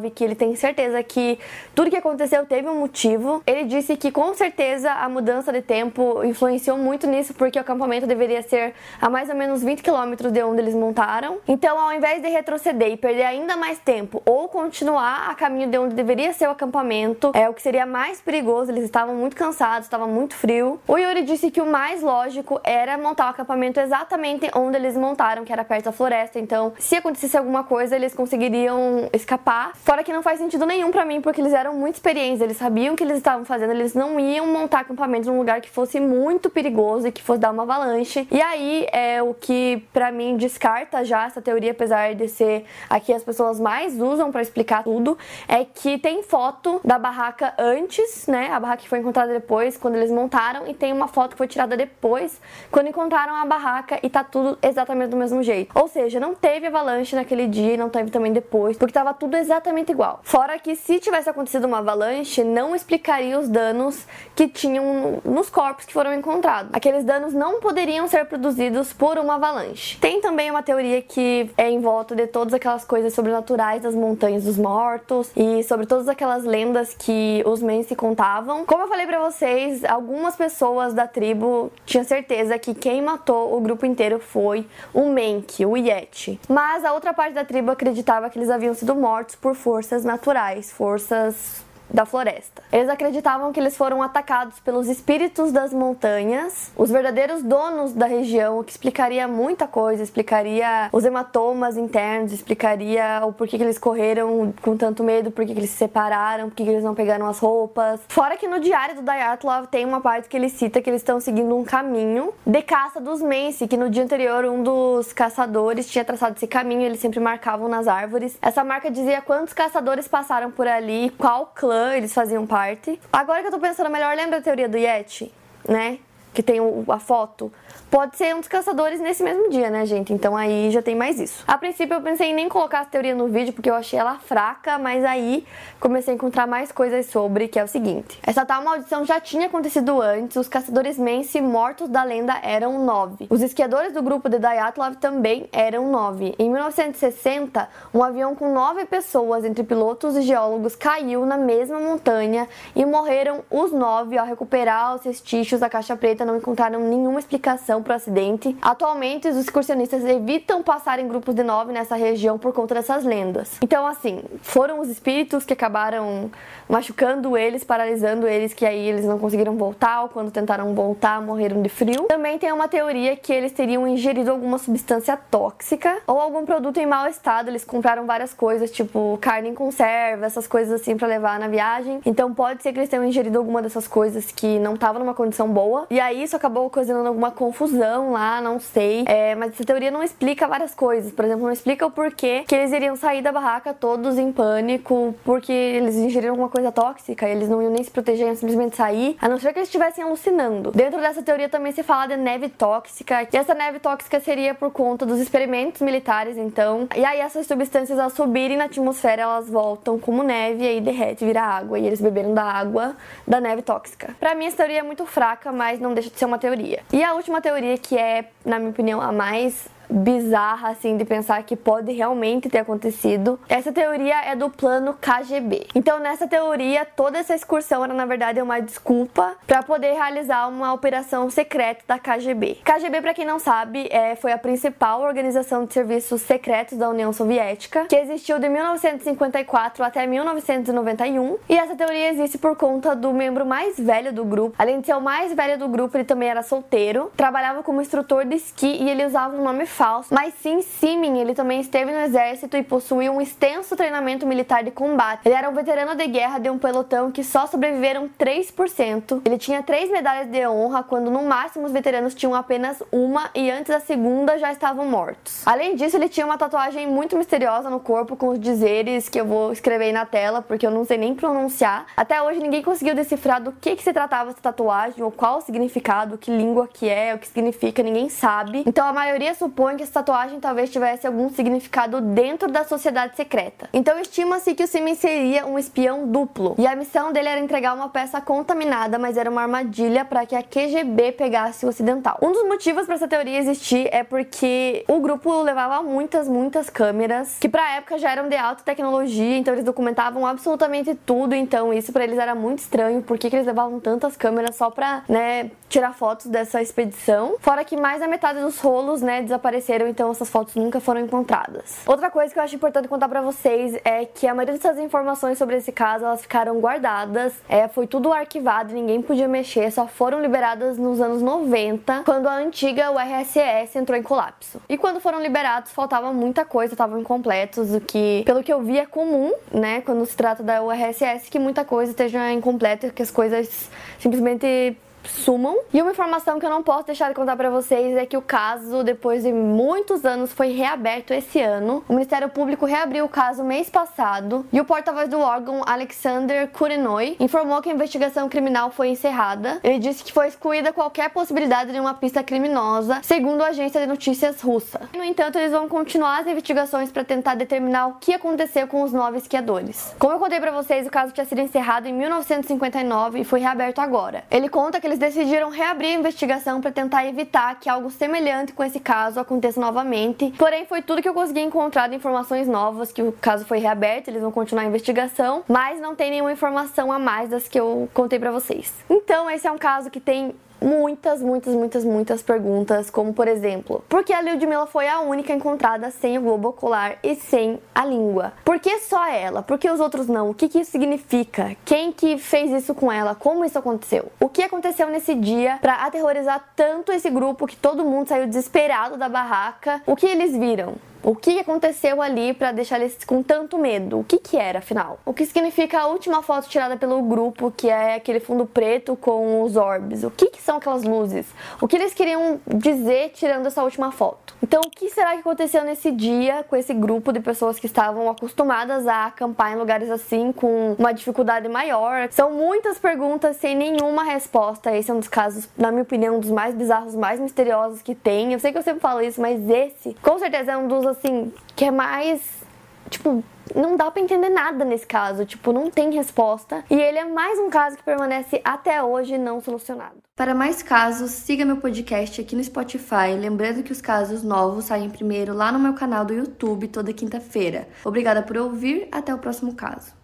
e 0.04 0.10
que 0.10 0.24
ele 0.24 0.34
tem 0.34 0.54
certeza 0.54 1.02
que 1.02 1.38
tudo 1.74 1.90
que 1.90 1.96
aconteceu 1.96 2.44
teve 2.46 2.68
um 2.68 2.80
motivo. 2.80 3.42
Ele 3.46 3.64
disse 3.64 3.96
que 3.96 4.10
com 4.10 4.34
certeza 4.34 4.92
a 4.92 5.08
mudança 5.08 5.52
de 5.52 5.62
tempo 5.62 6.22
influenciou 6.24 6.76
muito 6.76 7.06
nisso, 7.06 7.34
porque 7.34 7.58
o 7.58 7.62
acampamento 7.62 8.06
deveria 8.06 8.42
ser 8.42 8.74
a 9.00 9.08
mais 9.08 9.28
ou 9.28 9.34
menos 9.34 9.62
20 9.62 9.82
quilômetros 9.82 10.32
de 10.32 10.42
onde 10.42 10.60
eles 10.60 10.74
montaram. 10.74 11.38
Então, 11.46 11.78
ao 11.86 11.92
invés 11.92 12.20
de 12.20 12.28
retroceder 12.28 12.90
e 12.90 12.96
perder 12.96 13.22
ainda 13.22 13.56
mais 13.56 13.78
tempo 13.78 14.20
ou 14.26 14.48
continuar 14.48 15.30
a 15.30 15.34
caminho 15.34 15.68
de 15.68 15.78
onde 15.78 15.94
deveria 15.94 16.32
ser 16.32 16.48
o 16.48 16.50
acampamento, 16.50 17.30
é 17.32 17.48
o 17.48 17.54
que 17.54 17.62
seria 17.62 17.86
mais 17.86 18.20
perigoso. 18.20 18.72
Eles 18.72 18.84
estavam 18.84 19.14
muito 19.14 19.36
cansados, 19.36 19.86
estava 19.86 20.06
muito 20.06 20.34
frio. 20.34 20.80
O 20.88 20.98
Yuri 20.98 21.22
disse 21.22 21.50
que 21.50 21.60
o 21.60 21.66
mais 21.66 22.02
lógico 22.02 22.60
era 22.64 22.98
montar 22.98 23.26
o 23.26 23.30
acampamento 23.30 23.78
exatamente 23.78 24.50
onde 24.54 24.76
eles 24.76 24.96
montaram, 24.96 25.44
que 25.44 25.52
era 25.52 25.64
perto 25.64 25.84
da 25.84 25.92
floresta. 25.92 26.40
Então, 26.40 26.72
se 26.78 26.96
acontecesse 26.96 27.36
alguma 27.36 27.62
coisa, 27.62 27.94
eles 27.94 28.14
conseguiriam 28.14 29.08
escapar. 29.12 29.72
Fora 29.76 30.02
que 30.02 30.12
não 30.12 30.22
faz 30.22 30.40
sentido 30.40 30.66
nenhum 30.66 30.90
para 30.90 31.04
mim, 31.04 31.20
porque 31.20 31.40
eles 31.40 31.52
eram 31.52 31.74
muito 31.74 31.94
experientes, 31.94 32.40
eles 32.40 32.56
sabiam 32.56 32.94
o 32.94 32.96
que 32.96 33.04
eles 33.04 33.18
estavam 33.18 33.44
fazendo, 33.44 33.70
eles 33.70 33.94
não 33.94 34.18
iam 34.18 34.46
montar 34.46 34.80
acampamento 34.80 35.30
num 35.30 35.38
lugar 35.38 35.60
que 35.60 35.70
fosse 35.70 36.00
muito 36.00 36.50
perigoso 36.50 37.06
e 37.06 37.12
que 37.12 37.22
fosse 37.22 37.38
dar 37.38 37.52
uma 37.52 37.62
avalanche. 37.62 38.26
E 38.30 38.42
aí 38.42 38.86
é 38.92 39.22
o 39.22 39.32
que 39.34 39.84
para 39.92 40.10
mim 40.10 40.36
descarta 40.36 41.04
já 41.04 41.26
essa 41.26 41.40
teoria, 41.40 41.75
apesar 41.76 42.14
de 42.14 42.26
ser 42.28 42.64
a 42.90 42.98
que 42.98 43.12
as 43.12 43.22
pessoas 43.22 43.60
mais 43.60 44.00
usam 44.00 44.32
para 44.32 44.42
explicar 44.42 44.82
tudo, 44.82 45.16
é 45.46 45.64
que 45.64 45.98
tem 45.98 46.22
foto 46.22 46.80
da 46.84 46.98
barraca 46.98 47.54
antes, 47.56 48.26
né? 48.26 48.50
A 48.52 48.58
barraca 48.58 48.82
que 48.82 48.88
foi 48.88 48.98
encontrada 48.98 49.32
depois, 49.32 49.76
quando 49.76 49.94
eles 49.94 50.10
montaram, 50.10 50.66
e 50.66 50.74
tem 50.74 50.92
uma 50.92 51.06
foto 51.06 51.30
que 51.30 51.38
foi 51.38 51.46
tirada 51.46 51.76
depois, 51.76 52.40
quando 52.70 52.88
encontraram 52.88 53.36
a 53.36 53.44
barraca 53.44 54.00
e 54.02 54.10
tá 54.10 54.24
tudo 54.24 54.58
exatamente 54.60 55.10
do 55.10 55.16
mesmo 55.16 55.42
jeito. 55.42 55.78
Ou 55.78 55.86
seja, 55.86 56.18
não 56.18 56.34
teve 56.34 56.66
avalanche 56.66 57.14
naquele 57.14 57.46
dia 57.46 57.76
não 57.76 57.88
teve 57.88 58.10
também 58.10 58.32
depois, 58.32 58.76
porque 58.76 58.92
tava 58.92 59.12
tudo 59.12 59.36
exatamente 59.36 59.92
igual. 59.92 60.20
Fora 60.22 60.58
que 60.58 60.74
se 60.74 60.98
tivesse 60.98 61.28
acontecido 61.28 61.66
uma 61.66 61.78
avalanche, 61.78 62.42
não 62.42 62.74
explicaria 62.74 63.38
os 63.38 63.48
danos 63.48 64.06
que 64.34 64.48
tinham 64.48 65.20
nos 65.24 65.50
corpos 65.50 65.84
que 65.84 65.92
foram 65.92 66.14
encontrados. 66.14 66.70
Aqueles 66.72 67.04
danos 67.04 67.32
não 67.32 67.60
poderiam 67.60 68.06
ser 68.06 68.24
produzidos 68.26 68.92
por 68.92 69.18
uma 69.18 69.34
avalanche. 69.34 69.98
Tem 69.98 70.20
também 70.20 70.50
uma 70.50 70.62
teoria 70.62 71.02
que 71.02 71.50
é 71.56 71.65
em 71.68 71.80
volta 71.80 72.14
de 72.14 72.26
todas 72.26 72.54
aquelas 72.54 72.84
coisas 72.84 73.12
sobrenaturais 73.14 73.82
das 73.82 73.94
montanhas 73.94 74.44
dos 74.44 74.56
mortos 74.56 75.30
e 75.36 75.62
sobre 75.64 75.86
todas 75.86 76.08
aquelas 76.08 76.44
lendas 76.44 76.94
que 76.94 77.42
os 77.46 77.62
mens 77.62 77.86
se 77.86 77.96
contavam. 77.96 78.64
Como 78.64 78.82
eu 78.82 78.88
falei 78.88 79.06
para 79.06 79.18
vocês, 79.18 79.84
algumas 79.84 80.36
pessoas 80.36 80.94
da 80.94 81.06
tribo 81.06 81.70
tinham 81.84 82.04
certeza 82.04 82.58
que 82.58 82.74
quem 82.74 83.02
matou 83.02 83.56
o 83.56 83.60
grupo 83.60 83.84
inteiro 83.84 84.18
foi 84.18 84.66
o 84.94 85.10
Menk, 85.10 85.64
o 85.64 85.76
Yeti. 85.76 86.40
Mas 86.48 86.84
a 86.84 86.92
outra 86.92 87.12
parte 87.12 87.34
da 87.34 87.44
tribo 87.44 87.70
acreditava 87.70 88.30
que 88.30 88.38
eles 88.38 88.50
haviam 88.50 88.74
sido 88.74 88.94
mortos 88.94 89.34
por 89.34 89.54
forças 89.54 90.04
naturais, 90.04 90.70
forças 90.70 91.65
da 91.88 92.04
floresta. 92.04 92.62
Eles 92.72 92.88
acreditavam 92.88 93.52
que 93.52 93.60
eles 93.60 93.76
foram 93.76 94.02
atacados 94.02 94.58
pelos 94.60 94.88
espíritos 94.88 95.52
das 95.52 95.72
montanhas, 95.72 96.72
os 96.76 96.90
verdadeiros 96.90 97.42
donos 97.42 97.92
da 97.92 98.06
região, 98.06 98.58
o 98.58 98.64
que 98.64 98.72
explicaria 98.72 99.26
muita 99.28 99.66
coisa, 99.66 100.02
explicaria 100.02 100.88
os 100.92 101.04
hematomas 101.04 101.76
internos, 101.76 102.32
explicaria 102.32 103.22
o 103.24 103.32
porquê 103.32 103.56
que 103.56 103.62
eles 103.62 103.78
correram 103.78 104.52
com 104.62 104.76
tanto 104.76 105.02
medo, 105.02 105.30
porquê 105.30 105.52
que 105.52 105.60
eles 105.60 105.70
se 105.70 105.76
separaram, 105.76 106.48
porquê 106.48 106.64
que 106.64 106.70
eles 106.70 106.84
não 106.84 106.94
pegaram 106.94 107.26
as 107.26 107.38
roupas. 107.38 108.00
Fora 108.08 108.36
que 108.36 108.48
no 108.48 108.60
diário 108.60 108.96
do 108.96 109.02
Dyatlov 109.02 109.66
tem 109.68 109.84
uma 109.84 110.00
parte 110.00 110.28
que 110.28 110.36
ele 110.36 110.48
cita 110.48 110.80
que 110.80 110.90
eles 110.90 111.00
estão 111.00 111.20
seguindo 111.20 111.56
um 111.56 111.64
caminho 111.64 112.32
de 112.44 112.62
caça 112.62 113.00
dos 113.00 113.22
Menci, 113.22 113.68
que 113.68 113.76
no 113.76 113.88
dia 113.88 114.02
anterior 114.02 114.44
um 114.44 114.62
dos 114.62 115.12
caçadores 115.12 115.88
tinha 115.88 116.04
traçado 116.04 116.36
esse 116.36 116.46
caminho, 116.46 116.82
eles 116.82 117.00
sempre 117.00 117.20
marcavam 117.20 117.68
nas 117.68 117.86
árvores. 117.86 118.36
Essa 118.42 118.64
marca 118.64 118.90
dizia 118.90 119.22
quantos 119.22 119.54
caçadores 119.54 120.08
passaram 120.08 120.50
por 120.50 120.66
ali, 120.66 121.10
qual 121.16 121.52
clã 121.54 121.75
eles 121.92 122.12
faziam 122.12 122.46
parte. 122.46 123.00
Agora 123.12 123.40
que 123.40 123.48
eu 123.48 123.50
tô 123.50 123.58
pensando 123.58 123.90
melhor, 123.90 124.14
lembra 124.16 124.38
a 124.38 124.42
teoria 124.42 124.68
do 124.68 124.76
Yeti, 124.76 125.32
né? 125.68 125.98
Que 126.34 126.42
tem 126.42 126.58
a 126.88 126.98
foto 126.98 127.52
pode 127.90 128.16
ser 128.16 128.34
um 128.34 128.40
dos 128.40 128.48
caçadores 128.48 129.00
nesse 129.00 129.22
mesmo 129.22 129.50
dia, 129.50 129.70
né, 129.70 129.86
gente? 129.86 130.12
Então 130.12 130.36
aí 130.36 130.70
já 130.70 130.82
tem 130.82 130.94
mais 130.94 131.18
isso. 131.20 131.44
A 131.46 131.56
princípio 131.58 131.94
eu 131.94 132.00
pensei 132.00 132.30
em 132.30 132.34
nem 132.34 132.48
colocar 132.48 132.80
a 132.80 132.84
teoria 132.84 133.14
no 133.14 133.28
vídeo 133.28 133.52
porque 133.52 133.70
eu 133.70 133.74
achei 133.74 133.98
ela 133.98 134.18
fraca, 134.18 134.78
mas 134.78 135.04
aí 135.04 135.46
comecei 135.80 136.12
a 136.12 136.14
encontrar 136.14 136.46
mais 136.46 136.72
coisas 136.72 137.06
sobre, 137.06 137.48
que 137.48 137.58
é 137.58 137.64
o 137.64 137.68
seguinte. 137.68 138.18
Essa 138.22 138.44
tal 138.44 138.62
maldição 138.62 139.04
já 139.04 139.20
tinha 139.20 139.46
acontecido 139.46 140.00
antes, 140.00 140.36
os 140.36 140.48
caçadores 140.48 140.98
Mense 140.98 141.40
mortos 141.40 141.88
da 141.88 142.02
lenda 142.02 142.34
eram 142.42 142.84
nove. 142.84 143.26
Os 143.30 143.42
esquiadores 143.42 143.92
do 143.92 144.02
grupo 144.02 144.28
de 144.28 144.38
Dyatlov 144.38 144.96
também 144.96 145.48
eram 145.52 145.90
nove. 145.90 146.34
Em 146.38 146.50
1960, 146.50 147.68
um 147.92 148.02
avião 148.02 148.34
com 148.34 148.52
nove 148.52 148.84
pessoas, 148.86 149.44
entre 149.44 149.62
pilotos 149.62 150.16
e 150.16 150.22
geólogos, 150.22 150.74
caiu 150.74 151.26
na 151.26 151.36
mesma 151.36 151.78
montanha 151.78 152.48
e 152.74 152.84
morreram 152.84 153.44
os 153.50 153.72
nove 153.72 154.18
ao 154.18 154.26
recuperar 154.26 154.94
os 154.94 155.04
vestígios 155.04 155.60
da 155.60 155.68
caixa 155.68 155.96
preta, 155.96 156.24
não 156.24 156.36
encontraram 156.36 156.80
nenhuma 156.80 157.18
explicação 157.18 157.65
para 157.82 157.92
o 157.92 157.96
acidente. 157.96 158.56
Atualmente, 158.62 159.28
os 159.28 159.36
excursionistas 159.36 160.04
evitam 160.04 160.62
passar 160.62 160.98
em 160.98 161.08
grupos 161.08 161.34
de 161.34 161.42
nove 161.42 161.72
nessa 161.72 161.96
região 161.96 162.38
por 162.38 162.52
conta 162.52 162.74
dessas 162.74 163.04
lendas. 163.04 163.58
Então, 163.60 163.86
assim, 163.86 164.22
foram 164.40 164.80
os 164.80 164.88
espíritos 164.88 165.44
que 165.44 165.52
acabaram 165.52 166.30
machucando 166.68 167.36
eles, 167.36 167.64
paralisando 167.64 168.26
eles, 168.26 168.54
que 168.54 168.64
aí 168.64 168.88
eles 168.88 169.04
não 169.04 169.18
conseguiram 169.18 169.56
voltar, 169.56 170.02
ou 170.02 170.08
quando 170.08 170.30
tentaram 170.30 170.74
voltar, 170.74 171.20
morreram 171.20 171.60
de 171.60 171.68
frio. 171.68 172.04
Também 172.04 172.38
tem 172.38 172.52
uma 172.52 172.68
teoria 172.68 173.16
que 173.16 173.32
eles 173.32 173.52
teriam 173.52 173.86
ingerido 173.86 174.30
alguma 174.30 174.58
substância 174.58 175.16
tóxica 175.16 175.98
ou 176.06 176.20
algum 176.20 176.44
produto 176.44 176.78
em 176.78 176.86
mau 176.86 177.06
estado. 177.08 177.48
Eles 177.48 177.64
compraram 177.64 178.06
várias 178.06 178.32
coisas, 178.32 178.70
tipo 178.70 179.18
carne 179.20 179.48
em 179.48 179.54
conserva, 179.54 180.26
essas 180.26 180.46
coisas 180.46 180.80
assim 180.80 180.96
para 180.96 181.08
levar 181.08 181.38
na 181.40 181.48
viagem. 181.48 182.00
Então 182.06 182.32
pode 182.32 182.62
ser 182.62 182.72
que 182.72 182.78
eles 182.78 182.88
tenham 182.88 183.04
ingerido 183.04 183.38
alguma 183.38 183.60
dessas 183.60 183.88
coisas 183.88 184.30
que 184.30 184.58
não 184.58 184.74
estavam 184.74 185.00
numa 185.00 185.14
condição 185.14 185.48
boa. 185.48 185.86
E 185.90 185.98
aí 185.98 186.22
isso 186.22 186.36
acabou 186.36 186.66
ocasionando 186.66 187.08
alguma 187.08 187.30
confusão 187.30 187.55
confusão 187.56 188.12
lá, 188.12 188.40
não 188.40 188.60
sei. 188.60 189.04
É, 189.06 189.34
mas 189.34 189.52
essa 189.52 189.64
teoria 189.64 189.90
não 189.90 190.02
explica 190.02 190.46
várias 190.46 190.74
coisas. 190.74 191.12
Por 191.12 191.24
exemplo, 191.24 191.44
não 191.44 191.52
explica 191.52 191.86
o 191.86 191.90
porquê 191.90 192.44
que 192.46 192.54
eles 192.54 192.72
iriam 192.72 192.96
sair 192.96 193.22
da 193.22 193.32
barraca 193.32 193.72
todos 193.72 194.18
em 194.18 194.30
pânico, 194.30 195.14
porque 195.24 195.52
eles 195.52 195.94
ingeriram 195.96 196.32
alguma 196.32 196.50
coisa 196.50 196.70
tóxica 196.70 197.26
eles 197.26 197.48
não 197.48 197.62
iam 197.62 197.70
nem 197.70 197.82
se 197.82 197.90
proteger, 197.90 198.26
iam 198.26 198.36
simplesmente 198.36 198.76
sair, 198.76 199.16
a 199.20 199.28
não 199.28 199.38
ser 199.38 199.52
que 199.52 199.58
eles 199.58 199.68
estivessem 199.68 200.04
alucinando. 200.04 200.70
Dentro 200.70 201.00
dessa 201.00 201.22
teoria 201.22 201.48
também 201.48 201.72
se 201.72 201.82
fala 201.82 202.06
de 202.06 202.16
neve 202.16 202.48
tóxica, 202.48 203.22
e 203.32 203.36
essa 203.36 203.54
neve 203.54 203.78
tóxica 203.78 204.20
seria 204.20 204.54
por 204.54 204.70
conta 204.70 205.06
dos 205.06 205.18
experimentos 205.18 205.80
militares, 205.80 206.36
então. 206.36 206.88
E 206.94 207.04
aí 207.04 207.20
essas 207.20 207.46
substâncias 207.46 207.98
ao 207.98 208.10
subirem 208.10 208.56
na 208.56 208.64
atmosfera, 208.64 209.22
elas 209.22 209.48
voltam 209.48 209.98
como 209.98 210.22
neve 210.22 210.64
e 210.64 210.68
aí 210.68 210.80
derrete, 210.80 211.24
vira 211.24 211.42
água, 211.42 211.78
e 211.78 211.86
eles 211.86 212.00
beberam 212.00 212.34
da 212.34 212.44
água 212.44 212.96
da 213.26 213.40
neve 213.40 213.62
tóxica. 213.62 214.14
Para 214.18 214.34
mim 214.34 214.46
essa 214.46 214.58
teoria 214.58 214.80
é 214.80 214.82
muito 214.82 215.06
fraca, 215.06 215.52
mas 215.52 215.80
não 215.80 215.94
deixa 215.94 216.10
de 216.10 216.18
ser 216.18 216.24
uma 216.24 216.38
teoria. 216.38 216.82
E 216.92 217.02
a 217.02 217.14
última 217.14 217.40
teoria 217.46 217.78
que 217.78 217.96
é, 217.96 218.24
na 218.44 218.58
minha 218.58 218.70
opinião, 218.70 219.00
a 219.00 219.12
mais 219.12 219.68
bizarra, 219.88 220.70
assim, 220.70 220.96
de 220.96 221.04
pensar 221.04 221.42
que 221.42 221.56
pode 221.56 221.92
realmente 221.92 222.48
ter 222.48 222.58
acontecido. 222.58 223.38
Essa 223.48 223.72
teoria 223.72 224.24
é 224.24 224.34
do 224.34 224.50
plano 224.50 224.94
KGB. 225.00 225.66
Então, 225.74 225.98
nessa 225.98 226.26
teoria, 226.26 226.84
toda 226.84 227.18
essa 227.18 227.34
excursão 227.34 227.84
era, 227.84 227.94
na 227.94 228.06
verdade, 228.06 228.40
uma 228.40 228.60
desculpa 228.60 229.34
para 229.46 229.62
poder 229.62 229.92
realizar 229.92 230.48
uma 230.48 230.72
operação 230.72 231.30
secreta 231.30 231.82
da 231.86 231.98
KGB. 231.98 232.58
KGB, 232.64 233.00
para 233.00 233.14
quem 233.14 233.24
não 233.24 233.38
sabe, 233.38 233.88
é, 233.90 234.16
foi 234.16 234.32
a 234.32 234.38
principal 234.38 235.02
organização 235.02 235.64
de 235.64 235.72
serviços 235.72 236.22
secretos 236.22 236.78
da 236.78 236.88
União 236.88 237.12
Soviética, 237.12 237.86
que 237.86 237.96
existiu 237.96 238.38
de 238.38 238.48
1954 238.48 239.84
até 239.84 240.06
1991. 240.06 241.38
E 241.48 241.56
essa 241.56 241.74
teoria 241.74 242.10
existe 242.10 242.38
por 242.38 242.56
conta 242.56 242.94
do 242.94 243.12
membro 243.12 243.44
mais 243.44 243.78
velho 243.78 244.12
do 244.12 244.24
grupo. 244.24 244.54
Além 244.58 244.80
de 244.80 244.86
ser 244.86 244.94
o 244.94 245.00
mais 245.00 245.32
velho 245.32 245.58
do 245.58 245.68
grupo, 245.68 245.96
ele 245.96 246.04
também 246.04 246.28
era 246.28 246.42
solteiro, 246.42 247.10
trabalhava 247.16 247.62
como 247.62 247.80
instrutor 247.80 248.24
de 248.24 248.36
esqui 248.36 248.66
e 248.66 248.88
ele 248.88 249.04
usava 249.04 249.36
um 249.36 249.42
nome 249.42 249.66
falso, 249.76 250.12
mas 250.12 250.32
sim 250.40 250.62
Simin, 250.62 251.18
ele 251.18 251.34
também 251.34 251.60
esteve 251.60 251.92
no 251.92 251.98
exército 251.98 252.56
e 252.56 252.62
possuía 252.62 253.12
um 253.12 253.20
extenso 253.20 253.76
treinamento 253.76 254.26
militar 254.26 254.64
de 254.64 254.70
combate. 254.70 255.26
Ele 255.26 255.34
era 255.34 255.50
um 255.50 255.52
veterano 255.52 255.94
de 255.94 256.06
guerra 256.06 256.38
de 256.38 256.48
um 256.48 256.58
pelotão 256.58 257.12
que 257.12 257.22
só 257.22 257.46
sobreviveram 257.46 258.08
3%. 258.18 259.20
Ele 259.22 259.36
tinha 259.36 259.62
três 259.62 259.90
medalhas 259.90 260.30
de 260.30 260.46
honra, 260.48 260.82
quando 260.82 261.10
no 261.10 261.22
máximo 261.22 261.66
os 261.66 261.72
veteranos 261.72 262.14
tinham 262.14 262.34
apenas 262.34 262.82
uma 262.90 263.28
e 263.34 263.50
antes 263.50 263.68
da 263.68 263.78
segunda 263.78 264.38
já 264.38 264.50
estavam 264.50 264.86
mortos. 264.86 265.46
Além 265.46 265.76
disso, 265.76 265.96
ele 265.96 266.08
tinha 266.08 266.24
uma 266.24 266.38
tatuagem 266.38 266.86
muito 266.86 267.14
misteriosa 267.14 267.68
no 267.68 267.78
corpo 267.78 268.16
com 268.16 268.28
os 268.28 268.40
dizeres 268.40 269.10
que 269.10 269.20
eu 269.20 269.26
vou 269.26 269.52
escrever 269.52 269.92
na 269.92 270.06
tela, 270.06 270.40
porque 270.40 270.66
eu 270.66 270.70
não 270.70 270.86
sei 270.86 270.96
nem 270.96 271.14
pronunciar. 271.14 271.84
Até 271.94 272.22
hoje 272.22 272.40
ninguém 272.40 272.62
conseguiu 272.62 272.94
decifrar 272.94 273.42
do 273.42 273.52
que, 273.52 273.76
que 273.76 273.82
se 273.82 273.92
tratava 273.92 274.30
essa 274.30 274.40
tatuagem, 274.40 275.04
ou 275.04 275.10
qual 275.10 275.36
o 275.38 275.40
significado, 275.42 276.16
que 276.16 276.30
língua 276.30 276.66
que 276.66 276.88
é, 276.88 277.14
o 277.14 277.18
que 277.18 277.28
significa, 277.28 277.82
ninguém 277.82 278.08
sabe. 278.08 278.64
Então 278.66 278.86
a 278.86 278.92
maioria 278.92 279.34
supõe 279.34 279.65
que 279.74 279.82
essa 279.82 279.94
tatuagem 279.94 280.38
talvez 280.38 280.70
tivesse 280.70 281.06
algum 281.06 281.28
significado 281.30 282.00
dentro 282.00 282.50
da 282.50 282.64
sociedade 282.64 283.16
secreta. 283.16 283.68
Então 283.72 283.98
estima-se 283.98 284.54
que 284.54 284.62
o 284.62 284.68
Siemens 284.68 284.98
seria 284.98 285.46
um 285.46 285.58
espião 285.58 286.06
duplo, 286.06 286.54
e 286.58 286.66
a 286.66 286.76
missão 286.76 287.12
dele 287.12 287.28
era 287.28 287.40
entregar 287.40 287.74
uma 287.74 287.88
peça 287.88 288.20
contaminada, 288.20 288.98
mas 288.98 289.16
era 289.16 289.30
uma 289.30 289.42
armadilha 289.42 290.04
para 290.04 290.24
que 290.26 290.36
a 290.36 290.42
QGB 290.42 291.12
pegasse 291.12 291.64
o 291.64 291.68
ocidental. 291.68 292.18
Um 292.22 292.32
dos 292.32 292.46
motivos 292.46 292.86
para 292.86 292.94
essa 292.94 293.08
teoria 293.08 293.38
existir 293.38 293.88
é 293.90 294.04
porque 294.04 294.84
o 294.86 295.00
grupo 295.00 295.42
levava 295.42 295.82
muitas, 295.82 296.28
muitas 296.28 296.68
câmeras, 296.68 297.38
que 297.40 297.48
pra 297.48 297.76
época 297.76 297.98
já 297.98 298.12
eram 298.12 298.28
de 298.28 298.36
alta 298.36 298.62
tecnologia, 298.62 299.36
então 299.38 299.54
eles 299.54 299.64
documentavam 299.64 300.26
absolutamente 300.26 300.94
tudo, 300.94 301.34
então 301.34 301.72
isso 301.72 301.92
para 301.92 302.04
eles 302.04 302.18
era 302.18 302.34
muito 302.34 302.58
estranho, 302.60 303.02
por 303.02 303.18
que, 303.18 303.30
que 303.30 303.36
eles 303.36 303.46
levavam 303.46 303.80
tantas 303.80 304.16
câmeras 304.16 304.56
só 304.56 304.70
pra, 304.70 305.02
né, 305.08 305.50
tirar 305.68 305.94
fotos 305.94 306.26
dessa 306.26 306.60
expedição. 306.60 307.36
Fora 307.40 307.64
que 307.64 307.76
mais 307.76 308.00
da 308.00 308.08
metade 308.08 308.40
dos 308.40 308.58
rolos, 308.60 309.00
né, 309.02 309.22
desapareceram, 309.22 309.55
então 309.88 310.10
essas 310.10 310.28
fotos 310.28 310.54
nunca 310.54 310.80
foram 310.80 311.00
encontradas. 311.00 311.78
Outra 311.86 312.10
coisa 312.10 312.32
que 312.32 312.38
eu 312.38 312.42
acho 312.42 312.54
importante 312.54 312.88
contar 312.88 313.08
para 313.08 313.20
vocês 313.20 313.78
é 313.84 314.04
que 314.04 314.26
a 314.26 314.34
maioria 314.34 314.54
dessas 314.54 314.78
informações 314.78 315.38
sobre 315.38 315.56
esse 315.56 315.72
caso, 315.72 316.04
elas 316.04 316.22
ficaram 316.22 316.58
guardadas, 316.60 317.32
é, 317.48 317.68
foi 317.68 317.86
tudo 317.86 318.12
arquivado, 318.12 318.72
ninguém 318.72 319.02
podia 319.02 319.28
mexer, 319.28 319.70
só 319.70 319.86
foram 319.86 320.20
liberadas 320.20 320.78
nos 320.78 321.00
anos 321.00 321.22
90, 321.22 322.02
quando 322.04 322.26
a 322.26 322.34
antiga 322.36 322.90
URSS 322.90 323.78
entrou 323.78 323.98
em 323.98 324.02
colapso. 324.02 324.60
E 324.68 324.76
quando 324.76 325.00
foram 325.00 325.20
liberados, 325.20 325.72
faltava 325.72 326.12
muita 326.12 326.44
coisa, 326.44 326.74
estavam 326.74 326.98
incompletos, 326.98 327.74
o 327.74 327.80
que, 327.80 328.22
pelo 328.24 328.42
que 328.42 328.52
eu 328.52 328.62
vi, 328.62 328.78
é 328.78 328.86
comum, 328.86 329.32
né, 329.52 329.80
quando 329.80 330.04
se 330.06 330.16
trata 330.16 330.42
da 330.42 330.62
URSS, 330.62 331.30
que 331.30 331.38
muita 331.38 331.64
coisa 331.64 331.92
esteja 331.92 332.32
incompleta, 332.32 332.90
que 332.90 333.02
as 333.02 333.10
coisas 333.10 333.70
simplesmente 333.98 334.76
sumam. 335.08 335.56
E 335.72 335.80
uma 335.80 335.90
informação 335.90 336.38
que 336.38 336.46
eu 336.46 336.50
não 336.50 336.62
posso 336.62 336.86
deixar 336.86 337.08
de 337.08 337.14
contar 337.14 337.36
para 337.36 337.50
vocês 337.50 337.96
é 337.96 338.06
que 338.06 338.16
o 338.16 338.22
caso, 338.22 338.82
depois 338.82 339.22
de 339.22 339.32
muitos 339.32 340.04
anos, 340.04 340.32
foi 340.32 340.52
reaberto 340.52 341.12
esse 341.12 341.40
ano. 341.40 341.84
O 341.88 341.92
Ministério 341.92 342.28
Público 342.28 342.66
reabriu 342.66 343.04
o 343.04 343.08
caso 343.08 343.44
mês 343.44 343.70
passado 343.70 344.44
e 344.52 344.60
o 344.60 344.64
porta-voz 344.64 345.08
do 345.08 345.20
órgão, 345.20 345.62
Alexander 345.66 346.48
Kurenoi, 346.48 347.16
informou 347.20 347.60
que 347.62 347.68
a 347.68 347.72
investigação 347.72 348.28
criminal 348.28 348.70
foi 348.70 348.88
encerrada. 348.88 349.60
Ele 349.62 349.78
disse 349.78 350.04
que 350.04 350.12
foi 350.12 350.28
excluída 350.28 350.72
qualquer 350.72 351.10
possibilidade 351.10 351.72
de 351.72 351.80
uma 351.80 351.94
pista 351.94 352.22
criminosa, 352.22 353.00
segundo 353.02 353.42
a 353.42 353.48
agência 353.48 353.80
de 353.80 353.86
notícias 353.86 354.40
russa. 354.40 354.88
No 354.94 355.04
entanto, 355.04 355.38
eles 355.38 355.52
vão 355.52 355.68
continuar 355.68 356.20
as 356.20 356.26
investigações 356.26 356.90
para 356.90 357.04
tentar 357.04 357.34
determinar 357.34 357.86
o 357.86 357.94
que 357.94 358.14
aconteceu 358.14 358.66
com 358.66 358.82
os 358.82 358.92
nove 358.92 359.18
esquiadores. 359.18 359.94
Como 359.98 360.12
eu 360.12 360.18
contei 360.18 360.40
para 360.40 360.50
vocês, 360.50 360.86
o 360.86 360.90
caso 360.90 361.12
tinha 361.12 361.24
sido 361.24 361.40
encerrado 361.40 361.86
em 361.86 361.92
1959 361.92 363.20
e 363.20 363.24
foi 363.24 363.40
reaberto 363.40 363.80
agora. 363.80 364.24
Ele 364.30 364.48
conta 364.48 364.80
que 364.80 364.86
eles 364.86 364.95
eles 364.96 365.14
decidiram 365.14 365.50
reabrir 365.50 365.88
a 365.88 365.98
investigação 365.98 366.60
para 366.60 366.72
tentar 366.72 367.06
evitar 367.06 367.58
que 367.60 367.68
algo 367.68 367.90
semelhante 367.90 368.52
com 368.52 368.64
esse 368.64 368.80
caso 368.80 369.20
aconteça 369.20 369.60
novamente. 369.60 370.32
Porém, 370.38 370.64
foi 370.64 370.82
tudo 370.82 371.02
que 371.02 371.08
eu 371.08 371.14
consegui 371.14 371.40
encontrar 371.40 371.88
de 371.88 371.94
informações 371.94 372.48
novas 372.48 372.90
que 372.92 373.02
o 373.02 373.12
caso 373.12 373.44
foi 373.44 373.58
reaberto, 373.58 374.10
eles 374.10 374.22
vão 374.22 374.32
continuar 374.32 374.62
a 374.62 374.66
investigação, 374.66 375.44
mas 375.46 375.80
não 375.80 375.94
tem 375.94 376.10
nenhuma 376.10 376.32
informação 376.32 376.90
a 376.90 376.98
mais 376.98 377.30
das 377.30 377.46
que 377.46 377.60
eu 377.60 377.88
contei 377.92 378.18
para 378.18 378.30
vocês. 378.30 378.72
Então, 378.88 379.30
esse 379.30 379.46
é 379.46 379.52
um 379.52 379.58
caso 379.58 379.90
que 379.90 380.00
tem 380.00 380.34
muitas, 380.60 381.20
muitas, 381.20 381.54
muitas, 381.54 381.84
muitas 381.84 382.22
perguntas, 382.22 382.90
como 382.90 383.12
por 383.12 383.28
exemplo, 383.28 383.84
por 383.88 384.04
que 384.04 384.12
a 384.12 384.20
Lyudmila 384.20 384.66
foi 384.66 384.88
a 384.88 385.00
única 385.00 385.32
encontrada 385.32 385.90
sem 385.90 386.18
o 386.18 386.20
globo 386.20 386.48
ocular 386.48 386.98
e 387.02 387.14
sem 387.14 387.60
a 387.74 387.84
língua? 387.84 388.32
Por 388.44 388.58
que 388.58 388.78
só 388.80 389.06
ela? 389.06 389.42
Por 389.42 389.58
que 389.58 389.70
os 389.70 389.80
outros 389.80 390.08
não? 390.08 390.30
O 390.30 390.34
que, 390.34 390.48
que 390.48 390.60
isso 390.60 390.70
significa? 390.70 391.56
Quem 391.64 391.92
que 391.92 392.18
fez 392.18 392.50
isso 392.50 392.74
com 392.74 392.90
ela? 392.90 393.14
Como 393.14 393.44
isso 393.44 393.58
aconteceu? 393.58 394.10
O 394.20 394.28
que 394.28 394.42
aconteceu 394.42 394.88
nesse 394.88 395.14
dia 395.14 395.58
para 395.60 395.86
aterrorizar 395.86 396.52
tanto 396.54 396.92
esse 396.92 397.10
grupo 397.10 397.46
que 397.46 397.56
todo 397.56 397.84
mundo 397.84 398.08
saiu 398.08 398.26
desesperado 398.26 398.96
da 398.96 399.08
barraca? 399.08 399.82
O 399.86 399.96
que 399.96 400.06
eles 400.06 400.36
viram? 400.36 400.74
O 401.02 401.14
que 401.14 401.38
aconteceu 401.38 402.02
ali 402.02 402.34
para 402.34 402.52
deixar 402.52 402.80
eles 402.80 402.98
com 403.04 403.22
tanto 403.22 403.58
medo? 403.58 404.00
O 404.00 404.04
que 404.04 404.18
que 404.18 404.36
era, 404.36 404.58
afinal? 404.58 404.98
O 405.04 405.12
que 405.12 405.24
significa 405.24 405.80
a 405.80 405.86
última 405.86 406.22
foto 406.22 406.48
tirada 406.48 406.76
pelo 406.76 407.00
grupo, 407.02 407.50
que 407.50 407.68
é 407.68 407.94
aquele 407.94 408.20
fundo 408.20 408.46
preto 408.46 408.96
com 408.96 409.42
os 409.42 409.56
orbes? 409.56 410.02
O 410.02 410.10
que 410.10 410.26
que 410.26 410.42
são 410.42 410.56
aquelas 410.56 410.82
luzes? 410.82 411.26
O 411.60 411.68
que 411.68 411.76
eles 411.76 411.94
queriam 411.94 412.40
dizer 412.46 413.10
tirando 413.10 413.46
essa 413.46 413.62
última 413.62 413.92
foto? 413.92 414.34
Então, 414.42 414.60
o 414.64 414.70
que 414.70 414.90
será 414.90 415.12
que 415.12 415.20
aconteceu 415.20 415.64
nesse 415.64 415.90
dia 415.90 416.44
com 416.48 416.56
esse 416.56 416.74
grupo 416.74 417.12
de 417.12 417.20
pessoas 417.20 417.58
que 417.58 417.66
estavam 417.66 418.08
acostumadas 418.10 418.86
a 418.86 419.06
acampar 419.06 419.52
em 419.52 419.56
lugares 419.56 419.90
assim 419.90 420.32
com 420.32 420.74
uma 420.78 420.92
dificuldade 420.92 421.48
maior? 421.48 422.08
São 422.10 422.30
muitas 422.32 422.78
perguntas 422.78 423.36
sem 423.36 423.56
nenhuma 423.56 424.04
resposta. 424.04 424.74
Esse 424.76 424.90
é 424.90 424.94
um 424.94 424.98
dos 424.98 425.08
casos, 425.08 425.48
na 425.56 425.70
minha 425.70 425.82
opinião, 425.82 426.16
um 426.16 426.20
dos 426.20 426.30
mais 426.30 426.54
bizarros, 426.54 426.94
mais 426.94 427.18
misteriosos 427.18 427.82
que 427.82 427.94
tem. 427.94 428.32
Eu 428.32 428.38
sei 428.38 428.52
que 428.52 428.58
eu 428.58 428.62
sempre 428.62 428.80
falo 428.80 429.00
isso, 429.00 429.20
mas 429.20 429.48
esse, 429.48 429.94
com 430.02 430.18
certeza, 430.18 430.52
é 430.52 430.56
um 430.56 430.68
dos 430.68 430.85
assim, 430.88 431.32
que 431.54 431.64
é 431.64 431.70
mais. 431.70 432.44
Tipo, 432.88 433.24
não 433.54 433.76
dá 433.76 433.90
para 433.90 434.02
entender 434.02 434.28
nada 434.28 434.64
nesse 434.64 434.86
caso, 434.86 435.24
tipo, 435.24 435.52
não 435.52 435.70
tem 435.70 435.92
resposta. 435.92 436.64
E 436.70 436.74
ele 436.74 436.98
é 436.98 437.04
mais 437.04 437.38
um 437.38 437.50
caso 437.50 437.76
que 437.76 437.82
permanece 437.82 438.40
até 438.44 438.82
hoje 438.82 439.18
não 439.18 439.40
solucionado. 439.40 439.96
Para 440.14 440.34
mais 440.34 440.62
casos, 440.62 441.10
siga 441.10 441.44
meu 441.44 441.58
podcast 441.58 442.20
aqui 442.20 442.34
no 442.34 442.42
Spotify, 442.42 443.14
lembrando 443.18 443.62
que 443.62 443.72
os 443.72 443.80
casos 443.80 444.22
novos 444.22 444.66
saem 444.66 444.88
primeiro 444.88 445.34
lá 445.34 445.52
no 445.52 445.58
meu 445.58 445.74
canal 445.74 446.04
do 446.04 446.14
YouTube 446.14 446.68
toda 446.68 446.92
quinta-feira. 446.92 447.68
Obrigada 447.84 448.22
por 448.22 448.36
ouvir, 448.36 448.88
até 448.90 449.14
o 449.14 449.18
próximo 449.18 449.54
caso. 449.54 449.95